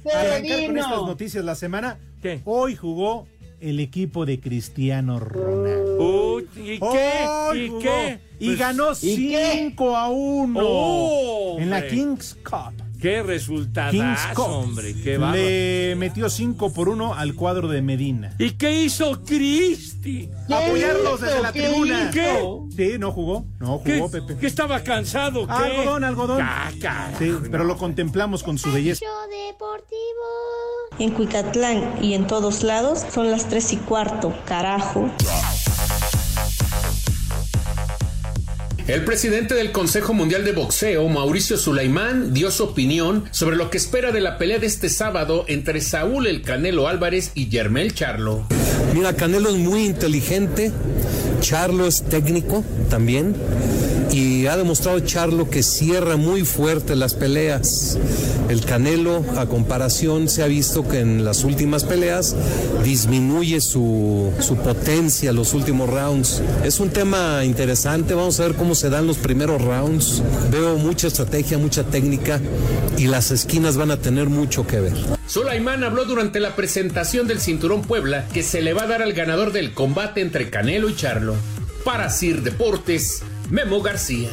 ¿Qué? 0.04 0.10
Arrancar 0.12 0.66
con 0.68 0.78
estas 0.78 1.02
noticias 1.04 1.46
la 1.46 1.56
semana. 1.56 2.00
¿Qué? 2.22 2.42
Hoy 2.46 2.76
jugó 2.76 3.28
el 3.60 3.80
equipo 3.80 4.26
de 4.26 4.40
Cristiano 4.40 5.20
Ronaldo. 5.20 6.34
Uy, 6.36 6.48
¿Y 6.56 6.80
qué? 6.80 7.26
Hoy 7.28 7.60
¿Y 7.60 7.68
jugó. 7.68 7.80
qué? 7.82 8.20
Y 8.40 8.46
Pues, 8.48 8.60
ganó 8.60 8.92
¿y 9.02 9.30
qué? 9.30 9.52
5 9.70 9.96
a 9.98 10.10
1 10.10 10.60
Oh, 10.64 11.58
en 11.60 11.70
la. 11.70 11.88
Kings 11.88 12.38
Cup. 12.44 12.81
Qué 13.02 13.22
Cup. 14.36 14.46
hombre. 14.48 14.94
Qué 15.04 15.18
bárbaro. 15.18 15.42
Le 15.42 15.96
metió 15.98 16.30
5 16.30 16.72
por 16.72 16.88
1 16.90 17.14
al 17.16 17.34
cuadro 17.36 17.68
de 17.68 17.82
Medina. 17.82 18.34
¿Y 18.38 18.52
qué 18.52 18.84
hizo 18.84 19.24
Cristi? 19.24 20.30
Apoyarlos 20.50 21.16
hizo? 21.16 21.26
desde 21.26 21.42
la 21.42 21.52
¿Qué 21.52 21.62
tribuna. 21.68 22.12
hizo? 22.14 22.68
Sí, 22.76 22.92
no 23.00 23.12
jugó. 23.12 23.46
No 23.60 23.82
¿Qué, 23.84 23.98
jugó, 23.98 24.12
Pepe. 24.12 24.38
¿Que 24.38 24.48
estaba 24.48 24.80
cansado? 24.82 25.48
¿Qué? 25.48 25.54
Algodón, 25.54 26.04
algodón. 26.04 26.42
Ah, 26.42 26.70
carajo, 26.80 27.18
Sí, 27.20 27.26
no. 27.30 27.42
pero 27.50 27.64
lo 27.64 27.78
contemplamos 27.78 28.44
con 28.44 28.58
su 28.58 28.72
belleza. 28.72 29.04
Deportivo. 29.50 29.90
En 31.00 31.12
Cuicatlán 31.12 31.96
y 32.04 32.14
en 32.14 32.28
todos 32.28 32.64
lados 32.64 33.04
son 33.12 33.32
las 33.32 33.48
tres 33.50 33.74
y 33.74 33.78
cuarto, 33.78 34.34
carajo. 34.46 35.10
El 38.88 39.06
presidente 39.06 39.54
del 39.54 39.72
Consejo 39.72 40.13
Mundial 40.13 40.44
de 40.44 40.54
Boxeo, 40.54 41.08
Mauricio 41.08 41.58
Sulaimán, 41.58 42.34
dio 42.34 42.50
su 42.52 42.63
opinión 42.63 43.26
sobre 43.32 43.56
lo 43.56 43.70
que 43.70 43.78
espera 43.78 44.12
de 44.12 44.22
la 44.22 44.38
pelea 44.38 44.60
de 44.60 44.67
este 44.67 44.89
sábado 44.89 45.46
entre 45.48 45.82
Saúl 45.82 46.28
El 46.28 46.41
Canelo 46.41 46.88
Álvarez 46.88 47.32
y 47.36 47.48
Yermel 47.50 47.94
Charlo. 47.94 48.48
Mira, 48.94 49.13
Canelo 49.13 49.50
es 49.50 49.58
muy 49.58 49.86
inteligente, 49.86 50.72
Charlo 51.41 51.88
es 51.88 52.04
técnico 52.04 52.63
también 52.89 53.36
y 54.12 54.47
ha 54.47 54.58
demostrado 54.58 55.00
Charlo 55.00 55.50
que 55.50 55.63
cierra 55.63 56.17
muy 56.17 56.43
fuerte 56.43 56.95
las 56.95 57.13
peleas. 57.13 57.97
El 58.50 58.65
Canelo, 58.65 59.24
a 59.38 59.45
comparación, 59.45 60.28
se 60.28 60.43
ha 60.43 60.47
visto 60.47 60.88
que 60.88 61.00
en 61.00 61.24
las 61.24 61.43
últimas 61.43 61.84
peleas 61.84 62.36
disminuye 62.84 63.62
su, 63.62 64.32
su 64.39 64.58
potencia 64.58 65.32
los 65.32 65.54
últimos 65.54 65.89
rounds. 65.89 66.41
Es 66.63 66.80
un 66.80 66.89
tema 66.89 67.45
interesante, 67.45 68.13
vamos 68.13 68.39
a 68.39 68.43
ver 68.43 68.56
cómo 68.56 68.76
se 68.76 68.89
dan 68.89 69.08
los 69.08 69.17
primeros 69.17 69.62
rounds. 69.62 70.21
Veo 70.52 70.78
mucha 70.78 71.08
estrategia, 71.08 71.58
mucha 71.58 71.84
técnica 71.84 72.41
y 72.97 73.08
las 73.08 73.32
esquinas 73.32 73.78
van 73.78 73.91
a 73.91 73.97
tener 73.97 74.28
mucho 74.28 74.67
que 74.67 74.82
ver. 74.82 74.93
Sulaimán 75.28 75.84
habló 75.86 76.04
durante 76.04 76.41
la 76.41 76.56
presentación 76.58 77.28
del 77.28 77.39
Cinturón 77.39 77.84
Puebla 77.84 78.28
que 78.34 78.43
se 78.43 78.62
le 78.62 78.74
va 78.74 78.84
a 78.84 78.88
dar 78.88 79.02
al 79.02 79.13
ganador 79.13 79.54
del 79.54 79.74
combate 79.74 80.19
entre 80.19 80.50
Canelo 80.50 80.89
y 80.89 80.95
Charlo. 80.95 81.36
Para 81.86 82.10
Sir 82.10 82.43
Deportes, 82.43 83.24
Memo 83.52 83.82
García. 83.82 84.30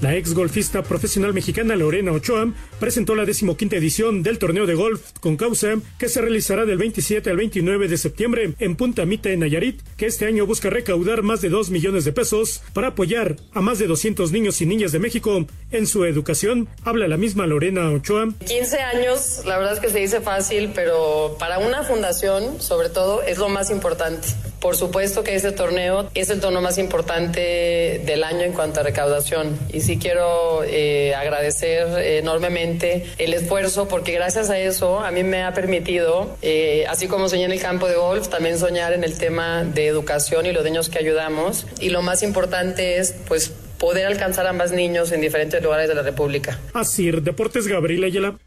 La 0.00 0.16
ex 0.16 0.32
golfista 0.32 0.82
profesional 0.82 1.34
mexicana 1.34 1.76
Lorena 1.76 2.12
Ochoa 2.12 2.50
presentó 2.78 3.14
la 3.14 3.26
decimoquinta 3.26 3.76
edición 3.76 4.22
del 4.22 4.38
torneo 4.38 4.64
de 4.64 4.74
golf 4.74 5.02
con 5.20 5.36
causa 5.36 5.74
que 5.98 6.08
se 6.08 6.22
realizará 6.22 6.64
del 6.64 6.78
27 6.78 7.28
al 7.28 7.36
29 7.36 7.86
de 7.86 7.98
septiembre 7.98 8.54
en 8.58 8.76
Punta 8.76 9.04
Mita, 9.04 9.28
en 9.28 9.40
Nayarit, 9.40 9.82
que 9.98 10.06
este 10.06 10.24
año 10.24 10.46
busca 10.46 10.70
recaudar 10.70 11.20
más 11.22 11.42
de 11.42 11.50
2 11.50 11.68
millones 11.68 12.06
de 12.06 12.12
pesos 12.12 12.62
para 12.72 12.88
apoyar 12.88 13.36
a 13.52 13.60
más 13.60 13.78
de 13.78 13.88
200 13.88 14.32
niños 14.32 14.62
y 14.62 14.66
niñas 14.66 14.92
de 14.92 15.00
México 15.00 15.46
en 15.70 15.86
su 15.86 16.06
educación. 16.06 16.66
Habla 16.82 17.06
la 17.06 17.18
misma 17.18 17.46
Lorena 17.46 17.90
Ochoa. 17.90 18.30
15 18.46 18.78
años, 18.78 19.42
la 19.44 19.58
verdad 19.58 19.74
es 19.74 19.80
que 19.80 19.90
se 19.90 19.98
dice 19.98 20.22
fácil, 20.22 20.70
pero 20.74 21.36
para 21.38 21.58
una 21.58 21.82
fundación, 21.82 22.62
sobre 22.62 22.88
todo, 22.88 23.22
es 23.22 23.36
lo 23.36 23.50
más 23.50 23.68
importante. 23.68 24.28
Por 24.60 24.76
supuesto 24.76 25.24
que 25.24 25.34
este 25.34 25.52
torneo 25.52 26.10
es 26.14 26.28
el 26.30 26.40
torneo 26.40 26.60
más 26.60 26.78
importante 26.78 28.02
del 28.04 28.24
año 28.24 28.42
en 28.42 28.52
cuanto 28.52 28.80
a 28.80 28.82
recaudación. 28.82 29.58
Y 29.72 29.80
sí 29.90 29.98
quiero 29.98 30.62
eh, 30.62 31.16
agradecer 31.16 31.98
enormemente 31.98 33.06
el 33.18 33.34
esfuerzo, 33.34 33.88
porque 33.88 34.12
gracias 34.12 34.48
a 34.48 34.56
eso 34.56 35.00
a 35.00 35.10
mí 35.10 35.24
me 35.24 35.42
ha 35.42 35.52
permitido, 35.52 36.36
eh, 36.42 36.84
así 36.88 37.08
como 37.08 37.28
soñé 37.28 37.46
en 37.46 37.50
el 37.50 37.60
campo 37.60 37.88
de 37.88 37.96
golf, 37.96 38.28
también 38.28 38.56
soñar 38.56 38.92
en 38.92 39.02
el 39.02 39.18
tema 39.18 39.64
de 39.64 39.88
educación 39.88 40.46
y 40.46 40.52
los 40.52 40.62
niños 40.62 40.90
que 40.90 41.00
ayudamos. 41.00 41.66
Y 41.80 41.88
lo 41.88 42.02
más 42.02 42.22
importante 42.22 42.98
es, 42.98 43.16
pues, 43.26 43.52
poder 43.78 44.06
alcanzar 44.06 44.46
a 44.46 44.52
más 44.52 44.70
niños 44.70 45.10
en 45.10 45.22
diferentes 45.22 45.60
lugares 45.60 45.88
de 45.88 45.96
la 45.96 46.02
República. 46.02 46.56
Así, 46.72 47.10
Deportes 47.10 47.66
Gabriel 47.66 48.04
Ayala. 48.04 48.38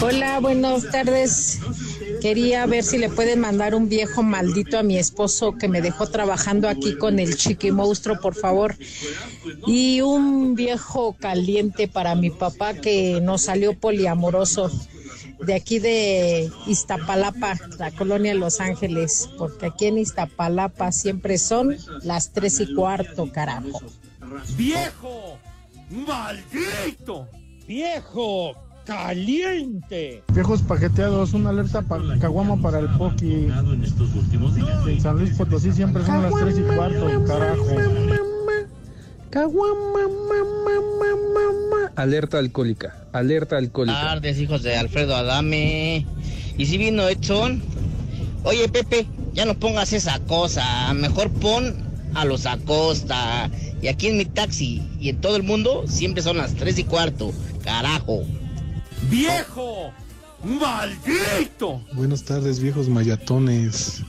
Hola, 0.00 0.38
buenas 0.38 0.88
tardes. 0.92 1.58
Quería 2.20 2.66
ver 2.66 2.84
si 2.84 2.98
le 2.98 3.08
pueden 3.08 3.40
mandar 3.40 3.74
un 3.74 3.88
viejo 3.88 4.22
maldito 4.22 4.78
a 4.78 4.82
mi 4.82 4.98
esposo 4.98 5.56
que 5.56 5.68
me 5.68 5.80
dejó 5.80 6.06
trabajando 6.06 6.68
aquí 6.68 6.96
con 6.96 7.18
el 7.18 7.36
chiqui 7.36 7.70
monstruo, 7.70 8.20
por 8.20 8.34
favor. 8.34 8.76
Y 9.66 10.00
un 10.00 10.54
viejo 10.54 11.16
caliente 11.18 11.88
para 11.88 12.14
mi 12.14 12.30
papá 12.30 12.74
que 12.74 13.20
nos 13.20 13.42
salió 13.42 13.78
poliamoroso 13.78 14.70
de 15.40 15.54
aquí 15.54 15.78
de 15.78 16.50
Iztapalapa, 16.66 17.56
la 17.78 17.90
colonia 17.90 18.34
Los 18.34 18.60
Ángeles, 18.60 19.28
porque 19.38 19.66
aquí 19.66 19.86
en 19.86 19.98
Iztapalapa 19.98 20.92
siempre 20.92 21.38
son 21.38 21.76
las 22.02 22.32
tres 22.32 22.60
y 22.60 22.74
cuarto, 22.74 23.30
carajo. 23.30 23.82
¡Viejo! 24.56 25.38
¡Maldito! 25.90 27.28
¡Viejo! 27.66 28.65
¡Caliente! 28.86 30.22
Viejos 30.32 30.62
paqueteados, 30.62 31.32
una 31.32 31.50
alerta 31.50 31.82
para 31.82 32.16
Caguama 32.20 32.56
para 32.62 32.78
el 32.78 32.88
Poki. 32.90 33.48
En 34.86 35.00
San 35.00 35.18
Luis 35.18 35.34
Potosí 35.36 35.72
siempre 35.72 36.06
son 36.06 36.22
las 36.22 36.32
3 36.32 36.58
y 36.58 36.62
cuarto, 36.62 37.24
carajo. 37.26 37.66
Alerta 41.96 42.38
alcohólica, 42.38 42.96
alerta 43.12 43.56
alcohólica. 43.56 43.98
Buenas 43.98 44.14
tardes, 44.14 44.38
hijos 44.38 44.62
de 44.62 44.76
Alfredo 44.76 45.16
Adame. 45.16 46.06
¿Y 46.56 46.66
si 46.66 46.78
vino 46.78 47.08
Edson? 47.08 47.60
Oye, 48.44 48.68
Pepe, 48.68 49.08
ya 49.34 49.46
no 49.46 49.54
pongas 49.58 49.92
esa 49.92 50.20
cosa. 50.20 50.94
Mejor 50.94 51.30
pon 51.30 51.74
a 52.14 52.24
los 52.24 52.46
Acosta. 52.46 53.50
Y 53.82 53.88
aquí 53.88 54.06
en 54.06 54.18
mi 54.18 54.26
taxi 54.26 54.80
y 55.00 55.08
en 55.08 55.20
todo 55.20 55.34
el 55.34 55.42
mundo 55.42 55.84
siempre 55.88 56.22
son 56.22 56.36
las 56.36 56.54
3 56.54 56.78
y 56.78 56.84
cuarto. 56.84 57.32
Carajo. 57.64 58.22
¡Viejo! 59.02 59.92
¡Maldito! 60.44 61.80
Buenas 61.92 62.24
tardes, 62.24 62.60
viejos 62.60 62.88
mayatones. 62.88 64.02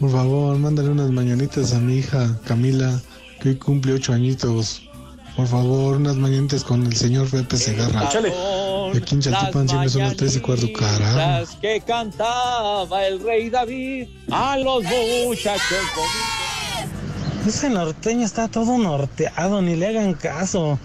Por 0.00 0.10
favor, 0.10 0.58
mándale 0.58 0.90
unas 0.90 1.10
mañanitas 1.10 1.72
a 1.72 1.78
mi 1.78 1.98
hija 1.98 2.38
Camila, 2.44 3.00
que 3.40 3.50
hoy 3.50 3.56
cumple 3.56 3.94
ocho 3.94 4.12
añitos. 4.12 4.88
Por 5.36 5.46
favor, 5.46 5.96
unas 5.96 6.16
mañanitas 6.16 6.62
con 6.62 6.84
el 6.86 6.94
señor 6.94 7.28
Pepe 7.30 7.56
Segarra. 7.56 8.10
Y 8.92 8.96
aquí 8.98 9.14
en 9.14 9.20
Chaltipan 9.22 9.68
siempre 9.68 9.88
son 9.88 10.02
las 10.02 10.16
tres 10.16 10.36
y 10.36 10.40
cuarto, 10.40 10.66
carajo. 10.78 11.16
Las 11.16 11.56
que 11.56 11.80
cantaba 11.86 13.06
el 13.06 13.22
rey 13.22 13.48
David 13.48 14.08
a 14.30 14.58
los 14.58 14.82
muchachos. 14.84 15.62
Ese 17.46 17.70
norteño 17.70 18.26
está 18.26 18.48
todo 18.48 18.76
norteado, 18.76 19.62
ni 19.62 19.74
le 19.74 19.88
hagan 19.88 20.14
caso. 20.14 20.78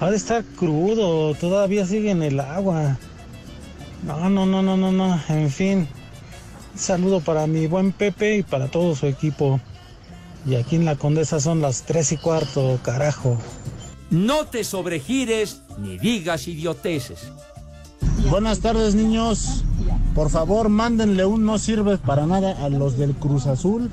Ha 0.00 0.10
de 0.10 0.16
estar 0.16 0.44
crudo, 0.44 1.34
todavía 1.34 1.84
sigue 1.84 2.10
en 2.10 2.22
el 2.22 2.38
agua. 2.38 2.96
No, 4.04 4.30
no, 4.30 4.46
no, 4.46 4.62
no, 4.62 4.76
no, 4.76 4.92
no. 4.92 5.20
En 5.28 5.50
fin. 5.50 5.88
Un 6.72 6.78
saludo 6.78 7.20
para 7.20 7.48
mi 7.48 7.66
buen 7.66 7.90
Pepe 7.90 8.36
y 8.36 8.42
para 8.44 8.68
todo 8.68 8.94
su 8.94 9.06
equipo. 9.06 9.60
Y 10.46 10.54
aquí 10.54 10.76
en 10.76 10.84
la 10.84 10.94
Condesa 10.94 11.40
son 11.40 11.60
las 11.60 11.82
tres 11.82 12.12
y 12.12 12.16
cuarto, 12.16 12.78
carajo. 12.82 13.36
No 14.10 14.46
te 14.46 14.62
sobregires 14.62 15.62
ni 15.78 15.98
digas 15.98 16.46
idioteces. 16.46 17.32
Buenas 18.30 18.60
tardes, 18.60 18.94
niños. 18.94 19.64
Por 20.14 20.30
favor, 20.30 20.68
mándenle 20.68 21.24
un 21.24 21.44
no 21.44 21.58
sirve 21.58 21.98
para 21.98 22.26
nada 22.26 22.64
a 22.64 22.68
los 22.68 22.96
del 22.96 23.14
Cruz 23.14 23.46
Azul, 23.46 23.90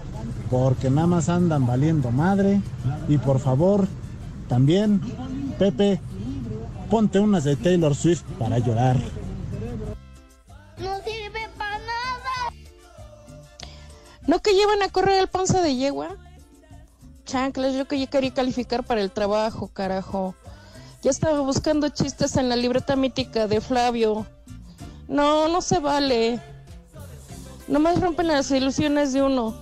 porque 0.52 0.89
nada 0.89 1.08
más 1.08 1.30
andan 1.30 1.65
valiendo 1.65 2.12
madre. 2.12 2.62
Y 3.10 3.18
por 3.18 3.39
favor, 3.39 3.88
también, 4.48 5.02
Pepe, 5.58 6.02
ponte 6.89 7.20
unas 7.20 7.44
de 7.46 7.56
Taylor 7.56 7.96
Swift 7.96 8.24
para 8.38 8.60
llorar. 8.60 8.98
No 10.78 10.98
sirve 11.04 11.48
para 11.58 11.80
nada. 11.80 12.54
¿No 14.28 14.41
que 14.41 14.54
llevan 14.54 14.82
a 14.82 14.89
correr 14.89 15.20
el 15.20 15.28
panza 15.28 15.62
de 15.62 15.76
yegua? 15.76 16.18
Chanclas, 17.26 17.74
yo 17.74 17.88
que 17.88 18.00
ya 18.00 18.08
quería 18.08 18.34
calificar 18.34 18.84
para 18.84 19.02
el 19.02 19.12
trabajo, 19.12 19.70
carajo. 19.70 20.36
Ya 21.02 21.12
estaba 21.12 21.39
buscando 21.39 21.89
chistes 21.89 22.36
en 22.36 22.50
la 22.50 22.56
libreta 22.56 22.96
mítica 22.96 23.48
de 23.48 23.62
Flavio. 23.62 24.26
No, 25.08 25.48
no 25.48 25.62
se 25.62 25.80
vale. 25.80 26.41
Nomás 27.68 28.02
rompen 28.02 28.28
las 28.28 28.52
ilusiones 28.52 29.13
de 29.13 29.24
uno. 29.24 29.56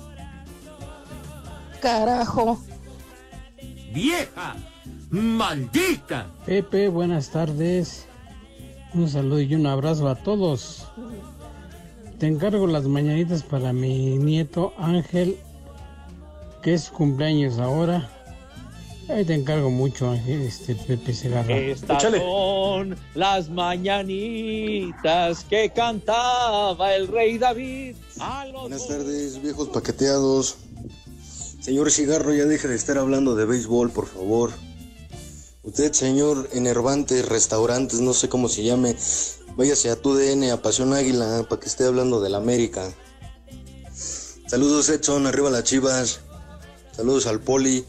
Carajo. 1.81 2.59
¡Vieja! 3.93 4.55
¡Maldita! 5.13 6.25
Pepe, 6.43 6.89
buenas 6.89 7.29
tardes. 7.29 8.07
Un 8.95 9.07
saludo 9.07 9.41
y 9.41 9.53
un 9.53 9.67
abrazo 9.67 10.07
a 10.09 10.15
todos. 10.15 10.87
Te 12.17 12.25
encargo 12.25 12.65
las 12.65 12.85
mañanitas 12.85 13.43
para 13.43 13.73
mi 13.73 14.17
nieto 14.17 14.73
Ángel, 14.79 15.37
que 16.63 16.73
es 16.73 16.89
cumpleaños 16.89 17.59
ahora. 17.59 18.09
Ahí 19.07 19.23
te 19.23 19.35
encargo 19.35 19.69
mucho, 19.69 20.09
Ángel, 20.09 20.41
este 20.41 20.73
Pepe 20.73 21.13
Segarra. 21.13 21.57
Estas 21.57 22.01
son 22.01 22.97
las 23.13 23.51
mañanitas 23.51 25.43
que 25.43 25.69
cantaba 25.69 26.95
el 26.95 27.07
rey 27.07 27.37
David 27.37 27.97
a 28.19 28.47
los 28.47 28.61
Buenas 28.61 28.87
tardes, 28.87 29.39
viejos 29.39 29.69
paqueteados. 29.69 30.57
Señor 31.61 31.91
Cigarro, 31.91 32.33
ya 32.33 32.45
deje 32.45 32.67
de 32.67 32.75
estar 32.75 32.97
hablando 32.97 33.35
de 33.35 33.45
béisbol, 33.45 33.91
por 33.91 34.07
favor. 34.07 34.49
Usted, 35.63 35.93
señor 35.93 36.49
Enervantes 36.51 37.25
Restaurantes, 37.25 38.01
no 38.01 38.13
sé 38.13 38.27
cómo 38.27 38.49
se 38.49 38.63
llame, 38.63 38.97
váyase 39.55 39.89
a 39.89 39.95
tu 39.95 40.13
DN, 40.13 40.51
a 40.51 40.61
Pasión 40.61 40.93
Águila, 40.93 41.45
para 41.49 41.61
que 41.61 41.67
esté 41.67 41.85
hablando 41.85 42.19
del 42.19 42.35
América. 42.35 42.93
Saludos, 44.45 44.89
Edson, 44.89 45.25
arriba 45.25 45.49
las 45.49 45.63
chivas. 45.63 46.19
Saludos 46.91 47.27
al 47.27 47.39
Poli. 47.39 47.85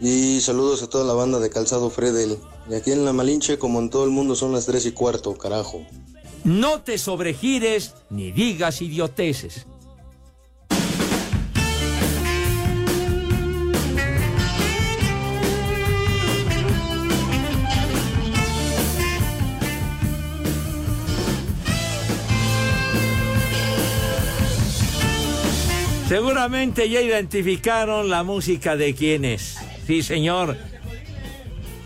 Y 0.00 0.40
saludos 0.40 0.82
a 0.82 0.88
toda 0.88 1.04
la 1.04 1.12
banda 1.12 1.38
de 1.38 1.50
Calzado 1.50 1.90
Fredel. 1.90 2.38
Y 2.70 2.74
aquí 2.74 2.92
en 2.92 3.04
La 3.04 3.12
Malinche, 3.12 3.58
como 3.58 3.78
en 3.80 3.90
todo 3.90 4.04
el 4.04 4.10
mundo, 4.10 4.34
son 4.34 4.52
las 4.52 4.64
3 4.64 4.86
y 4.86 4.92
cuarto, 4.92 5.36
carajo. 5.36 5.84
No 6.44 6.80
te 6.80 6.96
sobregires 6.96 7.92
ni 8.08 8.32
digas 8.32 8.80
idioteces. 8.80 9.66
Seguramente 26.10 26.90
ya 26.90 27.00
identificaron 27.00 28.10
la 28.10 28.24
música 28.24 28.74
de 28.74 28.96
quiénes. 28.96 29.58
Sí, 29.86 30.02
señor. 30.02 30.56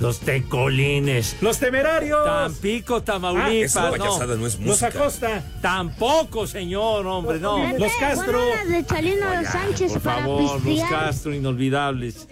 Los 0.00 0.20
tecolines. 0.20 1.36
Los 1.42 1.58
temerarios. 1.58 2.24
Tampico, 2.24 3.02
Tamaulipas. 3.02 3.76
Ah, 3.76 3.92
no. 3.98 4.46
es 4.46 4.58
Los. 4.60 4.82
Acosta. 4.82 5.44
Tampoco, 5.60 6.46
señor, 6.46 7.06
hombre, 7.06 7.38
no. 7.38 7.70
Los 7.76 7.92
Castro. 8.00 8.40
de 8.66 8.86
Chalino 8.86 9.28
Oiga, 9.28 9.52
Sánchez 9.52 9.92
por 9.92 10.00
para 10.00 10.22
favor, 10.22 10.64
los. 10.64 10.88
Castro 10.88 11.34
inolvidables. 11.34 12.26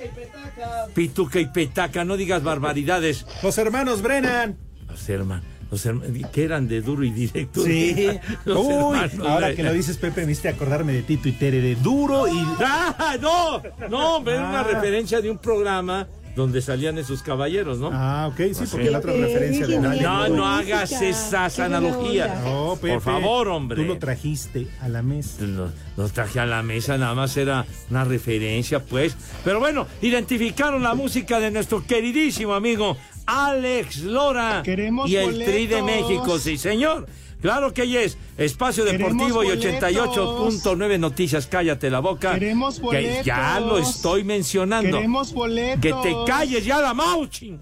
Pituca 0.95 1.41
y 1.41 1.47
Petaca, 1.49 2.07
no 2.07 2.17
digas 2.17 2.43
barbaridades. 2.43 3.27
Los 3.43 3.59
hermanos 3.59 4.01
Brennan. 4.01 4.57
Los 4.89 5.07
hermanos, 5.11 5.45
los 5.73 5.85
hermanos, 5.87 6.31
que 6.31 6.45
eran 6.45 6.69
de 6.69 6.81
duro 6.83 7.03
y 7.03 7.11
directo. 7.11 7.65
Sí. 7.65 8.09
Los 8.45 8.59
Uy, 8.59 8.73
hermanos 8.75 9.27
ahora 9.27 9.55
que 9.55 9.63
lo 9.65 9.73
dices, 9.73 9.97
Pepe, 9.97 10.25
me 10.27 10.33
hiciste 10.33 10.51
acordarme 10.51 10.93
de 10.93 11.03
Tito 11.03 11.29
y 11.29 11.33
Tere 11.33 11.61
de 11.61 11.75
duro 11.77 12.29
y. 12.29 12.39
¡Ah, 12.61 13.17
no! 13.21 13.63
No, 13.89 14.17
hombre, 14.17 14.35
era 14.35 14.49
una 14.49 14.61
Ah. 14.61 14.65
referencia 14.65 15.21
de 15.21 15.31
un 15.31 15.39
programa 15.39 16.07
donde 16.35 16.63
salían 16.63 16.97
esos 16.97 17.23
caballeros, 17.23 17.79
¿no? 17.79 17.91
Ah, 17.93 18.27
ok, 18.33 18.55
sí, 18.55 18.65
porque 18.71 18.91
la 18.91 18.99
otra 18.99 19.13
referencia 19.13 19.67
de 19.67 19.79
Dale. 19.79 20.01
No, 20.03 20.29
no 20.29 20.47
hagas 20.47 20.93
esas 21.03 21.59
analogías. 21.59 22.43
No, 22.43 22.77
Pepe, 22.81 22.95
Por 22.95 23.03
favor, 23.03 23.49
hombre. 23.49 23.77
Tú 23.77 23.85
lo 23.85 23.99
trajiste 23.99 24.67
a 24.81 24.89
la 24.89 25.03
mesa. 25.03 25.43
Lo, 25.43 25.71
lo 25.97 26.09
traje 26.09 26.41
a 26.41 26.47
la 26.47 26.63
mesa, 26.63 26.97
nada 26.97 27.15
más 27.15 27.37
era 27.37 27.67
una 27.91 28.05
referencia, 28.05 28.81
pues. 28.83 29.15
Pero 29.45 29.61
bueno, 29.61 29.87
identificaron 30.01 30.83
la 30.83 30.95
música 30.95 31.39
de 31.39 31.51
nuestro 31.51 31.85
queridísimo 31.87 32.55
amigo 32.55 32.97
Alex 33.27 33.99
Lora 34.03 34.63
Queremos 34.65 35.09
y 35.09 35.17
el 35.17 35.45
Tri 35.45 35.67
de 35.67 35.81
boletos. 35.81 36.09
México, 36.11 36.39
sí, 36.39 36.57
señor. 36.59 37.07
Claro 37.41 37.75
que 37.75 37.83
ella 37.83 38.03
es 38.03 38.17
Espacio 38.39 38.85
Queremos 38.85 39.13
Deportivo 39.13 39.43
y 39.43 39.49
boletos. 39.49 39.83
88.9 39.83 40.99
Noticias, 41.01 41.47
cállate 41.49 41.91
la 41.91 41.99
boca. 42.01 42.35
Queremos 42.35 42.81
Que 42.91 43.23
ya 43.25 43.59
boletos. 43.59 43.69
lo 43.69 43.79
estoy 43.79 44.23
mencionando. 44.25 44.97
Queremos 44.99 45.33
boletos. 45.33 45.81
Que 45.81 45.93
te 46.09 46.15
calles 46.27 46.65
ya 46.65 46.81
la 46.81 46.95
mauching. 46.95 47.61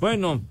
Bueno, 0.00 0.42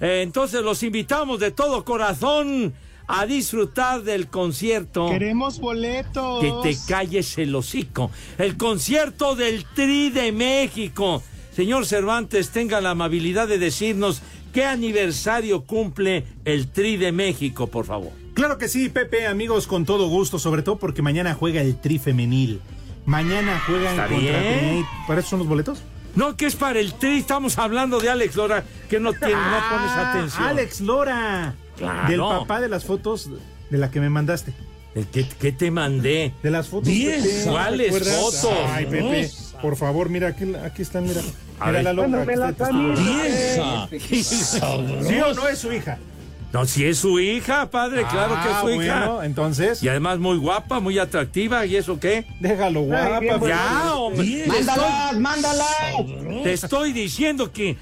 eh, 0.00 0.20
entonces 0.22 0.62
los 0.62 0.82
invitamos 0.82 1.38
de 1.40 1.50
todo 1.52 1.84
corazón 1.84 2.74
a 3.06 3.26
disfrutar 3.26 4.02
del 4.02 4.28
concierto. 4.28 5.08
Queremos 5.10 5.60
boletos. 5.60 6.40
Que 6.40 6.52
te 6.62 6.76
calles 6.88 7.38
el 7.38 7.54
hocico. 7.54 8.10
El 8.38 8.56
concierto 8.56 9.36
del 9.36 9.64
Tri 9.74 10.10
de 10.10 10.32
México. 10.32 11.22
Señor 11.54 11.86
Cervantes, 11.86 12.50
tenga 12.50 12.80
la 12.80 12.90
amabilidad 12.90 13.46
de 13.48 13.58
decirnos 13.58 14.22
qué 14.52 14.64
aniversario 14.64 15.64
cumple 15.64 16.24
el 16.44 16.68
Tri 16.68 16.96
de 16.96 17.12
México, 17.12 17.66
por 17.68 17.84
favor. 17.86 18.10
Claro 18.34 18.58
que 18.58 18.68
sí, 18.68 18.88
Pepe, 18.88 19.26
amigos, 19.26 19.66
con 19.68 19.84
todo 19.84 20.08
gusto, 20.08 20.38
sobre 20.38 20.62
todo 20.62 20.76
porque 20.76 21.02
mañana 21.02 21.34
juega 21.34 21.60
el 21.60 21.76
Tri 21.80 21.98
femenil. 21.98 22.60
Mañana 23.06 23.62
juegan 23.66 23.92
Está 23.94 24.08
contra 24.08 24.40
bien. 24.40 24.84
¿Para 25.06 25.20
eso 25.20 25.30
son 25.30 25.38
los 25.40 25.48
boletos? 25.48 25.82
No, 26.16 26.36
que 26.36 26.46
es 26.46 26.56
para 26.56 26.80
el 26.80 26.92
Tri, 26.94 27.18
estamos 27.18 27.58
hablando 27.58 28.00
de 28.00 28.08
Alex 28.10 28.34
Lora, 28.36 28.64
que 28.88 28.98
no, 28.98 29.12
tiene, 29.12 29.34
no 29.34 29.40
pones 29.70 29.90
Ah, 29.90 30.10
atención. 30.12 30.42
Alex 30.44 30.80
Lora. 30.80 31.54
Claro. 31.76 32.08
Del 32.08 32.20
papá 32.20 32.60
de 32.60 32.68
las 32.68 32.84
fotos 32.84 33.30
de 33.70 33.78
la 33.78 33.90
que 33.90 34.00
me 34.00 34.10
mandaste. 34.10 34.52
¿Qué, 35.12 35.26
qué 35.40 35.50
te 35.50 35.70
mandé? 35.72 36.32
De 36.42 36.50
las 36.50 36.68
fotos. 36.68 36.86
Diez. 36.88 37.22
Pepe, 37.24 37.46
¿no 37.46 37.52
¿Cuáles 37.52 38.08
fotos? 38.08 38.52
Ay, 38.68 38.86
Pepe, 38.86 39.30
por 39.64 39.76
favor, 39.76 40.10
mira, 40.10 40.28
aquí, 40.28 40.44
aquí 40.62 40.82
están, 40.82 41.04
mira. 41.04 41.22
A 41.58 41.68
Mira 41.68 41.72
ver. 41.78 41.84
la 41.84 41.92
loca. 41.94 42.08
Bueno, 42.24 42.32
está 42.50 42.66
cambié. 42.66 43.62
¿Sí 44.12 44.60
o 45.24 45.32
no 45.32 45.48
es 45.48 45.58
su 45.58 45.72
hija? 45.72 45.96
No, 46.52 46.66
si 46.66 46.84
es 46.84 46.98
su 46.98 47.18
hija, 47.18 47.70
padre, 47.70 48.04
claro 48.10 48.34
que 48.42 48.48
es 48.50 48.54
Ah, 48.54 48.60
su 48.60 48.70
hija. 48.70 49.24
entonces. 49.24 49.82
Y 49.82 49.88
además 49.88 50.18
muy 50.18 50.36
guapa, 50.36 50.80
muy 50.80 50.98
atractiva, 50.98 51.64
¿y 51.64 51.76
eso 51.76 51.98
qué? 51.98 52.26
Déjalo 52.40 52.82
guapa. 52.82 53.20
ya, 53.24 53.38
pues. 53.38 53.54
hombre. 53.94 54.44
Mándalas, 54.48 55.18
mándalas. 55.18 55.66
Te 56.42 56.52
estoy 56.52 56.92
diciendo 56.92 57.50
que 57.50 57.78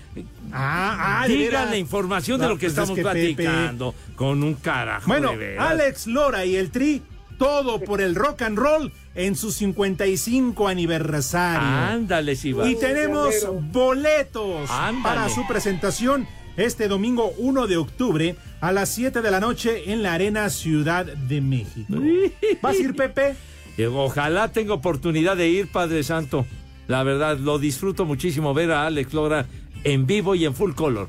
Ah, 0.53 1.23
ah, 1.23 1.27
veras. 1.27 1.69
la 1.69 1.77
información 1.79 2.41
de 2.41 2.47
lo 2.47 2.55
que 2.59 2.69
pues 2.69 2.73
es 2.75 2.79
estamos 2.79 2.97
Pepe- 2.97 3.35
platicando 3.35 3.93
con 4.15 4.43
un 4.45 4.55
carajo. 4.55 5.09
Bueno, 5.09 5.37
de. 5.37 5.59
Alex 5.59 6.07
Lora 6.07 6.45
y 6.45 6.55
el 6.55 6.71
Tri, 6.71 7.03
todo 7.39 7.81
por 7.81 8.01
el 8.01 8.15
rock 8.15 8.43
and 8.43 8.57
roll 8.57 8.93
en 9.15 9.37
su 9.37 9.53
55 9.53 10.69
aniversario. 10.69 11.61
Ándale, 11.69 12.37
si 12.37 12.53
va. 12.53 12.69
Y 12.69 12.77
tenemos 12.77 13.35
boletos 13.73 14.71
Ándale. 14.71 15.03
para 15.03 15.29
su 15.29 15.47
presentación 15.47 16.27
este 16.57 16.89
domingo 16.89 17.33
1 17.39 17.67
de 17.67 17.77
octubre 17.77 18.37
a 18.61 18.73
las 18.73 18.91
7 18.91 19.23
de 19.23 19.31
la 19.31 19.41
noche 19.41 19.93
en 19.93 20.03
la 20.03 20.15
Arena 20.15 20.49
Ciudad 20.51 21.07
de 21.07 21.41
México. 21.41 21.95
¿Vas 22.63 22.77
a 22.77 22.79
ir, 22.79 22.95
Pepe? 22.95 23.35
Eh, 23.79 23.87
Ojalá 23.87 24.49
tenga 24.53 24.75
oportunidad 24.75 25.37
de 25.37 25.49
ir, 25.49 25.69
Padre 25.69 26.03
Santo. 26.03 26.47
La 26.89 27.03
verdad, 27.05 27.39
lo 27.39 27.59
disfruto 27.59 28.05
muchísimo 28.05 28.53
ver 28.53 28.71
a 28.73 28.87
Alex 28.87 29.15
Lora 29.15 29.47
en 29.85 30.07
vivo 30.07 30.35
y 30.35 30.45
en 30.45 30.55
full 30.55 30.73
color. 30.73 31.09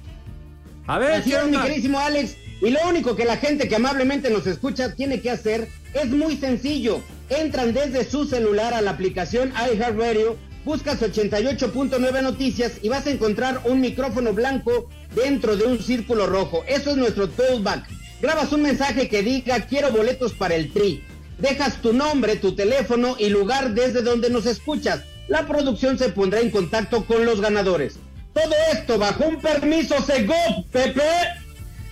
A 0.87 0.97
ver, 0.97 1.13
Así 1.13 1.31
¿qué 1.31 1.37
es, 1.37 1.45
mi 1.47 1.57
queridísimo 1.57 1.99
Alex. 1.99 2.37
Y 2.61 2.69
lo 2.69 2.79
único 2.87 3.15
que 3.15 3.25
la 3.25 3.35
gente 3.37 3.67
que 3.67 3.75
amablemente 3.75 4.29
nos 4.29 4.47
escucha 4.47 4.95
tiene 4.95 5.19
que 5.19 5.29
hacer 5.29 5.67
es 5.93 6.09
muy 6.09 6.37
sencillo. 6.37 7.01
Entran 7.39 7.73
desde 7.73 8.05
su 8.05 8.25
celular 8.25 8.73
a 8.73 8.81
la 8.81 8.91
aplicación 8.91 9.51
iHeartRadio, 9.51 10.37
buscas 10.65 11.01
88.9 11.01 12.21
noticias 12.21 12.73
y 12.83 12.89
vas 12.89 13.07
a 13.07 13.11
encontrar 13.11 13.61
un 13.65 13.81
micrófono 13.81 14.33
blanco 14.33 14.87
dentro 15.15 15.57
de 15.57 15.65
un 15.65 15.81
círculo 15.81 16.27
rojo. 16.27 16.63
Eso 16.67 16.91
es 16.91 16.97
nuestro 16.97 17.27
tollback. 17.29 17.89
Grabas 18.21 18.51
un 18.53 18.61
mensaje 18.61 19.09
que 19.09 19.23
diga 19.23 19.61
quiero 19.61 19.91
boletos 19.91 20.33
para 20.33 20.53
el 20.53 20.71
tri. 20.71 21.03
Dejas 21.39 21.81
tu 21.81 21.91
nombre, 21.91 22.35
tu 22.35 22.55
teléfono 22.55 23.15
y 23.17 23.29
lugar 23.29 23.73
desde 23.73 24.03
donde 24.03 24.29
nos 24.29 24.45
escuchas. 24.45 25.01
La 25.27 25.47
producción 25.47 25.97
se 25.97 26.09
pondrá 26.09 26.39
en 26.39 26.51
contacto 26.51 27.05
con 27.05 27.25
los 27.25 27.41
ganadores. 27.41 27.95
Todo 28.33 28.53
esto 28.73 28.99
bajo 28.99 29.25
un 29.25 29.39
permiso 29.41 29.95
Segov, 30.03 30.65
Pepe. 30.71 31.01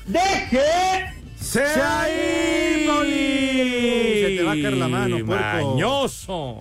Deje. 0.05 1.20
¡Se 1.41 1.63
ahí, 1.63 2.85
Poli! 2.87 4.21
Se 4.21 4.35
te 4.37 4.43
va 4.43 4.51
a 4.51 4.55
caer 4.55 4.73
la 4.73 4.87
mano, 4.87 5.25
puerco. 5.25 5.71
Mañoso. 5.73 6.59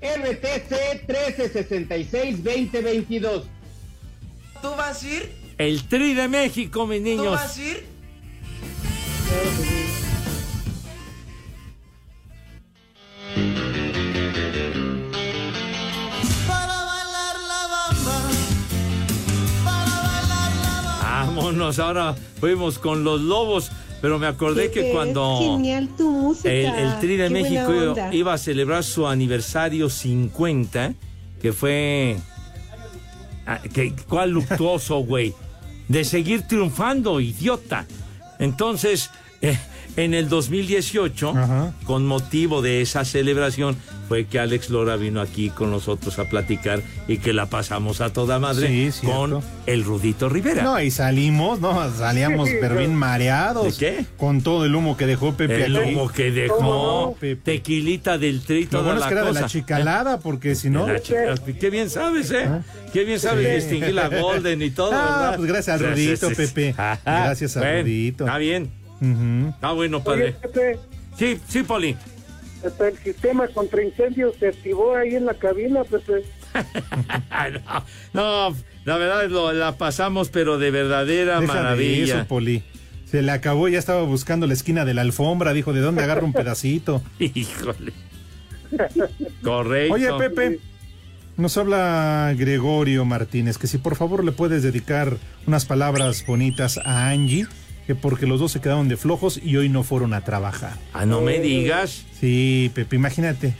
RTC 0.00 1.06
1366-2022. 1.06 3.42
¿Tú 4.62 4.70
vas 4.76 5.02
a 5.04 5.08
ir? 5.08 5.30
El 5.58 5.84
Tri 5.86 6.14
de 6.14 6.28
México, 6.28 6.86
mis 6.86 7.00
¿Tú 7.00 7.04
niños. 7.04 7.32
vas 7.32 7.58
a 7.58 7.62
ir? 7.62 7.84
Vámonos, 21.02 21.78
ahora 21.78 22.14
fuimos 22.38 22.78
con 22.78 23.04
los 23.04 23.20
lobos, 23.20 23.70
pero 24.00 24.18
me 24.18 24.26
acordé 24.26 24.70
que 24.70 24.92
cuando 24.92 25.38
Genial 25.40 25.88
tu 25.96 26.10
música. 26.10 26.50
el, 26.50 26.66
el 26.66 26.98
Tri 27.00 27.16
de 27.16 27.28
Qué 27.28 27.30
México 27.30 27.94
iba 28.12 28.32
a 28.32 28.38
celebrar 28.38 28.82
su 28.84 29.06
aniversario 29.06 29.90
50, 29.90 30.94
que 31.40 31.52
fue... 31.52 32.16
Ah, 33.46 33.60
que, 33.60 33.94
¿Cuál 34.08 34.30
luctuoso, 34.30 34.98
güey? 34.98 35.34
De 35.88 36.04
seguir 36.04 36.42
triunfando, 36.42 37.20
idiota. 37.20 37.86
Entonces, 38.38 39.10
eh, 39.42 39.58
en 39.96 40.14
el 40.14 40.28
2018, 40.28 41.34
con 41.84 42.06
motivo 42.06 42.62
de 42.62 42.80
esa 42.80 43.04
celebración, 43.04 43.76
fue 44.10 44.24
que 44.24 44.40
Alex 44.40 44.70
Lora 44.70 44.96
vino 44.96 45.20
aquí 45.20 45.50
con 45.50 45.70
nosotros 45.70 46.18
a 46.18 46.24
platicar 46.24 46.82
y 47.06 47.18
que 47.18 47.32
la 47.32 47.46
pasamos 47.46 48.00
a 48.00 48.12
toda 48.12 48.40
madre 48.40 48.66
Sí, 48.90 49.06
con 49.06 49.40
el 49.66 49.84
Rudito 49.84 50.28
Rivera. 50.28 50.64
No, 50.64 50.80
y 50.82 50.90
salimos, 50.90 51.60
no, 51.60 51.88
salíamos 51.96 52.48
pero 52.60 52.74
bien 52.76 52.92
mareados. 52.92 53.78
¿De 53.78 53.86
qué? 53.98 54.04
Con 54.16 54.42
todo 54.42 54.64
el 54.64 54.74
humo 54.74 54.96
que 54.96 55.06
dejó 55.06 55.34
Pepe 55.34 55.66
El 55.66 55.76
aquí. 55.76 55.94
humo 55.94 56.08
que 56.10 56.32
dejó 56.32 56.60
No, 57.12 57.14
Pepe. 57.20 57.52
tequilita 57.52 58.18
del 58.18 58.40
tri, 58.42 58.66
Lo 58.72 58.82
bueno 58.82 58.98
es 58.98 59.06
que 59.06 59.12
era 59.12 59.22
de 59.22 59.32
la 59.32 59.46
chicalada, 59.46 60.18
porque 60.18 60.56
si 60.56 60.70
no. 60.70 60.88
Chica- 60.98 61.36
Qué 61.60 61.70
bien 61.70 61.88
sabes, 61.88 62.32
¿eh? 62.32 62.48
Qué 62.92 63.04
bien 63.04 63.20
sabes 63.20 63.46
Sí. 63.46 63.68
distinguir 63.68 63.94
la 63.94 64.08
Golden 64.08 64.60
y 64.60 64.70
todo, 64.72 64.90
Ah, 64.92 65.18
¿verdad? 65.20 65.36
pues 65.36 65.48
gracias 65.52 65.80
al 65.80 65.88
Rudito, 65.88 66.28
sí. 66.30 66.34
Pepe. 66.34 66.74
Ajá. 66.76 66.98
Gracias 67.04 67.56
al 67.56 67.62
Bueno, 67.62 67.82
Rudito. 67.82 68.24
Está 68.24 68.38
bien. 68.38 68.70
Ujú. 69.00 69.50
Está 69.50 69.70
bueno, 69.70 70.02
padre. 70.02 70.32
Pepe, 70.32 70.80
Sí, 71.16 71.38
sí, 71.48 71.62
Poli. 71.64 71.96
Hasta 72.64 72.88
el 72.88 72.98
sistema 72.98 73.48
contra 73.48 73.82
incendios 73.82 74.36
se 74.38 74.48
activó 74.48 74.96
ahí 74.96 75.14
en 75.14 75.26
la 75.26 75.34
cabina, 75.34 75.84
Pepe. 75.84 76.24
no, 78.12 78.50
no, 78.50 78.56
la 78.84 78.96
verdad 78.96 79.28
lo, 79.28 79.52
la 79.52 79.76
pasamos, 79.76 80.30
pero 80.30 80.58
de 80.58 80.70
verdadera 80.70 81.40
Deja 81.40 81.54
de 81.54 81.60
maravilla. 81.60 82.16
eso, 82.16 82.26
Poli. 82.26 82.62
Se 83.04 83.22
le 83.22 83.32
acabó, 83.32 83.68
ya 83.68 83.78
estaba 83.78 84.02
buscando 84.02 84.46
la 84.46 84.52
esquina 84.52 84.84
de 84.84 84.94
la 84.94 85.02
alfombra, 85.02 85.52
dijo, 85.52 85.72
¿de 85.72 85.80
dónde 85.80 86.02
agarro 86.02 86.24
un 86.24 86.32
pedacito? 86.32 87.02
Híjole. 87.18 87.92
Correcto. 89.42 89.94
Oye, 89.94 90.08
Pepe, 90.16 90.60
nos 91.36 91.56
habla 91.56 92.32
Gregorio 92.36 93.04
Martínez, 93.04 93.58
que 93.58 93.66
si 93.66 93.78
por 93.78 93.96
favor 93.96 94.24
le 94.24 94.30
puedes 94.32 94.62
dedicar 94.62 95.16
unas 95.46 95.64
palabras 95.64 96.24
bonitas 96.24 96.78
a 96.78 97.08
Angie, 97.08 97.46
que 97.86 97.94
porque 97.94 98.26
los 98.26 98.40
dos 98.40 98.52
se 98.52 98.60
quedaron 98.60 98.88
de 98.88 98.96
flojos 98.96 99.40
y 99.42 99.56
hoy 99.56 99.68
no 99.68 99.82
fueron 99.82 100.14
a 100.14 100.22
trabajar. 100.22 100.76
Ah, 100.92 101.06
no 101.06 101.20
me 101.20 101.40
digas. 101.40 102.04
Sí, 102.18 102.70
Pepe, 102.74 102.96
imagínate. 102.96 103.54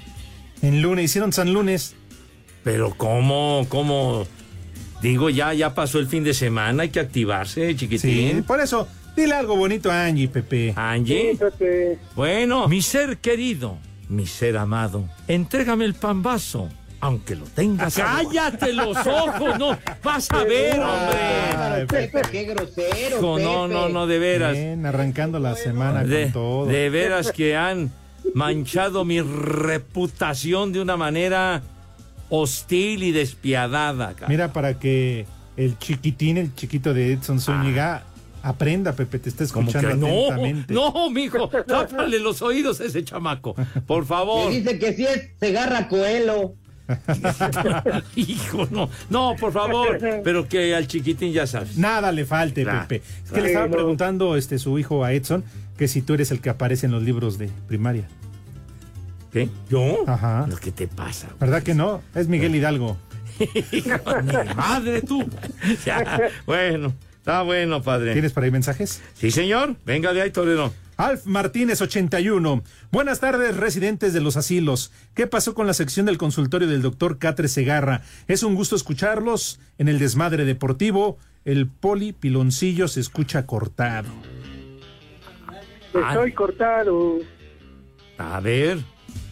En 0.62 0.82
lunes, 0.82 1.06
hicieron 1.06 1.32
San 1.32 1.52
Lunes. 1.52 1.94
Pero 2.62 2.94
¿cómo? 2.96 3.66
¿Cómo? 3.68 4.26
Digo, 5.02 5.30
ya, 5.30 5.54
ya 5.54 5.74
pasó 5.74 5.98
el 5.98 6.06
fin 6.06 6.24
de 6.24 6.34
semana, 6.34 6.82
hay 6.82 6.90
que 6.90 7.00
activarse, 7.00 7.74
chiquitín. 7.74 8.36
Sí, 8.36 8.42
por 8.42 8.60
eso, 8.60 8.86
dile 9.16 9.34
algo 9.34 9.56
bonito 9.56 9.90
a 9.90 10.04
Angie, 10.04 10.28
Pepe. 10.28 10.74
Angie. 10.76 11.32
Sí, 11.32 11.38
Pepe. 11.38 11.98
Bueno, 12.14 12.68
mi 12.68 12.82
ser 12.82 13.16
querido, 13.16 13.78
mi 14.10 14.26
ser 14.26 14.58
amado, 14.58 15.08
entrégame 15.26 15.86
el 15.86 15.94
pambazo, 15.94 16.68
aunque 17.00 17.34
lo 17.36 17.44
tengas. 17.46 17.94
¡Cállate 17.94 18.72
los 18.72 18.96
ojos! 19.06 19.58
No, 19.58 19.76
vas 20.02 20.30
a 20.30 20.44
ver, 20.44 20.78
hombre. 20.78 21.18
Ay, 21.56 21.86
Pepe, 21.86 22.20
qué 22.30 22.44
grosero, 22.44 23.20
no, 23.22 23.34
Pepe. 23.36 23.44
no, 23.74 23.88
no, 23.88 24.06
de 24.06 24.18
veras. 24.18 24.52
Bien, 24.52 24.84
arrancando 24.86 25.38
la 25.38 25.54
semana 25.56 26.04
De, 26.04 26.24
con 26.24 26.32
todo. 26.32 26.66
de 26.66 26.90
veras 26.90 27.32
que 27.32 27.56
han 27.56 27.90
manchado 28.34 29.04
mi 29.04 29.20
reputación 29.20 30.72
de 30.72 30.80
una 30.80 30.96
manera 30.96 31.62
hostil 32.28 33.02
y 33.02 33.12
despiadada. 33.12 34.12
cara. 34.14 34.28
Mira, 34.28 34.52
para 34.52 34.78
que 34.78 35.26
el 35.56 35.78
chiquitín, 35.78 36.36
el 36.36 36.54
chiquito 36.54 36.92
de 36.94 37.12
Edson 37.14 37.40
Zúñiga, 37.40 38.04
aprenda, 38.42 38.92
Pepe, 38.92 39.18
te 39.18 39.28
está 39.30 39.44
escuchando 39.44 39.88
que 39.88 39.94
no, 39.96 40.26
atentamente. 40.26 40.72
no, 40.72 41.10
mijo, 41.10 41.48
tápale 41.48 42.18
los 42.20 42.40
oídos 42.42 42.80
a 42.80 42.84
ese 42.84 43.02
chamaco, 43.04 43.54
por 43.86 44.04
favor. 44.06 44.50
Le 44.50 44.60
dice 44.60 44.78
que 44.78 44.92
si 44.94 45.04
es 45.06 45.30
Segarra 45.40 45.88
Coelho. 45.88 46.54
Hijo, 48.16 48.66
no, 48.70 48.88
no, 49.08 49.36
por 49.38 49.52
favor, 49.52 49.98
pero 50.24 50.48
que 50.48 50.74
al 50.74 50.86
chiquitín 50.86 51.32
ya 51.32 51.46
sabes. 51.46 51.76
Nada 51.76 52.12
le 52.12 52.24
falte, 52.24 52.62
Claro, 52.62 52.88
Pepe. 52.88 53.02
Es 53.24 53.30
que 53.32 53.40
le 53.40 53.48
estaba 53.48 53.68
preguntando 53.68 54.36
este 54.36 54.58
su 54.58 54.78
hijo 54.78 55.04
a 55.04 55.12
Edson 55.12 55.44
que 55.76 55.88
si 55.88 56.02
tú 56.02 56.14
eres 56.14 56.30
el 56.30 56.40
que 56.40 56.50
aparece 56.50 56.86
en 56.86 56.92
los 56.92 57.02
libros 57.02 57.38
de 57.38 57.50
primaria. 57.66 58.06
¿Qué? 59.32 59.48
¿Yo? 59.68 60.04
Ajá. 60.08 60.46
Lo 60.48 60.56
que 60.56 60.72
te 60.72 60.88
pasa. 60.88 61.28
¿Verdad 61.38 61.62
que 61.62 61.74
no? 61.74 62.02
Es 62.14 62.28
Miguel 62.28 62.54
Hidalgo. 62.54 62.96
Hijo, 63.72 64.22
mi 64.22 64.54
madre 64.54 65.02
tú. 65.02 65.24
Ya, 65.86 66.30
bueno, 66.46 66.92
está 67.16 67.42
bueno, 67.42 67.82
padre. 67.82 68.12
¿Tienes 68.12 68.32
para 68.32 68.46
ahí 68.46 68.50
mensajes? 68.50 69.00
Sí, 69.14 69.30
señor. 69.30 69.76
Venga 69.86 70.12
de 70.12 70.22
ahí, 70.22 70.30
Toledo. 70.30 70.72
Alf 71.00 71.24
Martínez 71.24 71.80
81. 71.80 72.62
Buenas 72.92 73.20
tardes, 73.20 73.56
residentes 73.56 74.12
de 74.12 74.20
los 74.20 74.36
asilos. 74.36 74.92
¿Qué 75.14 75.26
pasó 75.26 75.54
con 75.54 75.66
la 75.66 75.72
sección 75.72 76.04
del 76.04 76.18
consultorio 76.18 76.68
del 76.68 76.82
doctor 76.82 77.18
Catre 77.18 77.48
Segarra? 77.48 78.02
Es 78.28 78.42
un 78.42 78.54
gusto 78.54 78.76
escucharlos 78.76 79.60
en 79.78 79.88
el 79.88 79.98
desmadre 79.98 80.44
deportivo. 80.44 81.16
El 81.46 81.68
poli 81.68 82.12
piloncillo 82.12 82.86
se 82.86 83.00
escucha 83.00 83.46
cortado. 83.46 84.10
Ah. 85.94 86.10
Estoy 86.10 86.34
cortado. 86.34 87.20
A 88.18 88.38
ver. 88.40 88.80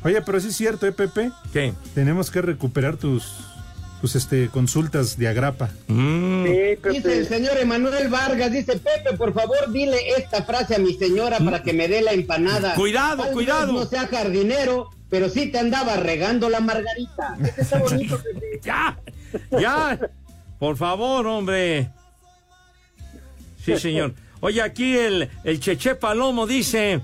Oye, 0.05 0.23
pero 0.23 0.41
sí 0.41 0.49
es 0.49 0.57
cierto, 0.57 0.87
¿eh, 0.87 0.93
Pepe? 0.93 1.33
¿Qué? 1.53 1.75
Tenemos 1.95 2.31
que 2.31 2.41
recuperar 2.41 2.97
tus, 2.97 3.48
tus 4.01 4.17
este, 4.17 4.49
consultas 4.49 5.17
de 5.19 5.29
agrapa. 5.29 5.71
Mm. 5.89 6.45
Sí, 6.45 6.91
Dice 6.91 7.19
el 7.19 7.27
señor 7.27 7.59
Emanuel 7.59 8.09
Vargas, 8.09 8.53
dice 8.53 8.79
Pepe, 8.79 9.17
por 9.17 9.35
favor, 9.35 9.71
dile 9.73 9.97
esta 10.17 10.43
frase 10.45 10.77
a 10.77 10.79
mi 10.79 10.95
señora 10.95 11.39
para 11.39 11.63
que 11.63 11.73
me 11.73 11.89
dé 11.89 12.03
la 12.03 12.13
empanada. 12.13 12.75
Cuidado, 12.75 13.25
Tal 13.25 13.33
cuidado. 13.33 13.73
No 13.73 13.87
sea 13.87 14.07
jardinero, 14.07 14.91
pero 15.11 15.29
sí 15.29 15.51
te 15.51 15.59
andaba 15.59 15.97
regando 15.97 16.49
la 16.49 16.61
margarita. 16.61 17.37
Ese 17.43 17.63
está 17.63 17.79
bonito, 17.79 18.21
Pepe. 18.23 18.61
Ya, 18.63 18.99
ya. 19.51 19.99
Por 20.59 20.77
favor, 20.77 21.27
hombre. 21.27 21.91
Sí, 23.65 23.77
señor. 23.79 24.15
Oye, 24.41 24.63
aquí 24.63 24.97
el, 24.97 25.29
el 25.45 25.61
Cheche 25.61 25.97
Palomo 25.97 26.47
dice, 26.47 27.01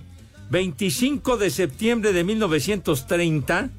25 0.50 1.36
de 1.36 1.50
septiembre 1.50 2.12
de 2.12 2.22
1930, 2.24 3.70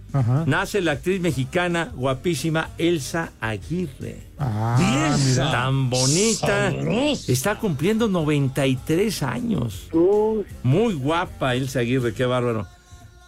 nace 0.45 0.82
la 0.82 0.93
actriz 0.93 1.22
mexicana 1.22 1.91
guapísima 1.95 2.70
Elsa 2.78 3.32
Aguirre. 3.39 4.24
Ah, 4.39 5.16
mira. 5.18 5.51
Tan 5.51 5.89
bonita. 5.89 6.72
Sabroso. 6.72 7.32
Está 7.32 7.55
cumpliendo 7.59 8.07
93 8.07 9.24
años. 9.24 9.88
Muy 10.63 10.93
guapa 10.95 11.55
Elsa 11.55 11.80
Aguirre, 11.80 12.13
qué 12.13 12.26
bárbaro. 12.26 12.68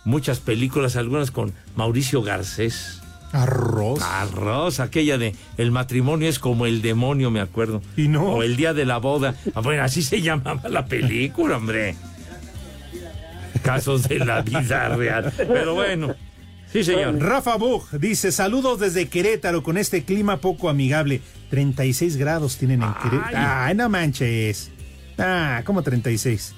Muchas 0.03 0.39
películas, 0.39 0.95
algunas 0.95 1.31
con 1.31 1.53
Mauricio 1.75 2.21
Garcés. 2.23 3.01
Arroz. 3.33 4.01
Arroz, 4.01 4.79
aquella 4.79 5.17
de 5.17 5.35
El 5.57 5.71
matrimonio 5.71 6.29
es 6.29 6.39
como 6.39 6.65
el 6.65 6.81
demonio, 6.81 7.29
me 7.29 7.41
acuerdo. 7.41 7.81
Y 7.97 8.07
no. 8.07 8.23
O 8.35 8.43
El 8.43 8.55
día 8.55 8.73
de 8.73 8.85
la 8.85 8.97
boda. 8.97 9.35
Ah, 9.53 9.59
Bueno, 9.61 9.83
así 9.83 10.01
se 10.01 10.21
llamaba 10.21 10.69
la 10.69 10.85
película, 10.85 11.57
hombre. 11.57 11.95
Casos 13.63 14.07
de 14.07 14.19
la 14.19 14.41
vida 14.41 14.89
real. 14.89 15.33
Pero 15.35 15.73
bueno. 15.73 16.15
Sí, 16.71 16.83
señor. 16.83 17.19
Rafa 17.19 17.55
Bug 17.55 17.89
dice, 17.99 18.31
saludos 18.31 18.79
desde 18.79 19.07
Querétaro 19.07 19.63
con 19.63 19.77
este 19.77 20.03
clima 20.03 20.37
poco 20.37 20.69
amigable. 20.69 21.21
36 21.49 22.17
grados 22.17 22.57
tienen 22.57 22.83
en 22.83 22.93
Querétaro. 22.93 23.37
Ay, 23.37 23.75
no 23.75 23.89
manches. 23.89 24.71
Ah, 25.17 25.61
¿cómo 25.65 25.81
36? 25.81 26.53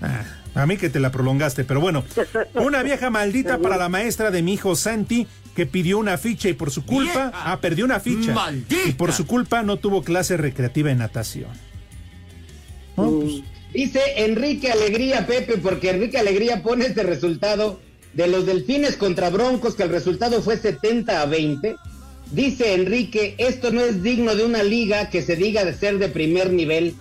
Ah, 0.00 0.24
a 0.54 0.66
mí 0.66 0.76
que 0.76 0.88
te 0.88 1.00
la 1.00 1.10
prolongaste, 1.10 1.64
pero 1.64 1.80
bueno. 1.80 2.04
Una 2.54 2.82
vieja 2.82 3.10
maldita 3.10 3.58
para 3.62 3.76
la 3.76 3.88
maestra 3.88 4.30
de 4.30 4.42
mi 4.42 4.54
hijo 4.54 4.76
Santi 4.76 5.26
que 5.56 5.66
pidió 5.66 5.98
una 5.98 6.18
ficha 6.18 6.50
y 6.50 6.52
por 6.52 6.70
su 6.70 6.84
culpa, 6.84 7.32
ah, 7.34 7.58
perdió 7.60 7.86
una 7.86 7.98
ficha. 7.98 8.34
Y 8.86 8.92
por 8.92 9.12
su 9.12 9.26
culpa 9.26 9.62
no 9.62 9.78
tuvo 9.78 10.02
clase 10.04 10.36
recreativa 10.36 10.90
en 10.90 10.98
natación. 10.98 11.50
No, 12.96 13.10
pues, 13.10 13.42
Dice 13.76 14.00
Enrique 14.24 14.72
Alegría, 14.72 15.26
Pepe, 15.26 15.58
porque 15.58 15.90
Enrique 15.90 16.16
Alegría 16.16 16.62
pone 16.62 16.86
este 16.86 17.02
resultado 17.02 17.78
de 18.14 18.26
los 18.26 18.46
Delfines 18.46 18.96
contra 18.96 19.28
Broncos, 19.28 19.74
que 19.74 19.82
el 19.82 19.90
resultado 19.90 20.40
fue 20.40 20.56
70 20.56 21.20
a 21.20 21.26
20. 21.26 21.76
Dice 22.32 22.72
Enrique, 22.72 23.34
esto 23.36 23.70
no 23.72 23.82
es 23.82 24.02
digno 24.02 24.34
de 24.34 24.46
una 24.46 24.62
liga 24.62 25.10
que 25.10 25.20
se 25.20 25.36
diga 25.36 25.66
de 25.66 25.74
ser 25.74 25.98
de 25.98 26.08
primer 26.08 26.54
nivel. 26.54 26.94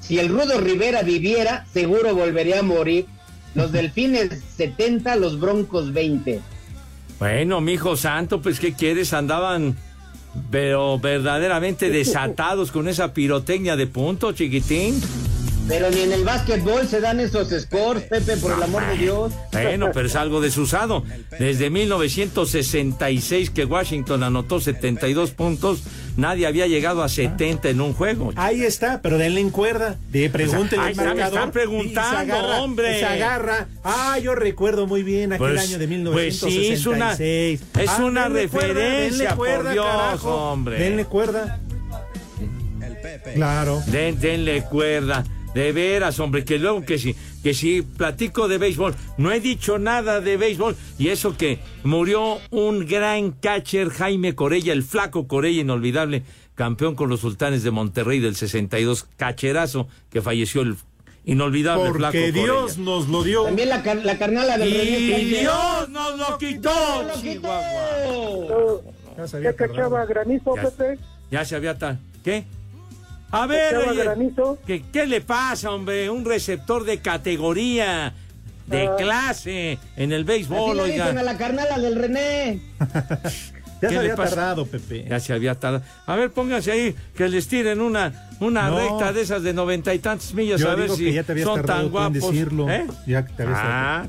Si 0.00 0.18
el 0.18 0.30
Rudo 0.30 0.58
Rivera 0.58 1.02
viviera, 1.02 1.66
seguro 1.70 2.14
volvería 2.14 2.60
a 2.60 2.62
morir. 2.62 3.04
Los 3.54 3.70
Delfines 3.70 4.42
70, 4.56 5.16
los 5.16 5.38
Broncos 5.38 5.92
20. 5.92 6.40
Bueno, 7.18 7.60
mi 7.60 7.74
hijo 7.74 7.94
santo, 7.94 8.40
pues 8.40 8.58
¿qué 8.58 8.72
quieres? 8.72 9.12
Andaban, 9.12 9.76
pero 10.50 10.98
verdaderamente 10.98 11.90
desatados 11.90 12.72
con 12.72 12.88
esa 12.88 13.12
pirotecnia 13.12 13.76
de 13.76 13.86
punto, 13.86 14.32
chiquitín. 14.32 14.98
Pero 15.68 15.90
ni 15.90 16.00
en 16.00 16.12
el 16.12 16.24
básquetbol 16.24 16.86
se 16.88 17.00
dan 17.00 17.20
esos 17.20 17.48
scores, 17.48 18.02
Pepe, 18.04 18.36
por 18.36 18.52
el 18.52 18.62
amor 18.62 18.84
de 18.88 18.96
Dios. 18.98 19.32
Bueno, 19.52 19.90
pero 19.94 20.06
es 20.08 20.16
algo 20.16 20.40
desusado. 20.40 21.04
Desde 21.38 21.70
1966 21.70 23.50
que 23.50 23.64
Washington 23.64 24.22
anotó 24.24 24.60
72 24.60 25.30
puntos, 25.30 25.80
nadie 26.16 26.46
había 26.46 26.66
llegado 26.66 27.02
a 27.02 27.08
70 27.08 27.70
en 27.70 27.80
un 27.80 27.94
juego. 27.94 28.32
Ahí 28.36 28.62
está, 28.62 29.00
pero 29.02 29.18
denle 29.18 29.40
en 29.40 29.50
cuerda. 29.50 29.96
De 30.10 30.28
pregúntenle 30.30 30.84
Ahí 30.84 30.86
al 30.86 30.90
está, 30.92 31.02
me 31.02 31.08
marcador 31.14 31.34
están 31.38 31.52
preguntando, 31.52 32.22
y 32.22 32.26
se 32.26 32.32
agarra, 32.32 32.62
hombre. 32.62 32.98
Se 32.98 33.04
agarra. 33.06 33.68
Ah, 33.84 34.18
yo 34.18 34.34
recuerdo 34.34 34.86
muy 34.86 35.02
bien 35.02 35.32
aquel 35.32 35.52
Pues- 35.52 35.60
año 35.68 35.78
de 35.78 36.10
pues 36.10 36.38
sí, 36.40 36.68
es 36.72 36.86
una- 36.86 37.14
1966. 37.16 37.60
es 37.78 37.88
Ah, 37.88 38.04
una 38.04 38.22
cuerda, 38.28 38.40
referencia, 38.40 39.18
denle 39.28 39.36
cuerda, 39.36 39.62
por 39.62 39.72
Dios, 39.72 39.86
carajo. 39.86 40.34
hombre. 40.52 40.78
Denle 40.78 41.04
cuerda. 41.04 41.60
Claro. 43.34 43.82
Den- 43.86 44.18
denle 44.20 44.62
cuerda. 44.64 45.24
De 45.54 45.72
veras, 45.72 46.18
hombre, 46.18 46.44
que 46.44 46.58
luego 46.58 46.82
que 46.84 46.98
si, 46.98 47.14
que 47.42 47.52
si 47.52 47.82
platico 47.82 48.48
de 48.48 48.56
béisbol, 48.58 48.94
no 49.18 49.32
he 49.32 49.40
dicho 49.40 49.78
nada 49.78 50.20
de 50.20 50.36
béisbol, 50.38 50.74
y 50.98 51.08
eso 51.08 51.36
que 51.36 51.58
murió 51.84 52.38
un 52.50 52.86
gran 52.86 53.32
catcher, 53.32 53.90
Jaime 53.90 54.34
Corella, 54.34 54.72
el 54.72 54.82
flaco 54.82 55.28
Corella, 55.28 55.60
inolvidable, 55.60 56.22
campeón 56.54 56.94
con 56.94 57.10
los 57.10 57.20
sultanes 57.20 57.62
de 57.64 57.70
Monterrey 57.70 58.18
del 58.18 58.34
62, 58.34 59.06
cacherazo, 59.18 59.88
que 60.10 60.22
falleció 60.22 60.62
el 60.62 60.76
inolvidable 61.26 61.92
flaco 61.92 62.12
Porque 62.12 62.30
Corella. 62.30 62.42
Dios 62.44 62.78
nos 62.78 63.08
lo 63.08 63.22
dio. 63.22 63.44
También 63.44 63.68
la, 63.68 63.82
car- 63.82 64.04
la 64.04 64.16
carnala 64.18 64.56
del 64.56 64.68
Y. 64.74 65.24
Dios 65.40 65.88
nos 65.90 66.18
lo 66.18 66.38
quitó, 66.38 66.70
Chihuahua. 67.20 68.80
Ya 69.18 69.28
se 69.28 69.36
había 69.36 69.50
¿Ya 69.50 69.56
cachaba 69.56 70.04
granizo, 70.06 70.56
Ya. 70.56 70.62
Pepe? 70.62 70.98
Ya 71.30 71.44
se 71.44 71.56
había 71.56 71.76
tal. 71.78 71.98
¿Qué? 72.24 72.44
A 73.32 73.46
ver, 73.46 73.72
¿Cachaba 73.74 73.90
oye, 73.92 74.04
granizo? 74.04 74.58
¿qué, 74.66 74.84
¿qué 74.92 75.06
le 75.06 75.20
pasa, 75.22 75.70
hombre? 75.70 76.08
Un 76.10 76.24
receptor 76.24 76.84
de 76.84 76.98
categoría, 76.98 78.12
de 78.66 78.86
Ah. 78.88 78.96
clase 78.96 79.78
en 79.96 80.12
el 80.12 80.22
Así 80.22 80.28
béisbol, 80.28 80.76
le 80.76 80.84
dicen 80.84 81.00
a 81.02 81.06
oiga. 81.08 81.22
la 81.22 81.36
carnala 81.38 81.78
del 81.78 81.96
René. 81.96 82.60
Ya 83.82 83.88
¿Qué 83.88 83.94
se 83.96 84.00
le 84.02 84.10
había 84.12 84.14
pasa? 84.16 84.36
tardado, 84.36 84.66
Pepe. 84.66 85.06
Ya 85.10 85.18
se 85.18 85.32
había 85.32 85.56
tardado. 85.58 85.82
A 86.06 86.14
ver, 86.14 86.30
pónganse 86.30 86.70
ahí 86.70 86.94
que 87.16 87.28
les 87.28 87.48
tiren 87.48 87.80
una, 87.80 88.28
una 88.38 88.70
No. 88.70 88.76
recta 88.78 89.12
de 89.12 89.22
esas 89.22 89.42
de 89.42 89.52
noventa 89.52 89.92
y 89.92 89.98
tantas 89.98 90.32
millas 90.34 90.60
Yo 90.60 90.70
a 90.70 90.76
ver 90.76 90.84
digo 90.84 90.94
si 90.96 91.06
que 91.06 91.12
ya 91.14 91.24
te 91.24 91.32
habías 91.32 91.46
son 91.48 91.56
tardado 91.56 91.80
tan 91.82 91.90
guapos. 91.90 92.12
decirlo. 92.14 92.70
¿Eh? 92.70 92.86
Ya 93.08 93.26
que 93.26 93.32
te 93.32 93.42
habías 93.42 93.58
Ah, 93.60 94.06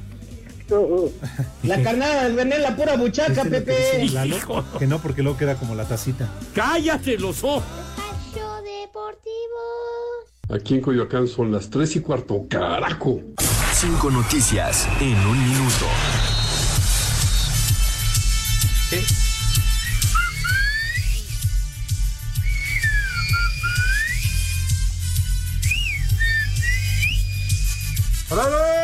La 1.64 1.82
carnala 1.82 2.24
del 2.26 2.36
René, 2.36 2.60
la 2.60 2.76
pura 2.76 2.98
buchaca, 2.98 3.30
¿Viste 3.30 3.44
lo 3.46 3.50
que 3.50 3.62
Pepe. 3.62 3.98
dice 4.02 4.14
Lalo? 4.14 4.38
Que 4.80 4.86
no, 4.86 5.00
porque 5.00 5.24
luego 5.24 5.40
queda 5.40 5.56
como 5.56 5.74
la 5.74 5.86
tacita. 5.86 6.30
cállate 6.54 7.18
los 7.18 7.44
ojos. 7.44 7.64
Aquí 10.50 10.76
en 10.76 10.82
Coyoacán 10.82 11.28
son 11.28 11.52
las 11.52 11.70
tres 11.70 11.96
y 11.96 12.02
cuarto, 12.02 12.46
carajo. 12.50 13.22
Cinco 13.74 14.12
noticias 14.12 14.88
en 15.00 15.18
un 15.18 15.50
minuto. 15.50 15.86
¡Órale! 28.30 28.52
¡Órale! 28.52 28.83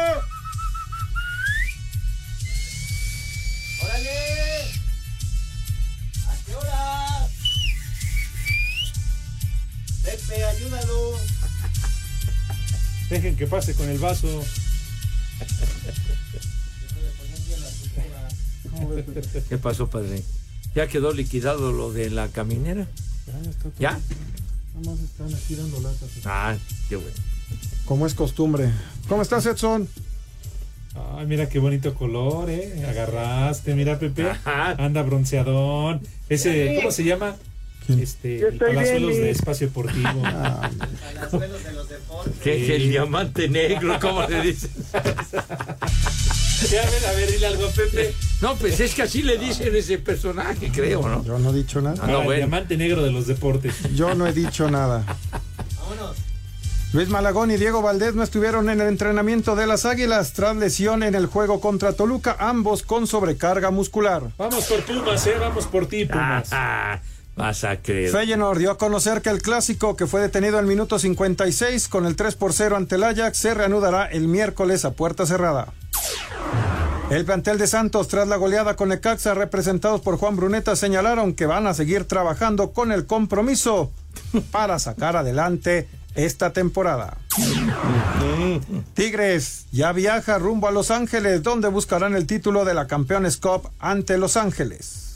Dejen 13.10 13.36
que 13.36 13.48
pase 13.48 13.74
con 13.74 13.90
el 13.90 13.98
vaso. 13.98 14.28
¿Qué 19.50 19.58
pasó, 19.58 19.90
padre? 19.90 20.24
¿Ya 20.76 20.88
quedó 20.88 21.12
liquidado 21.14 21.72
lo 21.72 21.92
de 21.92 22.10
la 22.10 22.28
caminera? 22.28 22.88
¿Ya? 23.80 24.00
Nada 24.76 24.92
más 24.92 25.00
están 25.00 25.34
aquí 25.34 25.56
dando 25.56 25.80
latas. 25.82 26.10
Ah, 26.26 26.56
qué 26.88 26.96
bueno. 26.96 27.16
Como 27.86 28.06
es 28.06 28.14
costumbre. 28.14 28.72
¿Cómo 29.08 29.24
estás, 29.24 29.46
Edson? 29.46 29.88
Ay, 30.96 31.26
mira 31.26 31.50
qué 31.50 31.60
bonito 31.60 31.96
color, 31.96 32.50
¿eh? 32.50 32.86
Agarraste, 32.88 33.74
mira, 33.74 33.98
Pepe. 33.98 34.30
Anda 34.46 35.02
bronceadón. 35.02 36.02
Ese, 36.30 36.76
¿cómo 36.76 36.92
se 36.92 37.04
llama? 37.04 37.36
Este, 37.98 38.48
el 38.48 38.58
palazuelos 38.58 39.16
de 39.16 39.32
espacio 39.32 39.68
deportivo. 39.68 40.10
¿Qué 42.44 42.64
es 42.64 42.70
el 42.70 42.90
diamante 42.90 43.50
negro? 43.50 43.98
¿Cómo 44.00 44.28
le 44.28 44.42
dices? 44.42 44.70
Ya, 46.72 46.82
a 46.84 46.90
ver, 46.92 47.06
a 47.06 47.12
ver, 47.14 47.32
dile 47.32 47.48
algo 47.48 47.66
a 47.66 47.70
Pepe. 47.70 48.14
No, 48.42 48.56
pues 48.56 48.80
es 48.80 48.94
que 48.94 49.04
así 49.04 49.22
le 49.24 49.38
dicen 49.38 49.74
ese 49.76 49.98
personaje, 49.98 50.70
creo, 50.74 51.08
¿no? 51.08 51.24
Yo 51.24 51.40
no 51.40 51.52
he 51.52 51.54
dicho 51.54 51.82
nada. 51.82 51.96
Ah, 52.02 52.08
no, 52.08 52.20
el 52.20 52.26
bueno. 52.26 52.38
diamante 52.38 52.78
negro 52.78 53.02
de 53.02 53.12
los 53.12 53.28
deportes. 53.28 53.76
Yo 53.96 54.14
no 54.14 54.28
he 54.28 54.34
dicho 54.34 54.70
nada. 54.70 55.06
Luis 56.92 57.08
Malagón 57.08 57.52
y 57.52 57.58
Diego 57.58 57.84
Valdés 57.84 58.16
no 58.16 58.24
estuvieron 58.24 58.68
en 58.68 58.82
el 58.82 58.88
entrenamiento 58.88 59.56
de 59.56 59.68
las 59.68 59.86
Águilas 59.86 60.34
tras 60.34 60.56
lesión 60.56 61.04
en 61.04 61.14
el 61.14 61.28
juego 61.28 61.62
contra 61.62 61.94
Toluca, 61.94 62.36
ambos 62.40 62.82
con 62.82 63.06
sobrecarga 63.06 63.70
muscular. 63.70 64.24
Vamos 64.38 64.66
por 64.66 64.84
Pumas, 64.84 65.28
¿eh? 65.28 65.36
Vamos 65.40 65.68
por 65.68 65.88
ti, 65.88 66.06
Pumas. 66.06 66.50
Ah, 66.52 67.00
vas 67.00 67.19
creer. 67.82 68.12
Feyenoord 68.12 68.60
dio 68.60 68.72
a 68.72 68.78
conocer 68.78 69.22
que 69.22 69.30
el 69.30 69.42
clásico 69.42 69.96
que 69.96 70.08
fue 70.08 70.22
detenido 70.22 70.58
al 70.60 70.66
minuto 70.66 71.00
56 71.00 71.88
con 71.88 72.06
el 72.06 72.16
3 72.16 72.36
por 72.36 72.54
0 72.54 72.78
ante 72.78 72.96
el 72.96 73.04
Ajax 73.04 73.38
se 73.38 73.54
reanudará 73.54 74.06
el 74.06 74.28
miércoles 74.28 74.86
a 74.86 74.92
puerta 74.92 75.26
cerrada. 75.26 75.74
El 77.10 77.26
plantel 77.26 77.58
de 77.58 77.66
Santos 77.66 78.08
tras 78.08 78.28
la 78.28 78.36
goleada 78.36 78.76
con 78.76 78.90
Necaxa 78.90 79.34
representados 79.34 80.02
por 80.02 80.18
Juan 80.18 80.36
Bruneta 80.36 80.76
señalaron 80.76 81.34
que 81.34 81.48
van 81.48 81.66
a 81.66 81.74
seguir 81.74 82.06
trabajando 82.06 82.72
con 82.72 82.92
el 82.92 83.08
compromiso 83.08 83.92
para 84.52 84.78
sacar 84.78 85.16
adelante 85.18 85.88
esta 86.14 86.54
temporada. 86.54 87.18
Tigres 88.94 89.66
ya 89.72 89.92
viaja 89.92 90.38
rumbo 90.38 90.68
a 90.68 90.72
Los 90.72 90.92
Ángeles 90.92 91.42
donde 91.42 91.68
buscarán 91.70 92.16
el 92.16 92.28
título 92.28 92.66
de 92.66 92.74
la 92.74 92.86
Campeones 92.86 93.38
Cup 93.38 93.70
ante 93.80 94.18
Los 94.18 94.38
Ángeles. 94.38 95.16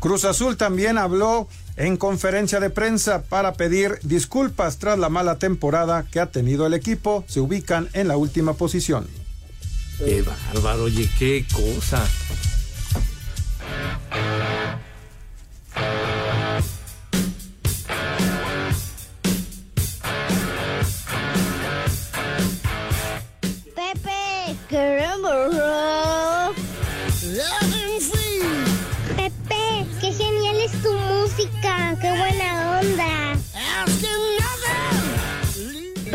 Cruz 0.00 0.24
Azul 0.24 0.56
también 0.56 0.96
habló 0.96 1.48
en 1.76 1.96
conferencia 1.96 2.60
de 2.60 2.70
prensa 2.70 3.22
para 3.22 3.54
pedir 3.54 3.98
disculpas 4.02 4.78
tras 4.78 4.98
la 4.98 5.08
mala 5.08 5.38
temporada 5.38 6.04
que 6.10 6.20
ha 6.20 6.26
tenido 6.26 6.66
el 6.66 6.74
equipo. 6.74 7.24
Se 7.28 7.40
ubican 7.40 7.88
en 7.92 8.08
la 8.08 8.16
última 8.16 8.54
posición. 8.54 9.06
Qué 9.98 10.22
bárbaro, 10.22 10.84
oye, 10.84 11.10
qué 11.18 11.44
cosa. 11.52 12.04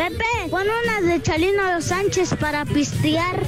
Pepe, 0.03 0.49
pon 0.51 0.63
unas 0.67 1.05
de 1.05 1.21
Chalino 1.21 1.63
Los 1.75 1.85
Sánchez 1.85 2.35
para 2.37 2.65
pistear. 2.65 3.41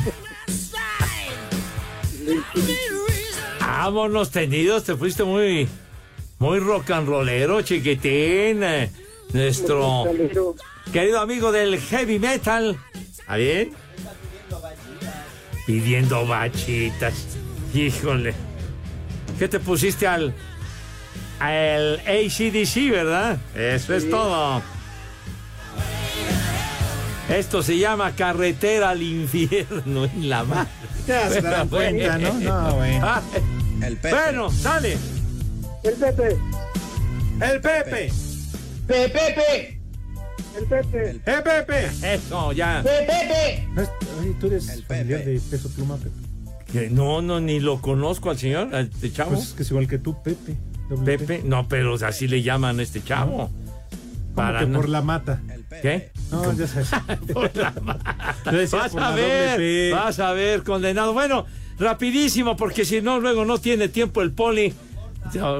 Vámonos 3.60 4.32
tenidos, 4.32 4.86
te 4.86 4.95
fuiste 4.95 5.26
muy, 5.26 5.68
muy 6.39 6.60
rock 6.60 6.91
and 6.91 7.10
rollero, 7.10 7.62
chiquitín. 7.62 8.64
eh, 8.64 8.89
Nuestro 9.34 10.06
querido 10.93 11.20
amigo 11.20 11.51
del 11.51 11.78
heavy 11.78 12.20
metal. 12.20 12.78
¿Está 12.93 13.36
bien? 13.36 13.74
Pidiendo 15.68 16.26
bachitas. 16.26 17.38
Híjole. 17.74 18.34
¿Qué 19.38 19.49
te 19.49 19.60
pusiste 19.60 20.08
al, 20.08 20.34
al 21.41 21.99
ACDC, 21.99 22.91
verdad? 22.91 23.39
Eso 23.53 23.93
es 23.93 24.10
todo. 24.10 24.62
Esto 27.30 27.63
se 27.63 27.78
llama 27.78 28.11
carretera 28.15 28.91
al 28.91 29.01
infierno 29.01 30.05
en 30.05 30.30
la 30.30 30.43
mar. 30.43 30.67
Ya 31.07 31.30
se 31.30 31.41
dan 31.41 31.67
cuenta, 31.69 32.17
¿no? 32.17 32.34
No, 32.36 32.76
bueno. 32.76 33.21
El 33.84 33.97
Bueno, 33.97 34.51
sale. 34.51 34.97
El 35.84 35.93
Pepe. 35.93 36.38
El 37.41 37.61
Pepe. 37.61 38.11
Pepe. 38.88 39.80
El 40.57 40.65
Pepe. 40.67 41.09
¡Eh, 41.26 41.41
Pepe! 41.43 42.13
Eso, 42.15 42.53
ya. 42.53 42.82
Pepe. 42.84 43.67
Oye, 44.21 44.36
tú 44.39 44.47
eres 44.47 44.84
familiar 44.88 45.26
de 45.26 45.39
Peso 45.51 45.69
Pluma, 45.69 45.97
Pepe. 45.97 46.89
No, 46.91 47.21
no, 47.21 47.39
ni 47.41 47.59
lo 47.59 47.82
conozco 47.82 48.30
al 48.30 48.38
señor, 48.38 48.73
a 48.73 48.82
este 48.82 49.11
chavo. 49.11 49.32
Pues 49.32 49.47
es 49.49 49.53
que 49.53 49.63
es 49.63 49.69
igual 49.71 49.88
que 49.88 49.97
tú, 49.97 50.21
Pepe. 50.23 50.55
Pepe, 51.03 51.41
no, 51.43 51.67
pero 51.67 51.95
así 51.95 52.28
le 52.28 52.41
llaman 52.41 52.80
a 52.80 52.84
este 52.84 53.03
chavo. 53.03 53.49
Como 54.36 54.59
que 54.59 54.65
no- 54.67 54.80
por 54.80 54.89
la 54.89 55.01
mata. 55.01 55.41
¿Qué? 55.82 56.11
No. 56.32 56.53
Yo 56.53 56.65
Vas 58.71 58.95
a 58.95 59.11
ver, 59.11 59.93
vas 59.93 60.19
a 60.19 60.34
ver, 60.34 60.63
condenado. 60.63 61.13
Bueno, 61.13 61.45
rapidísimo, 61.80 62.55
porque 62.55 62.86
si 62.86 63.01
no, 63.01 63.19
luego 63.19 63.45
no 63.45 63.57
tiene 63.57 63.89
tiempo 63.89 64.21
el 64.21 64.32
poli. 64.32 64.73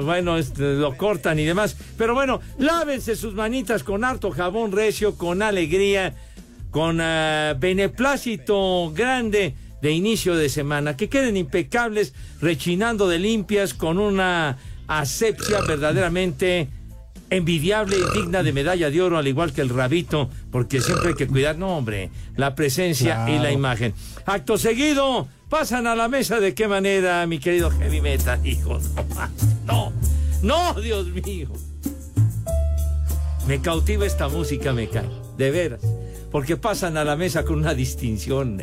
Bueno, 0.02 0.36
lo 0.58 0.96
cortan 0.96 1.38
y 1.38 1.44
demás. 1.44 1.76
Pero 1.98 2.14
bueno, 2.14 2.40
lávense 2.58 3.16
sus 3.16 3.34
manitas 3.34 3.82
con 3.82 4.04
harto 4.04 4.30
jabón 4.30 4.72
recio, 4.72 5.16
con 5.16 5.42
alegría, 5.42 6.14
con 6.70 7.00
ah, 7.00 7.54
beneplácito 7.58 8.92
grande 8.94 9.54
de 9.82 9.90
inicio 9.90 10.36
de 10.36 10.48
semana. 10.48 10.96
Que 10.96 11.08
queden 11.08 11.36
impecables, 11.36 12.14
rechinando 12.40 13.08
de 13.08 13.18
limpias, 13.18 13.74
con 13.74 13.98
una 13.98 14.56
asepsia 14.86 15.60
verdaderamente 15.62 16.68
envidiable 17.30 17.96
y 17.96 18.18
digna 18.18 18.42
de 18.42 18.52
medalla 18.52 18.90
de 18.90 19.02
oro, 19.02 19.18
al 19.18 19.26
igual 19.26 19.52
que 19.52 19.60
el 19.60 19.68
rabito, 19.68 20.30
porque 20.50 20.80
siempre 20.80 21.08
hay 21.08 21.14
que 21.14 21.26
cuidar, 21.26 21.58
no 21.58 21.76
hombre, 21.76 22.10
la 22.36 22.54
presencia 22.54 23.28
y 23.28 23.38
la 23.38 23.52
imagen. 23.52 23.94
Acto 24.24 24.58
seguido, 24.58 25.28
pasan 25.48 25.86
a 25.86 25.96
la 25.96 26.08
mesa 26.08 26.40
de 26.40 26.54
qué 26.54 26.68
manera, 26.68 27.26
mi 27.26 27.38
querido 27.38 27.70
Heavy 27.70 28.00
Metal, 28.00 28.44
hijo, 28.46 28.78
no, 29.66 29.92
no, 30.42 30.72
no, 30.74 30.80
Dios 30.80 31.06
mío. 31.08 31.48
Me 33.46 33.60
cautiva 33.60 34.04
esta 34.06 34.28
música, 34.28 34.72
me 34.72 34.88
cae, 34.88 35.08
de 35.36 35.50
veras, 35.50 35.80
porque 36.32 36.56
pasan 36.56 36.96
a 36.96 37.04
la 37.04 37.14
mesa 37.14 37.44
con 37.44 37.58
una 37.58 37.74
distinción, 37.74 38.60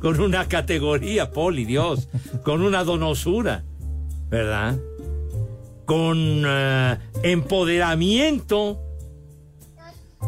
con 0.00 0.18
una 0.20 0.48
categoría, 0.48 1.30
Poli, 1.30 1.66
Dios, 1.66 2.08
con 2.42 2.62
una 2.62 2.84
donosura, 2.84 3.64
¿verdad? 4.30 4.78
Con 5.88 6.44
eh, 6.46 6.98
empoderamiento 7.22 8.78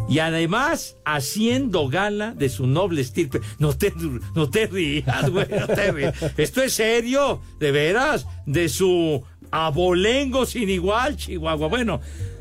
y 0.09 0.21
además 0.21 0.97
haciendo 1.05 1.87
gala 1.89 2.33
de 2.33 2.49
su 2.49 2.67
noble 2.67 3.03
estirpe. 3.03 3.43
No 3.59 3.77
te, 3.77 3.93
no 4.35 4.49
te 4.49 4.67
rías, 4.69 5.29
güey, 5.29 5.47
no 5.51 5.67
te 5.67 5.93
rías. 5.93 6.15
Esto 6.39 6.63
es 6.63 6.73
serio, 6.73 7.43
de 7.59 7.73
veras, 7.73 8.27
de 8.47 8.71
su 8.71 9.23
abolengo 9.51 10.47
sin 10.47 10.71
igual, 10.71 11.17
Chihuahua. 11.17 11.69
Bueno, 11.69 12.01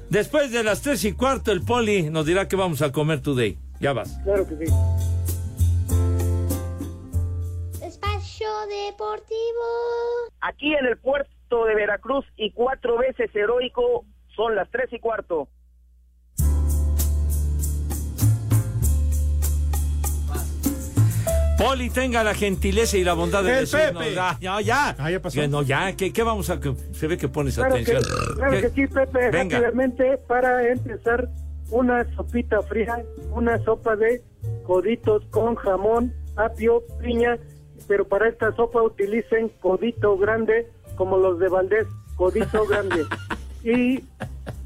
después 0.10 0.50
de 0.54 0.64
las 0.64 0.82
tres 0.82 1.04
y 1.04 1.12
cuarto, 1.12 1.52
el 1.52 1.62
poli 1.62 2.04
nos 2.04 2.26
dirá 2.26 2.48
que 2.48 2.56
vamos 2.56 2.82
a 2.82 2.94
comer 2.94 3.20
today. 3.20 3.58
Ya 3.82 3.92
vas. 3.92 4.18
Claro 4.24 4.48
que 4.48 4.66
sí. 4.66 4.74
Espacio 7.82 8.48
Deportivo. 8.88 9.68
Aquí 10.40 10.74
en 10.74 10.86
el 10.86 10.98
puerto 10.98 11.39
de 11.66 11.76
Veracruz 11.76 12.26
y 12.38 12.52
cuatro 12.52 12.98
veces 12.98 13.36
heroico 13.36 14.06
son 14.36 14.56
las 14.56 14.70
tres 14.72 14.92
y 14.94 15.00
cuarto. 15.00 15.48
Poli, 21.58 21.90
tenga 21.90 22.24
la 22.24 22.34
gentileza 22.34 22.98
y 22.98 23.04
la 23.04 23.14
bondad 23.14 23.44
de 23.44 23.52
¡El 23.52 23.60
decirnos. 23.62 24.02
Pepe! 24.04 24.16
Ah, 24.18 24.38
ya, 24.40 24.62
ya. 24.62 24.96
Ah, 24.98 25.12
ya 25.12 25.22
pasó. 25.22 25.42
Que 25.42 25.48
no, 25.50 25.62
ya, 25.62 25.94
¿qué, 25.98 26.14
qué 26.14 26.24
vamos 26.24 26.50
a...? 26.50 26.60
que 26.60 26.74
Se 26.94 27.06
ve 27.08 27.18
que 27.18 27.28
pones 27.28 27.56
Claro 27.56 27.76
que, 27.76 27.82
atención. 27.82 28.04
claro 28.38 28.52
¿Qué? 28.54 28.62
que 28.62 28.70
sí, 28.70 28.88
Pepe. 28.88 29.30
Venga. 29.30 29.60
Rápidamente, 29.60 30.18
para 30.26 30.70
empezar, 30.72 31.28
una 31.70 32.06
sopita 32.16 32.62
fría, 32.62 33.04
una 33.32 33.58
sopa 33.66 33.98
de 33.98 34.24
coditos 34.66 35.26
con 35.32 35.56
jamón, 35.56 36.14
apio, 36.38 36.82
piña, 37.02 37.38
pero 37.90 38.08
para 38.08 38.30
esta 38.30 38.56
sopa 38.56 38.82
utilicen 38.82 39.50
codito 39.60 40.18
grande, 40.18 40.66
como 41.00 41.18
los 41.18 41.40
de 41.40 41.48
Valdés, 41.48 41.88
codito 42.18 42.68
grande. 42.68 43.06
Y 43.64 44.04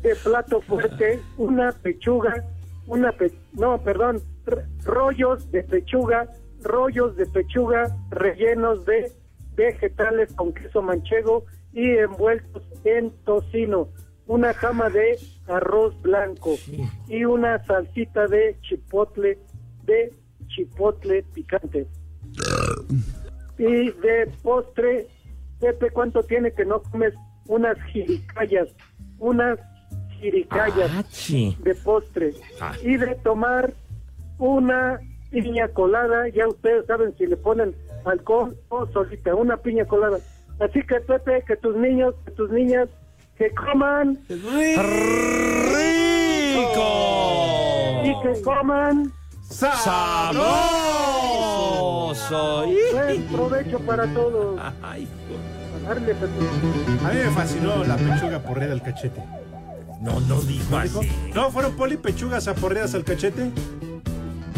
de 0.02 0.16
plato 0.24 0.62
fuerte, 0.62 1.20
una 1.38 1.72
pechuga, 1.72 2.44
una 2.88 3.12
pe- 3.12 3.32
no, 3.54 3.78
perdón, 3.84 4.20
rollos 4.84 5.52
de 5.52 5.62
pechuga, 5.64 6.28
rollos 6.64 7.16
de 7.18 7.28
pechuga 7.28 7.96
rellenos 8.10 8.84
de 8.86 9.12
vegetales 9.56 10.34
con 10.34 10.54
queso 10.56 10.82
manchego 10.82 11.46
y 11.72 11.88
envueltos 11.98 12.64
en 12.84 13.12
tocino, 13.26 13.90
una 14.26 14.56
jama 14.56 14.90
de 14.90 15.20
arroz 15.48 15.94
blanco 16.02 16.56
y 17.08 17.26
una 17.26 17.64
salsita 17.66 18.26
de 18.26 18.58
chipotle, 18.62 19.38
de 19.86 20.12
chipotle 20.48 21.22
picante. 21.32 21.86
Y 23.60 23.92
de 23.92 24.32
postre, 24.42 25.08
Pepe, 25.64 25.92
¿cuánto 25.92 26.22
tiene 26.24 26.52
que 26.52 26.66
no 26.66 26.82
comes 26.84 27.14
unas 27.48 27.78
jiricayas? 27.94 28.68
Unas 29.18 29.58
jiricayas 30.20 30.92
Ah, 30.94 31.04
sí. 31.10 31.56
de 31.62 31.74
postre. 31.76 32.34
Ah. 32.60 32.74
Y 32.84 32.98
de 32.98 33.16
tomar 33.24 33.74
una 34.40 35.00
piña 35.32 35.70
colada, 35.70 36.28
ya 36.36 36.50
ustedes 36.50 36.86
saben 36.86 37.16
si 37.18 37.28
le 37.28 37.38
ponen 37.38 37.74
alcohol 38.04 38.58
o 38.68 38.86
solita, 38.88 39.34
una 39.36 39.56
piña 39.56 39.86
colada. 39.86 40.18
Así 40.60 40.82
que 40.84 41.00
Pepe, 41.00 41.46
que 41.48 41.56
tus 41.56 41.78
niños, 41.78 42.14
que 42.26 42.32
tus 42.32 42.52
niñas, 42.52 42.90
que 43.38 43.50
coman 43.52 44.20
¡Rico! 44.28 44.42
y 48.04 48.22
que 48.22 48.42
coman 48.42 49.14
Buen 52.94 53.24
provecho 53.24 53.80
para 53.80 54.06
todos. 54.14 54.60
Ay. 54.82 55.08
A 55.86 57.10
mí 57.12 57.20
me 57.26 57.30
fascinó 57.32 57.84
la 57.84 57.98
pechuga 57.98 58.40
porreada 58.42 58.74
al 58.74 58.82
cachete. 58.82 59.22
no, 60.02 60.20
no 60.22 60.42
dijo 60.42 60.78
así. 60.78 61.10
¿No 61.34 61.52
fueron 61.52 61.76
poli 61.76 61.98
pechugas 61.98 62.48
aporreadas 62.48 62.94
al 62.96 63.04
cachete? 63.04 63.52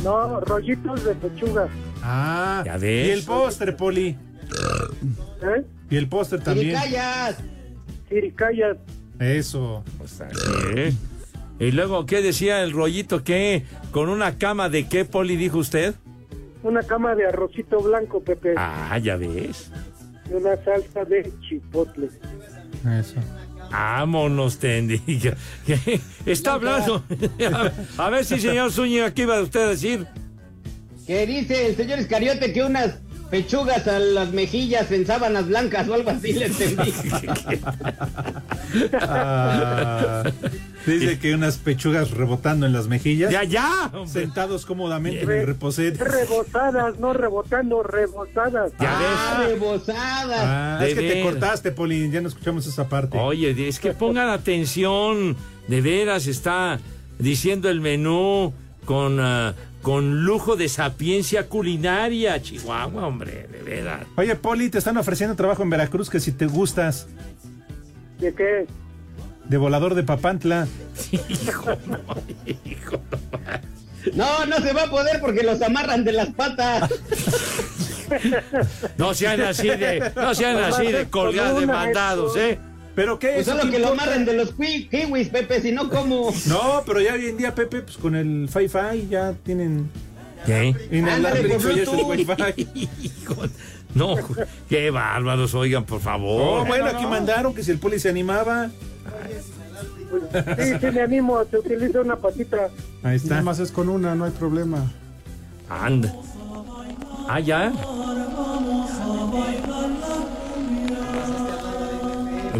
No, 0.04 0.40
rollitos 0.42 1.04
de 1.04 1.16
pechuga. 1.16 1.68
Ah, 2.04 2.62
Ya 2.66 2.78
ves. 2.78 3.08
y 3.08 3.12
el 3.12 3.24
postre, 3.24 3.72
poli. 3.74 4.10
¿Eh? 5.42 5.66
Y 5.90 5.96
el 5.98 6.08
postre 6.08 6.40
también. 6.40 6.78
Jiricayas. 6.78 7.38
Jiricayas. 8.10 8.78
Eso. 9.20 9.84
Pues 9.98 10.22
así 10.22 10.36
es. 10.76 10.96
Y 11.58 11.72
luego, 11.72 12.06
¿qué 12.06 12.22
decía 12.22 12.62
el 12.64 12.72
rollito? 12.72 13.24
¿Qué? 13.24 13.64
¿Con 13.92 14.10
una 14.10 14.38
cama 14.38 14.68
de 14.70 14.88
qué, 14.88 15.06
Poli, 15.06 15.38
dijo 15.38 15.58
usted? 15.58 15.96
Una 16.66 16.82
cama 16.82 17.14
de 17.14 17.28
arrocito 17.28 17.80
blanco, 17.80 18.24
Pepe. 18.24 18.56
Ah, 18.58 18.98
ya 18.98 19.18
ves. 19.18 19.70
Y 20.28 20.34
una 20.34 20.56
salsa 20.64 21.06
de 21.06 21.32
chipotle. 21.48 22.08
Eso. 23.00 23.18
Vámonos, 23.70 24.58
Tendi. 24.58 25.00
Está 26.26 26.54
hablando. 26.54 27.04
A 28.00 28.10
ver 28.10 28.26
si, 28.26 28.40
señor 28.40 28.72
Zúñiga, 28.72 29.14
¿qué 29.14 29.22
iba 29.22 29.40
usted 29.42 29.60
a 29.60 29.70
decir? 29.70 30.08
Que 31.06 31.28
dice 31.28 31.68
el 31.68 31.76
señor 31.76 32.00
Iscariote 32.00 32.52
que 32.52 32.64
unas 32.64 32.98
pechugas 33.36 33.86
a 33.88 34.00
las 34.00 34.32
mejillas 34.32 34.90
en 34.92 35.06
sábanas 35.06 35.48
blancas 35.48 35.88
o 35.90 35.94
algo 35.94 36.10
así 36.10 36.34
le 36.34 36.46
entendí. 36.46 36.94
Ah, 39.02 40.24
dice 40.86 41.18
que 41.20 41.34
unas 41.34 41.58
pechugas 41.58 42.12
rebotando 42.12 42.66
en 42.66 42.74
las 42.74 42.88
mejillas. 42.88 43.32
Ya, 43.32 43.44
ya. 43.44 43.90
hombre. 43.94 44.08
Sentados 44.08 44.66
cómodamente 44.66 45.22
en 45.22 45.32
el 45.32 45.48
reposet. 45.48 45.98
Rebosadas, 45.98 47.00
no 47.00 47.14
rebotando, 47.14 47.84
rebosadas. 47.84 48.74
Ya 48.80 48.98
Ah, 48.98 49.38
ves. 49.40 49.50
rebosadas. 49.52 50.42
Ah, 50.44 50.80
es 50.86 50.94
que 50.96 51.10
te 51.10 51.22
cortaste, 51.24 51.72
Poli. 51.72 52.10
Ya 52.12 52.22
no 52.22 52.28
escuchamos 52.28 52.66
esa 52.68 52.88
parte. 52.90 53.18
Oye, 53.18 53.68
es 53.68 53.80
que 53.80 53.92
pongan 53.92 54.30
atención. 54.30 55.36
De 55.68 55.82
veras 55.82 56.28
está 56.28 56.80
diciendo 57.18 57.70
el 57.70 57.82
menú 57.82 58.54
con, 58.86 59.20
ah, 59.20 59.56
con 59.86 60.24
lujo 60.26 60.56
de 60.56 60.68
sapiencia 60.68 61.48
culinaria. 61.48 62.42
Chihuahua, 62.42 63.06
hombre, 63.06 63.48
de 63.52 63.62
veras. 63.62 64.08
Oye, 64.18 64.36
Poli, 64.36 64.72
te 64.72 64.80
están 64.80 64.98
ofreciendo 64.98 65.36
trabajo 65.36 65.62
en 65.62 65.70
Veracruz 65.70 66.10
que 66.10 66.20
si 66.20 66.32
te 66.32 66.48
gustas 66.48 67.06
¿De 68.18 68.34
qué? 68.34 68.66
de 69.44 69.58
volador 69.58 69.94
de 69.94 70.02
Papantla. 70.02 70.68
Hijo, 71.30 71.78
no, 71.86 72.00
hijo, 72.66 73.00
no. 73.12 74.16
No, 74.16 74.46
no 74.48 74.58
se 74.58 74.74
va 74.74 74.84
a 74.86 74.90
poder 74.90 75.22
porque 75.22 75.44
los 75.44 75.62
amarran 75.62 76.04
de 76.04 76.14
las 76.14 76.30
patas. 76.30 76.90
No 78.98 79.16
sean 79.16 79.42
así 79.42 79.68
de, 79.68 80.12
no 80.16 80.36
sean 80.36 80.58
así 80.58 80.92
de 80.92 81.10
colgar 81.10 81.56
de 81.56 81.66
mandados, 81.66 82.38
¿eh? 82.38 82.60
¿Pero 82.96 83.20
qué? 83.20 83.28
Pues 83.36 83.48
¿Eso 83.48 83.58
solo 83.58 83.70
que 83.72 83.80
lo 83.80 83.90
amarren 83.90 84.24
de 84.26 84.34
los 84.34 84.54
ki- 84.54 84.88
kiwis, 84.90 85.30
Pepe, 85.30 85.62
si 85.62 85.72
no, 85.72 85.90
¿cómo? 85.90 86.34
No, 86.48 86.84
pero 86.86 87.02
ya 87.02 87.14
hoy 87.14 87.26
en 87.28 87.38
día, 87.38 87.54
Pepe, 87.54 87.82
pues 87.82 87.98
con 87.98 88.16
el 88.16 88.48
Fi-Fi 88.50 89.08
ya 89.10 89.34
tienen 89.44 89.90
¿Qué? 90.46 90.70
Es 90.70 90.92
el 90.92 91.58
Bluetooth. 91.58 92.04
Wi-Fi. 92.08 92.68
Hijo, 93.04 93.36
no, 93.96 94.16
qué 94.70 94.92
bárbaros, 94.92 95.54
oigan, 95.56 95.84
por 95.86 96.00
favor. 96.00 96.62
Oh, 96.62 96.66
bueno, 96.66 96.86
aquí 96.86 97.06
mandaron 97.06 97.54
que 97.54 97.64
si 97.64 97.72
el 97.72 97.80
Poli 97.80 98.00
se 98.00 98.10
animaba. 98.10 98.70
Sí, 100.58 100.74
sí, 100.80 100.86
me 100.94 101.02
animo. 101.02 101.44
Se 101.50 101.58
utiliza 101.58 102.00
una 102.02 102.16
patita. 102.16 102.70
Ahí 103.04 103.16
está. 103.18 103.30
Nada 103.32 103.42
más 103.42 103.60
es 103.60 103.72
con 103.72 103.90
una, 103.90 104.16
no 104.16 104.26
hay 104.26 104.32
problema. 104.32 104.92
Anda. 105.70 106.14
Ah, 107.28 107.40
ya. 107.40 107.72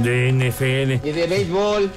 De 0.04 0.32
NFL. 0.32 1.08
Y 1.08 1.12
de 1.12 1.28
béisbol. 1.28 1.92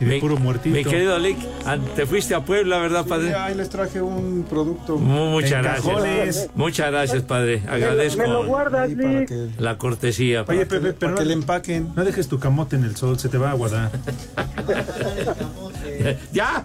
Y 0.00 0.04
de 0.04 0.20
puro 0.20 0.36
muertito. 0.36 0.76
Mi 0.76 0.84
querido 0.84 1.18
Lick, 1.18 1.36
ah, 1.66 1.76
te 1.96 2.06
fuiste 2.06 2.32
a 2.32 2.44
Puebla, 2.44 2.78
¿verdad, 2.78 3.04
padre? 3.04 3.34
Ahí 3.34 3.56
les 3.56 3.68
traje 3.68 4.00
un 4.00 4.46
producto. 4.48 4.96
Mu- 4.96 5.30
Muchas 5.32 5.60
gracias. 5.60 5.84
cajones. 5.86 6.50
Muchas 6.54 6.90
gracias, 6.92 7.22
padre. 7.24 7.64
Agradezco 7.68 8.22
Me 8.22 8.28
lo 8.28 8.46
guardas, 8.46 8.90
que, 8.90 9.48
la 9.58 9.76
cortesía. 9.76 10.44
Oye. 10.46 10.66
Pepe, 10.66 10.92
pero 10.92 10.94
para 10.94 11.14
que 11.16 11.24
le 11.24 11.32
empaquen. 11.34 11.88
no 11.96 12.04
dejes 12.04 12.28
tu 12.28 12.38
camote 12.38 12.76
en 12.76 12.84
el 12.84 12.94
sol, 12.94 13.18
se 13.18 13.28
te 13.28 13.38
va 13.38 13.48
a 13.48 13.52
aguadar. 13.52 13.90
ya, 16.32 16.64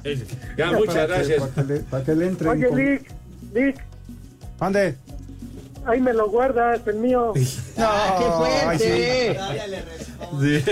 ya, 0.55 0.71
muchas 0.71 0.93
Para 0.95 1.07
que- 1.07 1.13
gracias. 1.13 1.41
Para 1.41 1.67
que 1.67 1.73
le, 1.73 1.79
para 1.79 2.03
que 2.03 2.15
le 2.15 2.27
entren. 2.27 2.49
Oye, 2.51 2.67
con- 2.67 2.77
Lick, 2.79 3.11
Lick, 3.55 3.83
Ande. 4.59 4.95
Ahí 5.85 5.99
me 6.01 6.13
lo 6.13 6.29
guardas, 6.29 6.81
el 6.87 6.95
mío. 6.95 7.33
¡Ah, 7.77 8.15
qué 8.19 8.25
Ay, 8.67 8.77
fuerte! 8.79 9.39
Sí. 10.41 10.71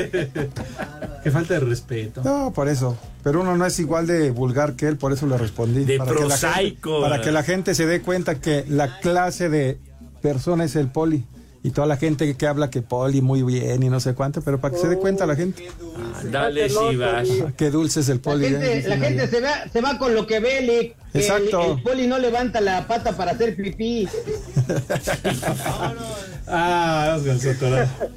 Qué 1.24 1.32
falta 1.32 1.54
de 1.56 1.60
respeto. 1.60 2.22
No, 2.24 2.52
por 2.54 2.68
eso. 2.68 2.98
Pero 3.24 3.42
uno 3.42 3.56
no 3.56 3.66
es 3.66 3.78
igual 3.80 4.08
de 4.08 4.32
vulgar 4.32 4.74
que 4.74 4.88
él, 4.88 4.98
por 4.98 5.14
eso 5.14 5.28
le 5.28 5.38
respondí. 5.38 5.84
De 5.86 5.98
para 5.98 6.12
que 6.12 6.16
la 6.16 6.22
gente- 6.38 6.40
prosaico. 6.48 7.02
para 7.02 7.22
que 7.22 7.32
la 7.32 7.44
gente 7.44 7.76
se 7.76 7.86
dé 7.86 8.02
cuenta 8.02 8.36
que 8.36 8.66
la 8.68 9.00
clase 9.00 9.50
de 9.50 9.78
persona 10.22 10.64
es 10.64 10.76
el 10.76 10.88
poli. 10.90 11.24
Y 11.64 11.70
toda 11.72 11.86
la 11.86 11.96
gente 11.98 12.36
que 12.36 12.48
habla 12.48 12.72
que 12.72 12.82
poli 12.82 13.22
muy 13.22 13.44
bien 13.44 13.84
y 13.84 13.90
no 13.90 14.00
sé 14.00 14.16
cuánto, 14.16 14.42
pero 14.42 14.60
para 14.60 14.74
que 14.74 14.80
se 14.82 14.88
dé 14.88 14.98
cuenta 14.98 15.28
la 15.28 15.36
gente. 15.36 15.70
Dale, 16.32 16.68
si 16.70 16.96
vas. 16.96 17.28
Qué 17.56 17.70
dulce 17.70 18.00
es 18.00 18.10
el 18.10 18.18
La 18.18 18.22
poli. 18.24 18.46
¿eh? 18.48 18.50
gente, 18.50 18.88
la 18.90 18.98
gente 18.98 19.28
se, 19.28 19.42
va, 19.42 19.68
se 19.72 19.80
va 19.82 19.98
con 20.00 20.16
lo 20.16 20.26
que 20.26 20.40
ve, 20.40 20.62
Lick. 20.62 20.96
que 21.12 21.20
el- 21.20 21.24
Exacto. 21.24 21.76
El, 21.78 21.84
poli 21.84 22.08
no 22.08 22.18
levanta 22.18 22.62
la 22.62 22.88
pata 22.88 23.16
para 23.16 23.32
hacer 23.34 23.56
pipí. 23.56 24.08
Ah. 26.54 27.18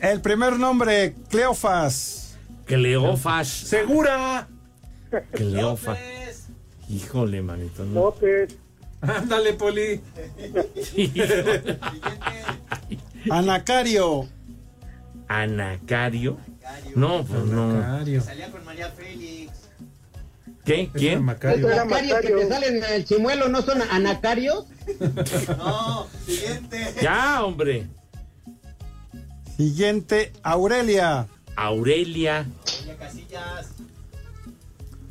El 0.01 0.21
primer 0.21 0.59
nombre, 0.59 1.15
Cleofas. 1.31 2.35
Cleofas. 2.65 3.47
¡Segura! 3.47 4.49
Cleofas. 5.33 5.99
Híjole, 6.89 7.43
manito. 7.43 7.85
No. 7.85 7.95
López. 7.95 8.57
Ándale, 9.03 9.53
Poli. 9.53 10.01
Anacario. 13.31 14.29
Anacario. 15.29 16.39
No, 16.95 17.25
pues 17.25 17.45
no. 17.45 17.69
Macario. 17.69 18.23
¿Qué? 20.65 20.91
¿Quién? 20.95 21.15
Los 21.17 21.25
Macario. 21.25 21.69
Era 21.71 21.83
anacarios 21.83 22.21
que 22.21 22.29
te 22.33 22.49
salen 22.49 22.77
en 22.77 22.85
el 22.85 23.05
chimuelo 23.05 23.49
no 23.49 23.63
son 23.63 23.83
anacarios. 23.83 24.67
Ya, 27.03 27.45
hombre. 27.45 27.87
Siguiente, 29.57 30.33
Aurelia. 30.43 31.27
Aurelia. 31.57 32.47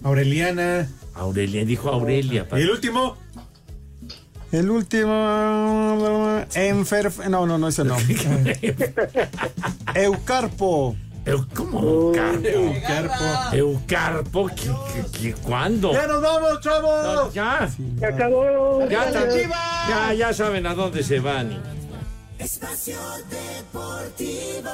Aureliana. 0.03 0.89
Aurelia, 1.15 1.65
dijo 1.65 1.89
Aurelia. 1.89 2.47
Y 2.51 2.61
el 2.61 2.69
último. 2.69 3.17
El 4.53 4.69
último. 4.69 6.41
Enfer... 6.53 7.11
No, 7.29 7.45
no, 7.47 7.57
no, 7.57 7.67
ese 7.67 7.83
no. 7.83 7.97
Eucarpo. 9.95 10.95
Eu- 11.25 11.47
¿Cómo? 11.55 11.79
Eucarpo. 12.13 12.47
Eucarpo. 12.47 13.55
Eucarpo. 13.55 14.47
¿Qué, 14.49 14.53
qué, 14.93 15.05
qué- 15.21 15.33
cuándo? 15.33 15.91
¡Ya 15.93 16.05
nos 16.05 16.21
vamos, 16.21 16.51
No, 16.53 16.59
chavos! 16.59 17.33
ya. 17.33 17.67
Se 17.99 18.05
acabó. 18.05 18.87
Ya, 18.89 19.09
ya, 19.89 20.13
ya 20.13 20.33
saben 20.33 20.67
a 20.67 20.75
dónde 20.75 21.01
se 21.01 21.19
van. 21.19 21.61
Espacio 22.37 22.97
Deportivo. 23.29 24.69